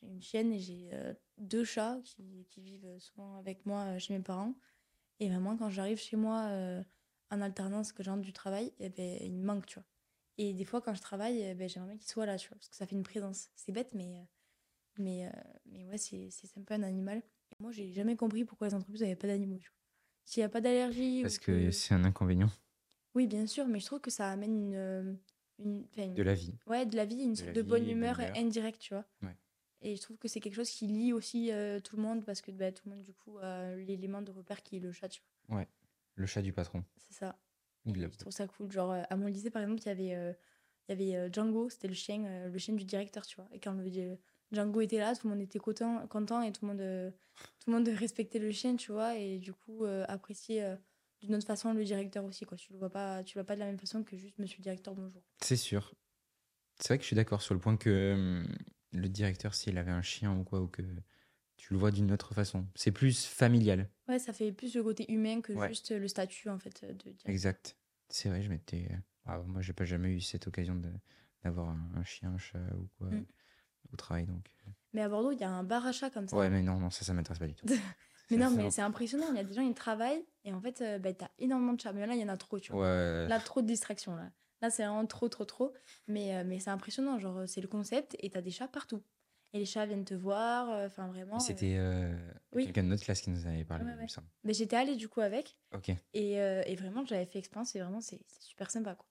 une 0.02 0.22
chienne 0.22 0.52
et 0.52 0.58
j'ai 0.58 0.90
deux 1.38 1.64
chats 1.64 1.98
qui, 2.04 2.46
qui 2.50 2.60
vivent 2.62 2.98
souvent 2.98 3.36
avec 3.36 3.66
moi 3.66 3.98
chez 3.98 4.14
mes 4.14 4.22
parents. 4.22 4.54
Et 5.22 5.28
vraiment, 5.28 5.56
quand 5.56 5.70
j'arrive 5.70 5.98
chez 5.98 6.16
moi 6.16 6.46
euh, 6.48 6.82
en 7.30 7.40
alternance, 7.42 7.92
que 7.92 8.02
j'entre 8.02 8.22
du 8.22 8.32
travail, 8.32 8.72
eh 8.80 8.88
ben, 8.88 9.18
il 9.20 9.32
me 9.32 9.44
manque, 9.44 9.66
tu 9.66 9.74
vois. 9.76 9.84
Et 10.36 10.52
des 10.52 10.64
fois, 10.64 10.80
quand 10.80 10.94
je 10.94 11.00
travaille, 11.00 11.40
eh 11.40 11.54
ben, 11.54 11.68
j'aimerais 11.68 11.90
bien 11.90 11.96
qu'il 11.98 12.08
soit 12.08 12.26
là, 12.26 12.36
tu 12.36 12.48
vois, 12.48 12.56
parce 12.56 12.68
que 12.68 12.74
ça 12.74 12.88
fait 12.88 12.96
une 12.96 13.04
présence. 13.04 13.48
C'est 13.54 13.70
bête, 13.70 13.94
mais, 13.94 14.16
euh, 14.16 14.24
mais, 14.98 15.26
euh, 15.26 15.30
mais 15.66 15.86
ouais, 15.86 15.96
c'est 15.96 16.28
sympa 16.32 16.74
un 16.74 16.82
animal. 16.82 17.18
Et 17.52 17.56
moi, 17.60 17.70
j'ai 17.70 17.92
jamais 17.92 18.16
compris 18.16 18.44
pourquoi 18.44 18.66
les 18.66 18.74
entreprises 18.74 19.02
n'avaient 19.02 19.14
pas 19.14 19.28
d'animaux, 19.28 19.58
tu 19.58 19.68
vois. 19.68 19.76
S'il 20.24 20.40
n'y 20.40 20.44
a 20.44 20.48
pas 20.48 20.60
d'allergie. 20.60 21.22
Parce 21.22 21.38
que 21.38 21.70
c'est 21.70 21.94
un 21.94 22.02
inconvénient 22.04 22.50
Oui, 23.14 23.28
bien 23.28 23.46
sûr, 23.46 23.68
mais 23.68 23.78
je 23.78 23.86
trouve 23.86 24.00
que 24.00 24.10
ça 24.10 24.28
amène 24.28 24.56
une. 24.72 25.18
une, 25.60 26.14
de 26.14 26.22
la 26.24 26.34
vie. 26.34 26.58
Ouais, 26.66 26.84
de 26.84 26.96
la 26.96 27.04
vie, 27.04 27.22
une 27.22 27.34
De 27.34 27.36
sorte 27.36 27.52
de 27.52 27.62
bonne 27.62 27.88
humeur 27.88 28.18
indirecte, 28.34 28.80
tu 28.80 28.94
vois. 28.94 29.04
Ouais. 29.22 29.36
Et 29.82 29.96
je 29.96 30.02
trouve 30.02 30.16
que 30.16 30.28
c'est 30.28 30.40
quelque 30.40 30.54
chose 30.54 30.70
qui 30.70 30.86
lie 30.86 31.12
aussi 31.12 31.50
tout 31.84 31.96
le 31.96 32.02
monde 32.02 32.24
parce 32.24 32.40
que 32.40 32.50
bah, 32.50 32.72
tout 32.72 32.88
le 32.88 32.94
monde, 32.94 33.04
du 33.04 33.12
coup, 33.12 33.38
a 33.38 33.74
l'élément 33.76 34.22
de 34.22 34.30
repère 34.30 34.62
qui 34.62 34.76
est 34.76 34.80
le 34.80 34.92
chat, 34.92 35.08
tu 35.08 35.22
vois. 35.48 35.58
Ouais, 35.58 35.68
le 36.14 36.26
chat 36.26 36.42
du 36.42 36.52
patron. 36.52 36.84
C'est 36.96 37.14
ça. 37.14 37.38
Je 37.84 38.06
trouve 38.18 38.32
ça 38.32 38.46
cool. 38.46 38.70
Genre, 38.70 38.92
à 39.08 39.16
mon 39.16 39.26
lycée, 39.26 39.50
par 39.50 39.62
exemple, 39.62 39.82
il 39.82 39.86
y 39.86 39.90
avait, 39.90 40.34
il 40.88 41.00
y 41.10 41.14
avait 41.14 41.32
Django, 41.32 41.68
c'était 41.68 41.88
le 41.88 41.94
chien, 41.94 42.48
le 42.48 42.58
chien 42.58 42.74
du 42.74 42.84
directeur, 42.84 43.26
tu 43.26 43.36
vois. 43.36 43.48
Et 43.52 43.58
quand 43.58 43.72
le, 43.72 44.18
Django 44.52 44.80
était 44.80 44.98
là, 44.98 45.16
tout 45.16 45.26
le 45.26 45.34
monde 45.34 45.42
était 45.42 45.58
content, 45.58 46.06
content 46.06 46.42
et 46.42 46.52
tout 46.52 46.64
le 46.64 46.74
monde, 46.74 47.12
tout 47.58 47.70
le 47.70 47.76
monde 47.76 47.88
respectait 47.98 48.38
le 48.38 48.52
chien, 48.52 48.76
tu 48.76 48.92
vois. 48.92 49.16
Et 49.16 49.38
du 49.38 49.52
coup, 49.52 49.84
appréciait 50.06 50.76
d'une 51.22 51.34
autre 51.36 51.46
façon 51.46 51.72
le 51.72 51.84
directeur 51.84 52.24
aussi, 52.24 52.44
quoi. 52.44 52.56
Tu 52.56 52.72
le 52.72 52.78
vois 52.78 52.90
pas, 52.90 53.22
tu 53.22 53.36
le 53.36 53.42
vois 53.42 53.46
pas 53.46 53.54
de 53.54 53.60
la 53.60 53.66
même 53.66 53.78
façon 53.78 54.02
que 54.02 54.16
juste 54.16 54.38
monsieur 54.38 54.58
le 54.58 54.62
directeur, 54.62 54.94
bonjour. 54.94 55.22
C'est 55.40 55.56
sûr. 55.56 55.94
C'est 56.78 56.88
vrai 56.88 56.98
que 56.98 57.02
je 57.02 57.06
suis 57.08 57.16
d'accord 57.16 57.42
sur 57.42 57.54
le 57.54 57.60
point 57.60 57.76
que 57.76 58.14
hum, 58.14 58.56
le 58.92 59.08
directeur, 59.08 59.54
s'il 59.54 59.78
avait 59.78 59.90
un 59.90 60.02
chien 60.02 60.36
ou 60.36 60.44
quoi, 60.44 60.60
ou 60.60 60.68
que 60.68 60.82
tu 61.56 61.72
le 61.72 61.78
vois 61.78 61.90
d'une 61.90 62.12
autre 62.12 62.34
façon. 62.34 62.66
C'est 62.74 62.92
plus 62.92 63.24
familial. 63.24 63.88
Ouais, 64.08 64.18
ça 64.18 64.32
fait 64.32 64.52
plus 64.52 64.74
le 64.74 64.82
côté 64.82 65.10
humain 65.12 65.40
que 65.40 65.54
juste 65.68 65.92
le 65.92 66.08
statut, 66.08 66.48
en 66.48 66.58
fait. 66.58 66.84
De 66.84 67.14
exact. 67.26 67.76
C'est 68.08 68.28
vrai, 68.28 68.42
je 68.42 68.50
m'étais. 68.50 68.88
Ah, 69.26 69.38
moi, 69.46 69.62
j'ai 69.62 69.72
pas 69.72 69.84
jamais 69.84 70.10
eu 70.10 70.20
cette 70.20 70.46
occasion 70.46 70.80
d'avoir 71.44 71.68
un, 71.68 72.04
chien, 72.04 72.30
un 72.30 72.38
chat 72.38 72.58
ou 72.76 72.88
quoi 72.98 73.08
mm. 73.08 73.24
au 73.92 73.96
travail, 73.96 74.26
donc. 74.26 74.44
Euh. 74.66 74.70
Mais 74.92 75.02
à 75.02 75.08
Bordeaux, 75.08 75.32
il 75.32 75.38
y 75.38 75.44
a 75.44 75.50
un 75.50 75.64
bar 75.64 75.86
à 75.86 75.92
chat 75.92 76.10
comme 76.10 76.28
ça. 76.28 76.36
Ouais, 76.36 76.50
mais 76.50 76.62
non, 76.62 76.78
non, 76.78 76.90
ça, 76.90 77.04
ça 77.04 77.14
m'intéresse 77.14 77.38
pas 77.38 77.46
du 77.46 77.54
tout. 77.54 77.66
mais 78.30 78.36
non, 78.36 78.50
mais 78.50 78.70
c'est 78.70 78.82
impressionnant. 78.82 79.26
Il 79.30 79.36
y 79.36 79.40
a 79.40 79.44
des 79.44 79.54
gens, 79.54 79.62
ils 79.62 79.74
travaillent 79.74 80.24
et 80.44 80.52
en 80.52 80.60
fait, 80.60 80.80
euh, 80.80 80.98
bah, 80.98 81.12
tu 81.12 81.24
as 81.24 81.30
énormément 81.38 81.72
de 81.72 81.80
chats. 81.80 81.92
Mais 81.92 82.06
là, 82.06 82.14
il 82.14 82.20
y 82.20 82.24
en 82.24 82.28
a 82.28 82.36
trop, 82.36 82.58
tu 82.58 82.72
vois. 82.72 82.82
Ouais. 82.82 83.28
Là, 83.28 83.38
trop 83.38 83.62
de 83.62 83.66
distractions, 83.66 84.16
là. 84.16 84.30
Là, 84.62 84.70
c'est 84.70 84.84
vraiment 84.84 85.06
trop, 85.06 85.28
trop, 85.28 85.44
trop. 85.44 85.74
Mais, 86.06 86.34
euh, 86.34 86.44
mais 86.46 86.58
c'est 86.60 86.70
impressionnant. 86.70 87.18
Genre, 87.18 87.42
c'est 87.46 87.60
le 87.60 87.68
concept 87.68 88.16
et 88.20 88.30
tu 88.30 88.38
as 88.38 88.42
des 88.42 88.50
chats 88.50 88.68
partout. 88.68 89.02
Et 89.52 89.58
les 89.58 89.66
chats 89.66 89.84
viennent 89.84 90.04
te 90.04 90.14
voir. 90.14 90.70
Euh, 90.70 90.86
enfin, 90.86 91.08
vraiment. 91.08 91.38
C'était 91.40 91.78
quelqu'un 92.52 92.84
de 92.84 92.88
notre 92.88 93.04
classe 93.04 93.20
qui 93.20 93.30
nous 93.30 93.46
avait 93.46 93.64
parlé, 93.64 93.84
ouais, 93.84 94.06
Mais 94.44 94.54
j'étais 94.54 94.76
allée 94.76 94.96
du 94.96 95.08
coup 95.08 95.20
avec. 95.20 95.58
Ok. 95.74 95.90
Et, 96.14 96.34
et 96.34 96.76
vraiment, 96.76 97.04
j'avais 97.04 97.26
fait 97.26 97.38
expérience 97.38 97.74
et 97.74 97.80
vraiment, 97.80 98.00
c'est 98.00 98.20
super 98.40 98.70
sympa, 98.70 98.94
quoi. 98.94 99.06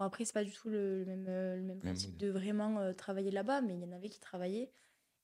Bon, 0.00 0.06
après, 0.06 0.24
c'est 0.24 0.32
pas 0.32 0.42
du 0.42 0.50
tout 0.50 0.68
le, 0.68 1.04
même, 1.04 1.26
le 1.26 1.62
même 1.62 1.78
principe 1.78 2.16
de 2.16 2.28
vraiment 2.28 2.92
travailler 2.94 3.30
là-bas, 3.30 3.60
mais 3.60 3.74
il 3.74 3.80
y 3.80 3.84
en 3.84 3.92
avait 3.92 4.08
qui 4.08 4.18
travaillaient 4.18 4.72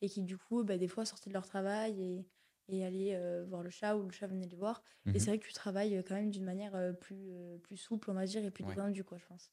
et 0.03 0.09
qui, 0.09 0.23
du 0.23 0.39
coup, 0.39 0.63
bah, 0.63 0.79
des 0.79 0.87
fois, 0.87 1.05
sortaient 1.05 1.31
de 1.31 1.35
leur 1.35 1.47
travail 1.47 2.01
et 2.01 2.27
et 2.71 2.85
aller 2.85 3.15
euh, 3.15 3.45
voir 3.49 3.63
le 3.63 3.71
chat 3.71 3.97
ou 3.97 4.05
le 4.05 4.11
chat 4.11 4.27
venait 4.27 4.47
les 4.47 4.57
voir. 4.57 4.83
Et 5.07 5.11
mhm. 5.11 5.19
c'est 5.19 5.27
vrai 5.27 5.39
que 5.39 5.47
tu 5.47 5.53
travailles 5.53 5.97
euh, 5.97 6.03
quand 6.07 6.15
même 6.15 6.31
d'une 6.31 6.45
manière 6.45 6.75
euh, 6.75 6.93
plus, 6.93 7.31
plus 7.63 7.77
souple, 7.77 8.11
on 8.11 8.15
va 8.15 8.25
dire, 8.27 8.45
et 8.45 8.51
plus 8.51 8.65
détendue, 8.65 9.05
quoi, 9.05 9.19
je 9.19 9.27
pense. 9.27 9.51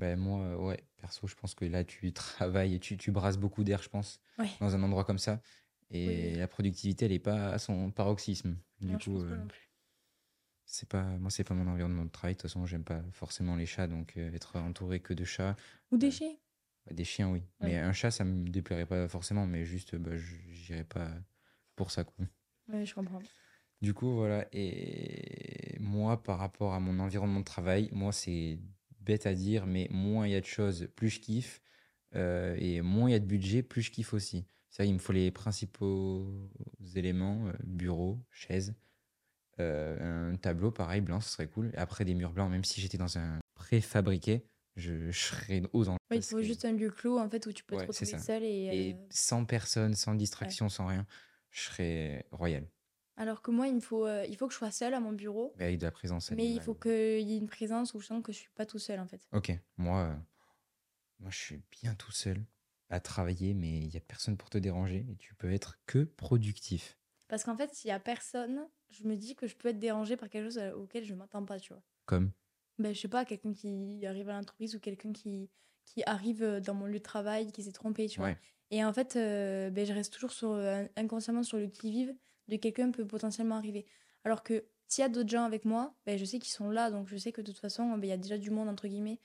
Ben 0.00 0.18
moi, 0.18 0.56
ouais, 0.56 0.82
perso, 0.96 1.26
je 1.26 1.34
pense 1.34 1.54
que 1.54 1.66
là, 1.66 1.84
tu 1.84 2.12
travailles 2.12 2.74
et 2.74 2.80
tu, 2.80 2.96
tu 2.96 3.10
brasses 3.10 3.36
beaucoup 3.36 3.64
d'air, 3.64 3.82
je 3.82 3.88
pense, 3.90 4.20
dans 4.60 4.74
un 4.74 4.82
endroit 4.82 5.04
comme 5.04 5.18
ça. 5.18 5.40
Et 5.90 6.34
la 6.36 6.48
productivité, 6.48 7.04
elle 7.04 7.10
n'est 7.12 7.18
pas 7.18 7.50
à 7.50 7.58
son 7.58 7.90
paroxysme. 7.90 8.56
Du 8.80 8.96
coup, 8.96 9.22
c'est 10.64 10.88
pas, 10.88 11.02
moi, 11.18 11.30
c'est 11.30 11.44
pas 11.44 11.54
mon 11.54 11.66
environnement 11.66 12.04
de 12.04 12.10
travail. 12.10 12.34
De 12.34 12.40
toute 12.40 12.48
façon, 12.50 12.64
j'aime 12.64 12.84
pas 12.84 13.02
forcément 13.12 13.56
les 13.56 13.66
chats, 13.66 13.88
donc 13.88 14.16
être 14.16 14.56
entouré 14.56 15.00
que 15.00 15.12
de 15.12 15.24
chats. 15.24 15.56
Ou 15.90 15.98
des 15.98 16.10
chiens 16.10 16.34
Des 16.90 17.04
chiens, 17.04 17.28
oui. 17.30 17.42
Mais 17.60 17.76
un 17.76 17.92
chat, 17.92 18.10
ça 18.10 18.24
me 18.24 18.48
déplairait 18.48 18.86
pas 18.86 19.08
forcément, 19.08 19.46
mais 19.46 19.64
juste, 19.64 19.96
bah, 19.96 20.16
j'irais 20.16 20.84
pas 20.84 21.10
pour 21.76 21.90
ça. 21.90 22.04
Quoi. 22.04 22.24
Oui, 22.68 22.86
je 22.86 22.94
comprends. 22.94 23.20
Du 23.82 23.94
coup, 23.94 24.14
voilà. 24.14 24.46
Et 24.52 25.76
moi, 25.80 26.22
par 26.22 26.38
rapport 26.38 26.74
à 26.74 26.80
mon 26.80 27.00
environnement 27.00 27.40
de 27.40 27.44
travail, 27.44 27.88
moi, 27.92 28.12
c'est 28.12 28.58
bête 29.00 29.26
à 29.26 29.34
dire, 29.34 29.66
mais 29.66 29.88
moins 29.90 30.26
il 30.26 30.32
y 30.32 30.36
a 30.36 30.40
de 30.40 30.46
choses, 30.46 30.88
plus 30.96 31.10
je 31.10 31.20
kiffe. 31.20 31.60
Euh, 32.16 32.56
et 32.58 32.80
moins 32.80 33.08
il 33.08 33.12
y 33.12 33.16
a 33.16 33.20
de 33.20 33.26
budget, 33.26 33.62
plus 33.62 33.82
je 33.82 33.90
kiffe 33.90 34.14
aussi. 34.14 34.44
C'est 34.68 34.86
il 34.86 34.94
me 34.94 34.98
faut 34.98 35.12
les 35.12 35.30
principaux 35.30 36.32
éléments 36.94 37.46
euh, 37.48 37.52
bureau, 37.64 38.18
chaise, 38.30 38.74
euh, 39.58 40.32
un 40.32 40.36
tableau, 40.36 40.70
pareil, 40.70 41.00
blanc, 41.00 41.20
ce 41.20 41.30
serait 41.30 41.48
cool. 41.48 41.70
Et 41.74 41.78
après, 41.78 42.04
des 42.04 42.14
murs 42.14 42.32
blancs, 42.32 42.50
même 42.50 42.64
si 42.64 42.80
j'étais 42.80 42.98
dans 42.98 43.18
un 43.18 43.38
préfabriqué, 43.54 44.44
je, 44.76 45.10
serais 45.10 45.62
aux 45.72 45.88
anges. 45.88 45.98
il 46.12 46.22
faut 46.22 46.42
juste 46.42 46.64
un 46.64 46.72
lieu 46.72 46.90
clos, 46.90 47.18
en 47.18 47.28
fait, 47.28 47.46
où 47.46 47.52
tu 47.52 47.64
peux 47.64 47.76
te 47.76 47.86
retrouver 47.86 48.18
seul. 48.18 48.42
Et, 48.44 48.90
et 48.90 48.96
sans 49.10 49.44
personne, 49.44 49.94
sans 49.94 50.14
distraction, 50.14 50.68
sans 50.68 50.86
rien 50.86 51.06
je 51.50 51.62
serais 51.62 52.26
royal. 52.30 52.66
Alors 53.20 53.42
que 53.42 53.50
moi, 53.50 53.68
il, 53.68 53.82
faut, 53.82 54.06
euh, 54.06 54.24
il 54.30 54.36
faut 54.38 54.46
que 54.46 54.54
je 54.54 54.56
sois 54.56 54.70
seule 54.70 54.94
à 54.94 54.98
mon 54.98 55.12
bureau. 55.12 55.52
Mais 55.58 55.76
de 55.76 55.82
la 55.82 55.90
présence. 55.90 56.30
Mais 56.30 56.50
il 56.50 56.58
faut 56.62 56.72
qu'il 56.72 57.20
y 57.20 57.34
ait 57.34 57.36
une 57.36 57.48
présence 57.48 57.92
où 57.92 58.00
je 58.00 58.06
sens 58.06 58.22
que 58.22 58.32
je 58.32 58.38
suis 58.38 58.48
pas 58.54 58.64
tout 58.64 58.78
seul, 58.78 58.98
en 58.98 59.06
fait. 59.06 59.20
Ok, 59.32 59.52
moi, 59.76 60.04
euh, 60.04 60.14
moi 61.18 61.30
je 61.30 61.36
suis 61.36 61.62
bien 61.82 61.94
tout 61.94 62.12
seul 62.12 62.42
à 62.88 62.98
travailler, 62.98 63.52
mais 63.52 63.76
il 63.76 63.92
y 63.92 63.98
a 63.98 64.00
personne 64.00 64.38
pour 64.38 64.48
te 64.48 64.56
déranger 64.56 65.04
et 65.06 65.16
tu 65.16 65.34
peux 65.34 65.52
être 65.52 65.78
que 65.84 66.04
productif. 66.04 66.96
Parce 67.28 67.44
qu'en 67.44 67.54
fait, 67.58 67.74
s'il 67.74 67.88
y 67.88 67.92
a 67.92 68.00
personne, 68.00 68.66
je 68.88 69.04
me 69.04 69.16
dis 69.16 69.36
que 69.36 69.46
je 69.46 69.54
peux 69.54 69.68
être 69.68 69.78
dérangée 69.78 70.16
par 70.16 70.30
quelque 70.30 70.46
chose 70.46 70.58
euh, 70.58 70.72
auquel 70.72 71.04
je 71.04 71.12
m'attends 71.12 71.44
pas, 71.44 71.60
tu 71.60 71.74
vois. 71.74 71.82
Comme? 72.06 72.32
Ben, 72.78 72.94
Je 72.94 73.00
sais 73.00 73.08
pas, 73.08 73.26
quelqu'un 73.26 73.52
qui 73.52 74.06
arrive 74.06 74.30
à 74.30 74.32
l'entreprise 74.32 74.74
ou 74.76 74.80
quelqu'un 74.80 75.12
qui, 75.12 75.50
qui 75.84 76.02
arrive 76.06 76.62
dans 76.64 76.72
mon 76.72 76.86
lieu 76.86 77.00
de 77.00 77.04
travail, 77.04 77.52
qui 77.52 77.62
s'est 77.64 77.72
trompé, 77.72 78.08
tu 78.08 78.18
vois. 78.18 78.34
Et 78.70 78.82
en 78.82 78.94
fait, 78.94 79.16
euh, 79.16 79.68
ben, 79.68 79.84
je 79.84 79.92
reste 79.92 80.10
toujours 80.10 80.32
sur, 80.32 80.54
inconsciemment 80.96 81.42
sur 81.42 81.58
le 81.58 81.66
qui-vive 81.66 82.14
de 82.50 82.56
quelqu'un 82.56 82.90
peut 82.90 83.06
potentiellement 83.06 83.56
arriver. 83.56 83.86
Alors 84.24 84.42
que 84.42 84.64
s'il 84.86 85.02
y 85.02 85.04
a 85.04 85.08
d'autres 85.08 85.28
gens 85.28 85.44
avec 85.44 85.64
moi, 85.64 85.94
ben, 86.04 86.18
je 86.18 86.24
sais 86.24 86.38
qu'ils 86.38 86.52
sont 86.52 86.70
là, 86.70 86.90
donc 86.90 87.08
je 87.08 87.16
sais 87.16 87.32
que 87.32 87.40
de 87.40 87.52
toute 87.52 87.60
façon, 87.60 87.96
ben, 87.96 88.04
il 88.04 88.10
y 88.10 88.12
a 88.12 88.16
déjà 88.16 88.36
du 88.36 88.50
monde, 88.50 88.68
entre 88.68 88.88
guillemets. 88.88 89.20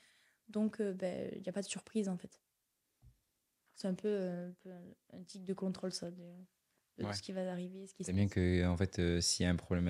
Donc, 0.48 0.80
euh, 0.80 0.94
ben, 0.94 1.30
il 1.34 1.42
n'y 1.42 1.48
a 1.48 1.52
pas 1.52 1.62
de 1.62 1.66
surprise, 1.66 2.08
en 2.08 2.16
fait. 2.16 2.40
C'est 3.74 3.88
un 3.88 3.94
peu, 3.94 4.52
un, 5.12 5.22
tic 5.26 5.44
de 5.44 5.52
contrôle, 5.52 5.92
ça, 5.92 6.10
de, 6.10 6.24
ce 7.12 7.20
qui 7.20 7.32
va 7.32 7.50
arriver. 7.50 7.86
C'est 8.00 8.12
bien 8.12 8.28
que, 8.28 8.64
en 8.66 8.76
fait, 8.76 9.20
s'il 9.20 9.44
y 9.44 9.46
a 9.46 9.50
un 9.50 9.56
problème 9.56 9.88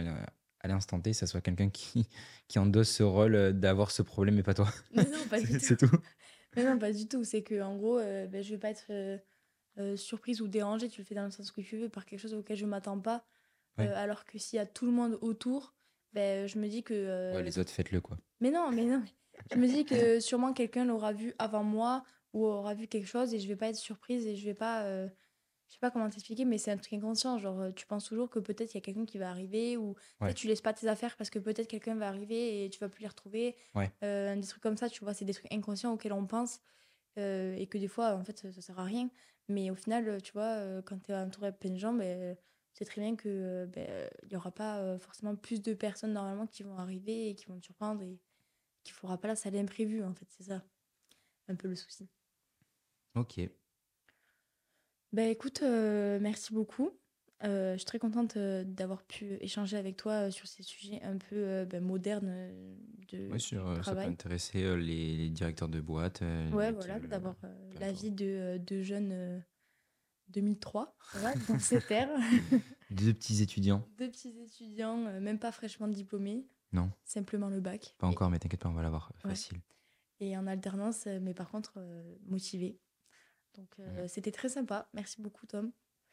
à 0.61 0.69
l'instant 0.69 1.01
T, 1.01 1.13
ça 1.13 1.27
soit 1.27 1.41
quelqu'un 1.41 1.69
qui, 1.69 2.09
qui 2.49 2.59
endosse 2.59 2.91
ce 2.91 3.03
rôle 3.05 3.53
d'avoir 3.53 3.91
ce 3.93 4.03
problème 4.03 4.39
et 4.39 4.43
pas 4.43 4.55
toi. 4.55 4.73
non, 4.93 5.05
pas 5.31 5.41
du 5.41 5.53
tout. 5.53 5.59
C'est 5.61 5.77
tout. 5.77 5.97
Mais 6.57 6.65
non, 6.65 6.79
pas 6.79 6.91
du 6.91 7.07
tout. 7.07 7.23
C'est 7.23 7.43
que 7.43 7.61
en 7.61 7.77
gros, 7.77 7.99
ben, 7.99 8.43
je 8.43 8.51
vais 8.51 8.59
pas 8.59 8.71
être 8.71 9.21
euh, 9.79 9.97
surprise 9.97 10.41
ou 10.41 10.49
dérangée, 10.49 10.89
tu 10.89 11.01
le 11.01 11.07
fais 11.07 11.15
dans 11.15 11.25
le 11.25 11.31
sens 11.31 11.51
que 11.51 11.61
tu 11.61 11.77
veux, 11.77 11.89
par 11.89 12.07
quelque 12.07 12.21
chose 12.21 12.35
auquel 12.35 12.57
je 12.57 12.65
m'attends 12.65 12.99
pas. 12.99 13.25
Euh, 13.79 13.93
alors 13.95 14.25
que 14.25 14.39
s'il 14.39 14.57
y 14.57 14.61
a 14.61 14.65
tout 14.65 14.87
le 14.87 14.93
monde 14.93 15.19
autour, 15.21 15.75
ben, 16.15 16.47
je 16.47 16.59
me 16.59 16.67
dis 16.67 16.83
que. 16.83 16.95
Euh, 16.95 17.35
ouais, 17.35 17.43
les 17.43 17.59
autres, 17.59 17.71
faites-le, 17.71 18.01
quoi. 18.01 18.17
Mais 18.41 18.51
non, 18.51 18.71
mais 18.73 18.85
non. 18.85 19.05
je 19.53 19.59
me 19.59 19.67
dis 19.67 19.85
que 19.85 20.19
sûrement 20.21 20.55
quelqu'un 20.55 20.87
l'aura 20.87 21.13
vu 21.13 21.35
avant 21.39 21.63
moi 21.63 22.05
ou 22.33 22.47
aura 22.47 22.73
vu 22.73 22.87
quelque 22.87 23.07
chose 23.07 23.35
et 23.35 23.39
je 23.39 23.47
vais 23.47 23.57
pas 23.57 23.69
être 23.69 23.77
surprise 23.77 24.27
et 24.27 24.35
je 24.35 24.45
vais 24.45 24.55
pas. 24.55 25.07
Je 25.69 25.73
sais 25.73 25.81
pas 25.81 25.91
comment 25.91 26.09
t'expliquer, 26.09 26.45
mais 26.45 26.59
c'est 26.59 26.71
un 26.71 26.77
truc 26.77 26.93
inconscient. 26.93 27.39
Genre, 27.39 27.75
tu 27.75 27.87
penses 27.87 28.05
toujours 28.05 28.31
que 28.31 28.39
peut-être 28.39 28.73
il 28.73 28.77
y 28.77 28.79
a 28.79 28.81
quelqu'un 28.81 29.05
qui 29.05 29.19
va 29.19 29.29
arriver 29.29 29.77
ou 29.77 29.95
tu 30.35 30.47
laisses 30.47 30.63
pas 30.63 30.73
tes 30.73 30.87
affaires 30.87 31.17
parce 31.17 31.29
que 31.29 31.39
peut-être 31.39 31.67
quelqu'un 31.67 31.97
va 31.97 32.09
arriver 32.09 32.65
et 32.65 32.71
tu 32.71 32.79
vas 32.79 32.89
plus 32.89 33.03
les 33.03 33.09
retrouver. 33.09 33.57
des 33.75 34.47
trucs 34.49 34.63
comme 34.63 34.79
ça, 34.79 34.89
tu 34.89 35.05
vois, 35.05 35.13
c'est 35.13 35.27
des 35.27 35.35
trucs 35.35 35.53
inconscients 35.53 35.93
auxquels 35.93 36.15
on 36.15 36.25
pense 36.25 36.61
et 37.17 37.67
que 37.69 37.77
des 37.77 37.89
fois, 37.89 38.15
en 38.15 38.25
fait, 38.25 38.39
ça, 38.39 38.53
ça 38.53 38.63
sert 38.63 38.79
à 38.79 38.85
rien. 38.85 39.11
Mais 39.49 39.71
au 39.71 39.75
final, 39.75 40.21
tu 40.23 40.33
vois, 40.33 40.57
euh, 40.57 40.83
quand 40.83 40.99
tu 40.99 41.13
es 41.13 41.15
entouré 41.15 41.53
de 41.53 41.57
plein 41.57 41.71
de 41.71 41.79
gens, 41.79 41.93
ben, 41.93 42.37
c'est 42.73 42.85
très 42.85 43.01
bien 43.01 43.17
qu'il 43.17 43.31
euh, 43.31 43.67
ben, 43.67 44.11
n'y 44.29 44.37
aura 44.37 44.51
pas 44.51 44.79
euh, 44.79 44.99
forcément 44.99 45.37
plus 45.37 45.63
de 45.63 45.75
personnes 45.75 46.13
normalement 46.13 46.47
qui 46.47 46.63
vont 46.63 46.77
arriver 46.77 47.31
et 47.31 47.35
qui 47.35 47.47
vont 47.47 47.59
te 47.59 47.65
surprendre 47.65 48.03
et 48.03 48.19
qu'il 48.83 48.95
ne 48.95 48.99
faudra 48.99 49.19
pas 49.19 49.29
la 49.29 49.37
salle 49.37 49.57
imprévue, 49.57 50.03
en 50.03 50.15
fait. 50.15 50.27
C'est 50.31 50.45
ça, 50.45 50.63
un 51.49 51.55
peu 51.55 51.69
le 51.69 51.77
souci. 51.77 52.09
Ok. 53.15 53.41
Ben 55.13 55.31
écoute, 55.31 55.63
merci 55.63 56.53
beaucoup. 56.53 56.91
Je 57.43 57.75
suis 57.77 57.85
très 57.85 57.99
contente 57.99 58.39
d'avoir 58.39 59.03
pu 59.03 59.35
échanger 59.41 59.77
avec 59.77 59.97
toi 59.97 60.31
sur 60.31 60.47
ces 60.47 60.63
sujets 60.63 61.03
un 61.03 61.19
peu 61.19 61.65
ben, 61.65 61.83
modernes 61.83 62.51
de 63.13 63.29
oui, 63.31 63.41
sur, 63.41 63.85
Ça 63.85 63.95
peut 63.95 64.01
intéresser 64.01 64.77
les, 64.77 65.29
directeurs 65.31 65.69
de 65.69 65.81
boîte. 65.81 66.23
ouais, 66.53 66.73
voilà, 66.73 66.99
d'avoir 67.01 67.37
l'avis 67.79 68.11
de, 68.11 68.59
de 68.65 68.83
jeunes 68.83 69.43
2003, 70.29 70.97
dans 71.49 71.59
cette 71.59 71.91
ère. 71.91 72.11
Deux 72.91 73.13
petits 73.15 73.43
étudiants. 73.43 73.87
Deux 73.99 74.11
petits 74.11 74.39
étudiants, 74.41 74.97
même 75.21 75.39
pas 75.39 75.53
fraîchement 75.53 75.89
diplômés. 75.89 76.47
Non. 76.73 76.91
Simplement 77.05 77.49
le 77.49 77.61
bac. 77.61 77.95
Pas 77.99 78.07
encore, 78.07 78.31
mais 78.31 78.39
t'inquiète 78.39 78.61
pas, 78.61 78.69
on 78.69 78.75
va 78.75 78.83
l'avoir 78.83 79.13
facile. 79.19 79.59
Et 80.21 80.37
en 80.37 80.47
alternance, 80.47 81.07
mais 81.07 81.35
par 81.35 81.51
contre, 81.51 81.79
motivé. 82.27 82.79
Donc 83.55 83.77
c'était 84.09 84.33
très 84.33 84.49
sympa. 84.49 84.89
Merci 84.95 85.23
beaucoup, 85.23 85.47
Tom. 85.47 85.73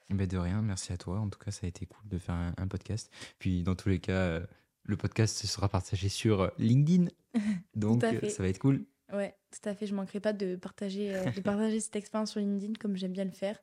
Ben 0.10 0.28
de 0.28 0.38
rien, 0.38 0.62
merci 0.62 0.94
à 0.94 0.98
toi. 0.98 1.20
En 1.20 1.30
tout 1.30 1.40
cas, 1.40 1.52
ça 1.52 1.66
a 1.66 1.70
été 1.70 1.86
cool 1.86 2.08
de 2.08 2.18
faire 2.18 2.36
un, 2.36 2.68
podcast. 2.68 3.12
Puis 3.40 3.64
dans 3.64 3.76
tous 3.76 3.90
les 3.90 4.00
cas, 4.00 4.12
euh, 4.12 4.46
le 4.84 4.98
podcast 4.98 5.46
sera 5.46 5.70
partagé 5.70 6.10
sur 6.10 6.42
euh, 6.42 6.50
LinkedIn. 6.58 7.08
Donc 7.76 8.04
euh, 8.04 8.30
ça 8.30 8.44
va 8.44 8.50
être 8.50 8.60
cool. 8.60 8.86
Ouais, 9.12 9.36
tout 9.52 9.68
à 9.68 9.74
fait. 9.74 9.88
Je 9.88 9.96
manquerai 9.96 10.20
pas 10.20 10.34
de 10.34 10.56
partager, 10.56 11.14
de 11.36 11.42
partager 11.42 11.80
cette 11.80 11.96
expérience 11.96 12.32
sur 12.32 12.40
LinkedIn 12.40 12.74
comme 12.80 12.96
j'aime 12.96 13.14
bien 13.14 13.26
le 13.26 13.32
faire. 13.32 13.62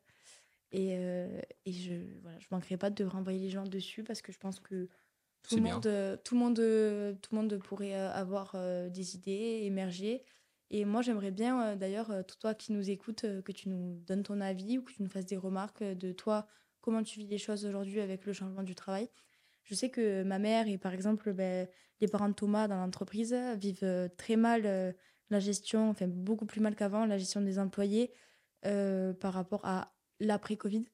Et, 0.72 0.90
et 0.92 1.72
je 1.72 1.94
voilà, 2.22 2.38
je 2.38 2.46
manquerai 2.52 2.76
pas 2.76 2.90
de 2.90 3.04
renvoyer 3.04 3.40
les 3.40 3.50
gens 3.50 3.64
dessus 3.64 4.04
parce 4.04 4.22
que 4.22 4.30
je 4.30 4.38
pense 4.38 4.60
que 4.60 4.88
tout 5.42 5.56
le, 5.56 5.62
monde, 5.62 6.20
tout, 6.22 6.34
le 6.34 6.40
monde, 6.40 7.18
tout 7.20 7.34
le 7.34 7.36
monde 7.36 7.58
pourrait 7.58 7.94
avoir 7.94 8.54
des 8.90 9.16
idées, 9.16 9.62
émerger. 9.64 10.22
Et 10.70 10.84
moi, 10.84 11.02
j'aimerais 11.02 11.32
bien, 11.32 11.74
d'ailleurs, 11.76 12.12
toi 12.40 12.54
qui 12.54 12.72
nous 12.72 12.90
écoutes, 12.90 13.22
que 13.22 13.52
tu 13.52 13.68
nous 13.68 14.00
donnes 14.06 14.22
ton 14.22 14.40
avis 14.40 14.78
ou 14.78 14.82
que 14.82 14.92
tu 14.92 15.02
nous 15.02 15.08
fasses 15.08 15.26
des 15.26 15.36
remarques 15.36 15.82
de 15.82 16.12
toi, 16.12 16.46
comment 16.80 17.02
tu 17.02 17.18
vis 17.18 17.26
les 17.26 17.38
choses 17.38 17.66
aujourd'hui 17.66 18.00
avec 18.00 18.24
le 18.24 18.32
changement 18.32 18.62
du 18.62 18.74
travail. 18.74 19.08
Je 19.64 19.74
sais 19.74 19.90
que 19.90 20.22
ma 20.22 20.38
mère 20.38 20.68
et 20.68 20.78
par 20.78 20.94
exemple 20.94 21.32
ben, 21.32 21.68
les 22.00 22.08
parents 22.08 22.28
de 22.28 22.34
Thomas 22.34 22.68
dans 22.68 22.76
l'entreprise 22.76 23.34
vivent 23.56 24.10
très 24.16 24.36
mal 24.36 24.94
la 25.30 25.40
gestion, 25.40 25.90
enfin 25.90 26.06
beaucoup 26.08 26.46
plus 26.46 26.60
mal 26.60 26.74
qu'avant, 26.74 27.04
la 27.04 27.18
gestion 27.18 27.40
des 27.40 27.58
employés 27.58 28.12
par 28.62 29.32
rapport 29.32 29.64
à 29.64 29.92
l'après-Covid. 30.20 30.84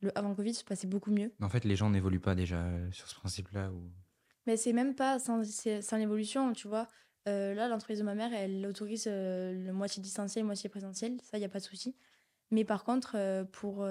Le 0.00 0.16
avant-Covid 0.18 0.54
se 0.54 0.64
passait 0.64 0.88
beaucoup 0.88 1.10
mieux. 1.10 1.32
En 1.40 1.48
fait, 1.48 1.64
les 1.64 1.76
gens 1.76 1.88
n'évoluent 1.88 2.20
pas 2.20 2.34
déjà 2.34 2.64
sur 2.90 3.08
ce 3.08 3.14
principe-là 3.14 3.70
ou... 3.70 3.90
Mais 4.46 4.56
c'est 4.56 4.72
même 4.72 4.96
pas 4.96 5.20
sans, 5.20 5.44
sans 5.44 5.96
l'évolution, 5.96 6.52
tu 6.52 6.66
vois. 6.66 6.88
Euh, 7.28 7.54
là, 7.54 7.68
l'entreprise 7.68 7.98
de 7.98 8.04
ma 8.04 8.14
mère, 8.14 8.32
elle 8.32 8.66
autorise 8.66 9.04
euh, 9.06 9.52
le 9.52 9.72
moitié 9.72 10.02
distanciel, 10.02 10.44
moitié 10.44 10.68
présentiel. 10.68 11.18
Ça, 11.22 11.36
il 11.36 11.40
n'y 11.40 11.46
a 11.46 11.48
pas 11.48 11.60
de 11.60 11.64
souci. 11.64 11.94
Mais 12.50 12.64
par 12.64 12.84
contre, 12.84 13.12
euh, 13.16 13.44
pour 13.44 13.86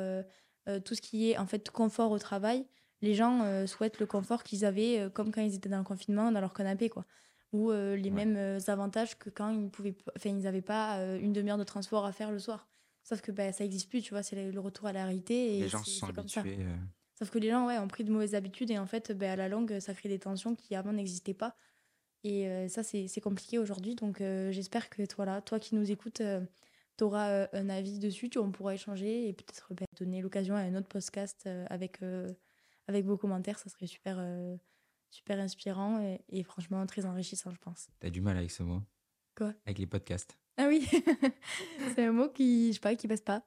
tout 0.86 0.96
ce 0.96 1.02
qui 1.02 1.32
est 1.32 1.38
en 1.38 1.48
fait 1.48 1.70
confort 1.72 2.12
au 2.12 2.20
travail, 2.20 2.66
les 3.02 3.16
gens 3.16 3.66
souhaitent 3.66 4.00
le 4.00 4.06
confort 4.06 4.44
qu'ils 4.44 4.64
avaient 4.64 5.10
comme 5.12 5.32
quand 5.32 5.42
ils 5.42 5.56
étaient 5.56 5.70
dans 5.70 5.80
le 5.80 5.84
confinement, 5.84 6.32
dans 6.32 6.40
leur 6.40 6.54
canapé, 6.54 6.88
quoi. 6.88 7.06
Ou 7.52 7.72
les 7.72 8.12
mêmes 8.12 8.60
avantages 8.68 9.18
que 9.18 9.32
quand 9.32 9.50
ils 9.50 9.70
pouvaient, 9.72 9.96
enfin, 10.16 10.30
ils 10.30 10.44
n'avaient 10.44 10.62
pas 10.62 10.98
une 11.18 11.34
demi-heure 11.34 11.58
de 11.58 11.64
transport 11.64 12.06
à 12.06 12.12
faire 12.12 12.32
le 12.32 12.38
soir. 12.38 12.68
Sauf 13.02 13.22
que 13.22 13.32
ben, 13.32 13.52
ça 13.52 13.64
n'existe 13.64 13.90
plus, 13.90 14.04
tu 14.04 14.12
vois, 14.12 14.22
c'est 14.22 14.52
le 14.52 14.60
retour 14.60 14.86
à 14.86 14.94
la 14.94 15.06
réalité. 15.06 15.58
Et 15.58 15.62
les 15.62 15.68
gens 15.68 15.84
se 15.84 15.90
sont 15.90 16.08
habitués. 16.08 16.60
Sauf 17.18 17.32
que 17.32 17.40
les 17.40 17.50
gens 17.50 17.66
ouais, 17.66 17.80
ont 17.80 17.88
pris 17.88 18.04
de 18.04 18.12
mauvaises 18.12 18.36
habitudes 18.36 18.70
et 18.70 18.78
en 18.78 18.86
fait, 18.86 19.12
ben, 19.12 19.32
à 19.32 19.36
la 19.36 19.50
longue, 19.50 19.80
ça 19.80 19.96
crée 19.96 20.10
des 20.10 20.20
tensions 20.20 20.56
qui 20.56 20.76
avant 20.76 20.94
n'existaient 20.94 21.34
pas. 21.34 21.56
Et 22.24 22.48
euh, 22.48 22.68
ça, 22.68 22.84
c'est 22.84 23.22
compliqué 23.22 23.58
aujourd'hui. 23.58 23.96
Donc, 23.96 24.22
euh, 24.22 24.52
j'espère 24.52 24.90
que 24.90 25.06
toi, 25.06 25.26
là, 25.26 25.42
toi 25.42 25.60
qui 25.60 25.76
nous 25.76 25.90
écoutes, 25.92 26.22
euh, 26.22 26.42
tu 26.98 27.04
auras 27.04 27.48
un 27.54 27.70
avis 27.70 28.00
dessus. 28.00 28.30
Tu, 28.30 28.38
on 28.38 28.52
pourra 28.52 28.76
échanger 28.76 29.28
et 29.28 29.34
peut-être 29.34 29.74
bah, 29.74 29.86
donner 29.98 30.22
l'occasion 30.22 30.56
à 30.56 30.60
un 30.60 30.76
autre 30.76 30.88
podcast 30.88 31.50
avec, 31.70 32.00
avec 32.88 33.06
vos 33.06 33.18
commentaires. 33.18 33.58
Ça 33.58 33.70
serait 33.70 33.88
super, 33.88 34.24
super 35.10 35.40
inspirant 35.40 36.18
et, 36.30 36.44
franchement 36.44 36.86
très 36.86 37.06
enrichissant, 37.06 37.52
je 37.52 37.60
pense. 37.60 37.88
Tu 38.00 38.08
as 38.08 38.12
du 38.12 38.22
mal 38.22 38.38
avec 38.38 38.52
ce 38.52 38.64
mot 38.64 38.82
Quoi? 39.36 39.54
Avec 39.66 39.80
les 39.80 39.88
podcasts. 39.88 40.38
Ah 40.58 40.68
oui 40.68 40.88
C'est 41.96 42.06
un 42.06 42.12
mot 42.12 42.30
qui, 42.30 42.68
je 42.68 42.74
sais 42.74 42.80
pas, 42.82 42.96
qui 42.96 43.08
passe 43.08 43.22
pas 43.22 43.44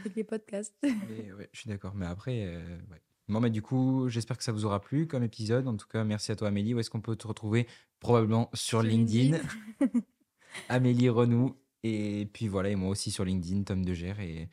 avec 0.00 0.16
les 0.16 0.24
podcasts. 0.24 0.74
ouais, 0.82 1.48
je 1.52 1.58
suis 1.58 1.70
d'accord. 1.70 1.94
Mais 1.94 2.06
après, 2.06 2.56
ouais. 2.90 3.00
Bon, 3.30 3.38
mais 3.38 3.50
du 3.50 3.62
coup, 3.62 4.08
j'espère 4.08 4.36
que 4.36 4.42
ça 4.42 4.50
vous 4.50 4.64
aura 4.64 4.80
plu 4.80 5.06
comme 5.06 5.22
épisode. 5.22 5.68
En 5.68 5.76
tout 5.76 5.86
cas, 5.86 6.02
merci 6.02 6.32
à 6.32 6.36
toi, 6.36 6.48
Amélie. 6.48 6.74
Où 6.74 6.80
est-ce 6.80 6.90
qu'on 6.90 7.00
peut 7.00 7.14
te 7.14 7.28
retrouver? 7.28 7.68
Probablement 8.00 8.50
sur, 8.54 8.82
LinkedIn. 8.82 9.38
Amélie 10.68 11.08
Renou. 11.08 11.56
Et 11.84 12.28
puis 12.32 12.48
voilà, 12.48 12.70
et 12.70 12.74
moi 12.74 12.90
aussi 12.90 13.10
sur 13.12 13.24
LinkedIn, 13.24 13.62
Tom 13.62 13.84
Degère. 13.84 14.18
Et, 14.18 14.48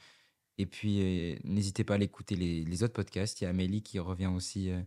et 0.59 0.67
puis, 0.67 1.01
euh, 1.01 1.39
n'hésitez 1.43 1.83
pas 1.83 1.95
à 1.95 1.97
l'écouter 1.97 2.35
les, 2.35 2.63
les, 2.63 2.83
autres 2.83 2.93
podcasts. 2.93 3.41
Il 3.41 3.45
y 3.45 3.47
a 3.47 3.49
Amélie 3.49 3.81
qui 3.81 3.97
revient 3.97 4.27
aussi 4.27 4.69
euh, 4.69 4.79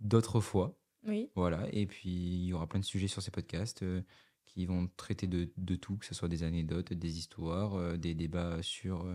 d'autres 0.00 0.40
fois. 0.40 0.76
Oui. 1.06 1.30
Voilà. 1.36 1.68
Et 1.72 1.86
puis, 1.86 2.10
il 2.10 2.46
y 2.46 2.52
aura 2.52 2.66
plein 2.66 2.80
de 2.80 2.84
sujets 2.84 3.08
sur 3.08 3.22
ces 3.22 3.30
podcasts 3.30 3.84
euh, 3.84 4.02
qui 4.46 4.66
vont 4.66 4.90
traiter 4.96 5.28
de, 5.28 5.48
de, 5.56 5.76
tout, 5.76 5.96
que 5.96 6.06
ce 6.06 6.14
soit 6.14 6.28
des 6.28 6.42
anecdotes, 6.42 6.92
des 6.92 7.18
histoires, 7.18 7.96
des 7.96 8.14
débats 8.14 8.62
sur, 8.62 9.06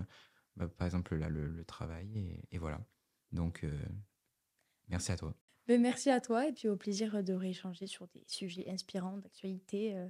bah, 0.56 0.70
par 0.70 0.88
exemple, 0.88 1.16
là, 1.16 1.28
le, 1.28 1.64
travail. 1.66 2.10
Et, 2.16 2.56
et 2.56 2.58
voilà. 2.58 2.80
Donc, 3.32 3.64
euh, 3.64 3.72
merci 4.88 5.12
à 5.12 5.18
toi. 5.18 5.34
Ben, 5.68 5.82
merci 5.82 6.10
à 6.10 6.22
toi 6.22 6.48
et 6.48 6.54
puis 6.54 6.70
au 6.70 6.78
plaisir 6.78 7.24
de 7.24 7.34
rééchanger 7.34 7.88
sur 7.88 8.08
des 8.08 8.24
sujets 8.28 8.70
inspirants 8.70 9.18
d'actualité 9.18 9.96
euh, 9.96 10.08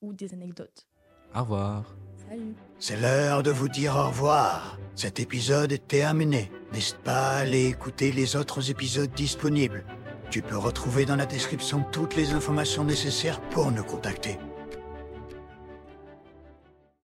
ou 0.00 0.12
des 0.12 0.32
anecdotes. 0.34 0.88
Au 1.34 1.40
revoir. 1.40 1.96
Salut. 2.28 2.54
C'est 2.78 3.00
l'heure 3.00 3.42
de 3.44 3.52
vous 3.52 3.68
dire 3.68 3.94
au 3.94 4.08
revoir. 4.08 4.78
Cet 4.96 5.20
épisode 5.20 5.70
est 5.70 5.86
terminé. 5.86 6.50
N'hésite 6.72 6.98
pas? 6.98 7.30
À 7.30 7.36
aller 7.38 7.66
écouter 7.66 8.10
les 8.10 8.34
autres 8.34 8.70
épisodes 8.70 9.12
disponibles. 9.12 9.84
Tu 10.30 10.42
peux 10.42 10.56
retrouver 10.56 11.06
dans 11.06 11.16
la 11.16 11.26
description 11.26 11.84
toutes 11.92 12.16
les 12.16 12.32
informations 12.32 12.84
nécessaires 12.84 13.40
pour 13.50 13.70
nous 13.70 13.84
contacter. 13.84 14.38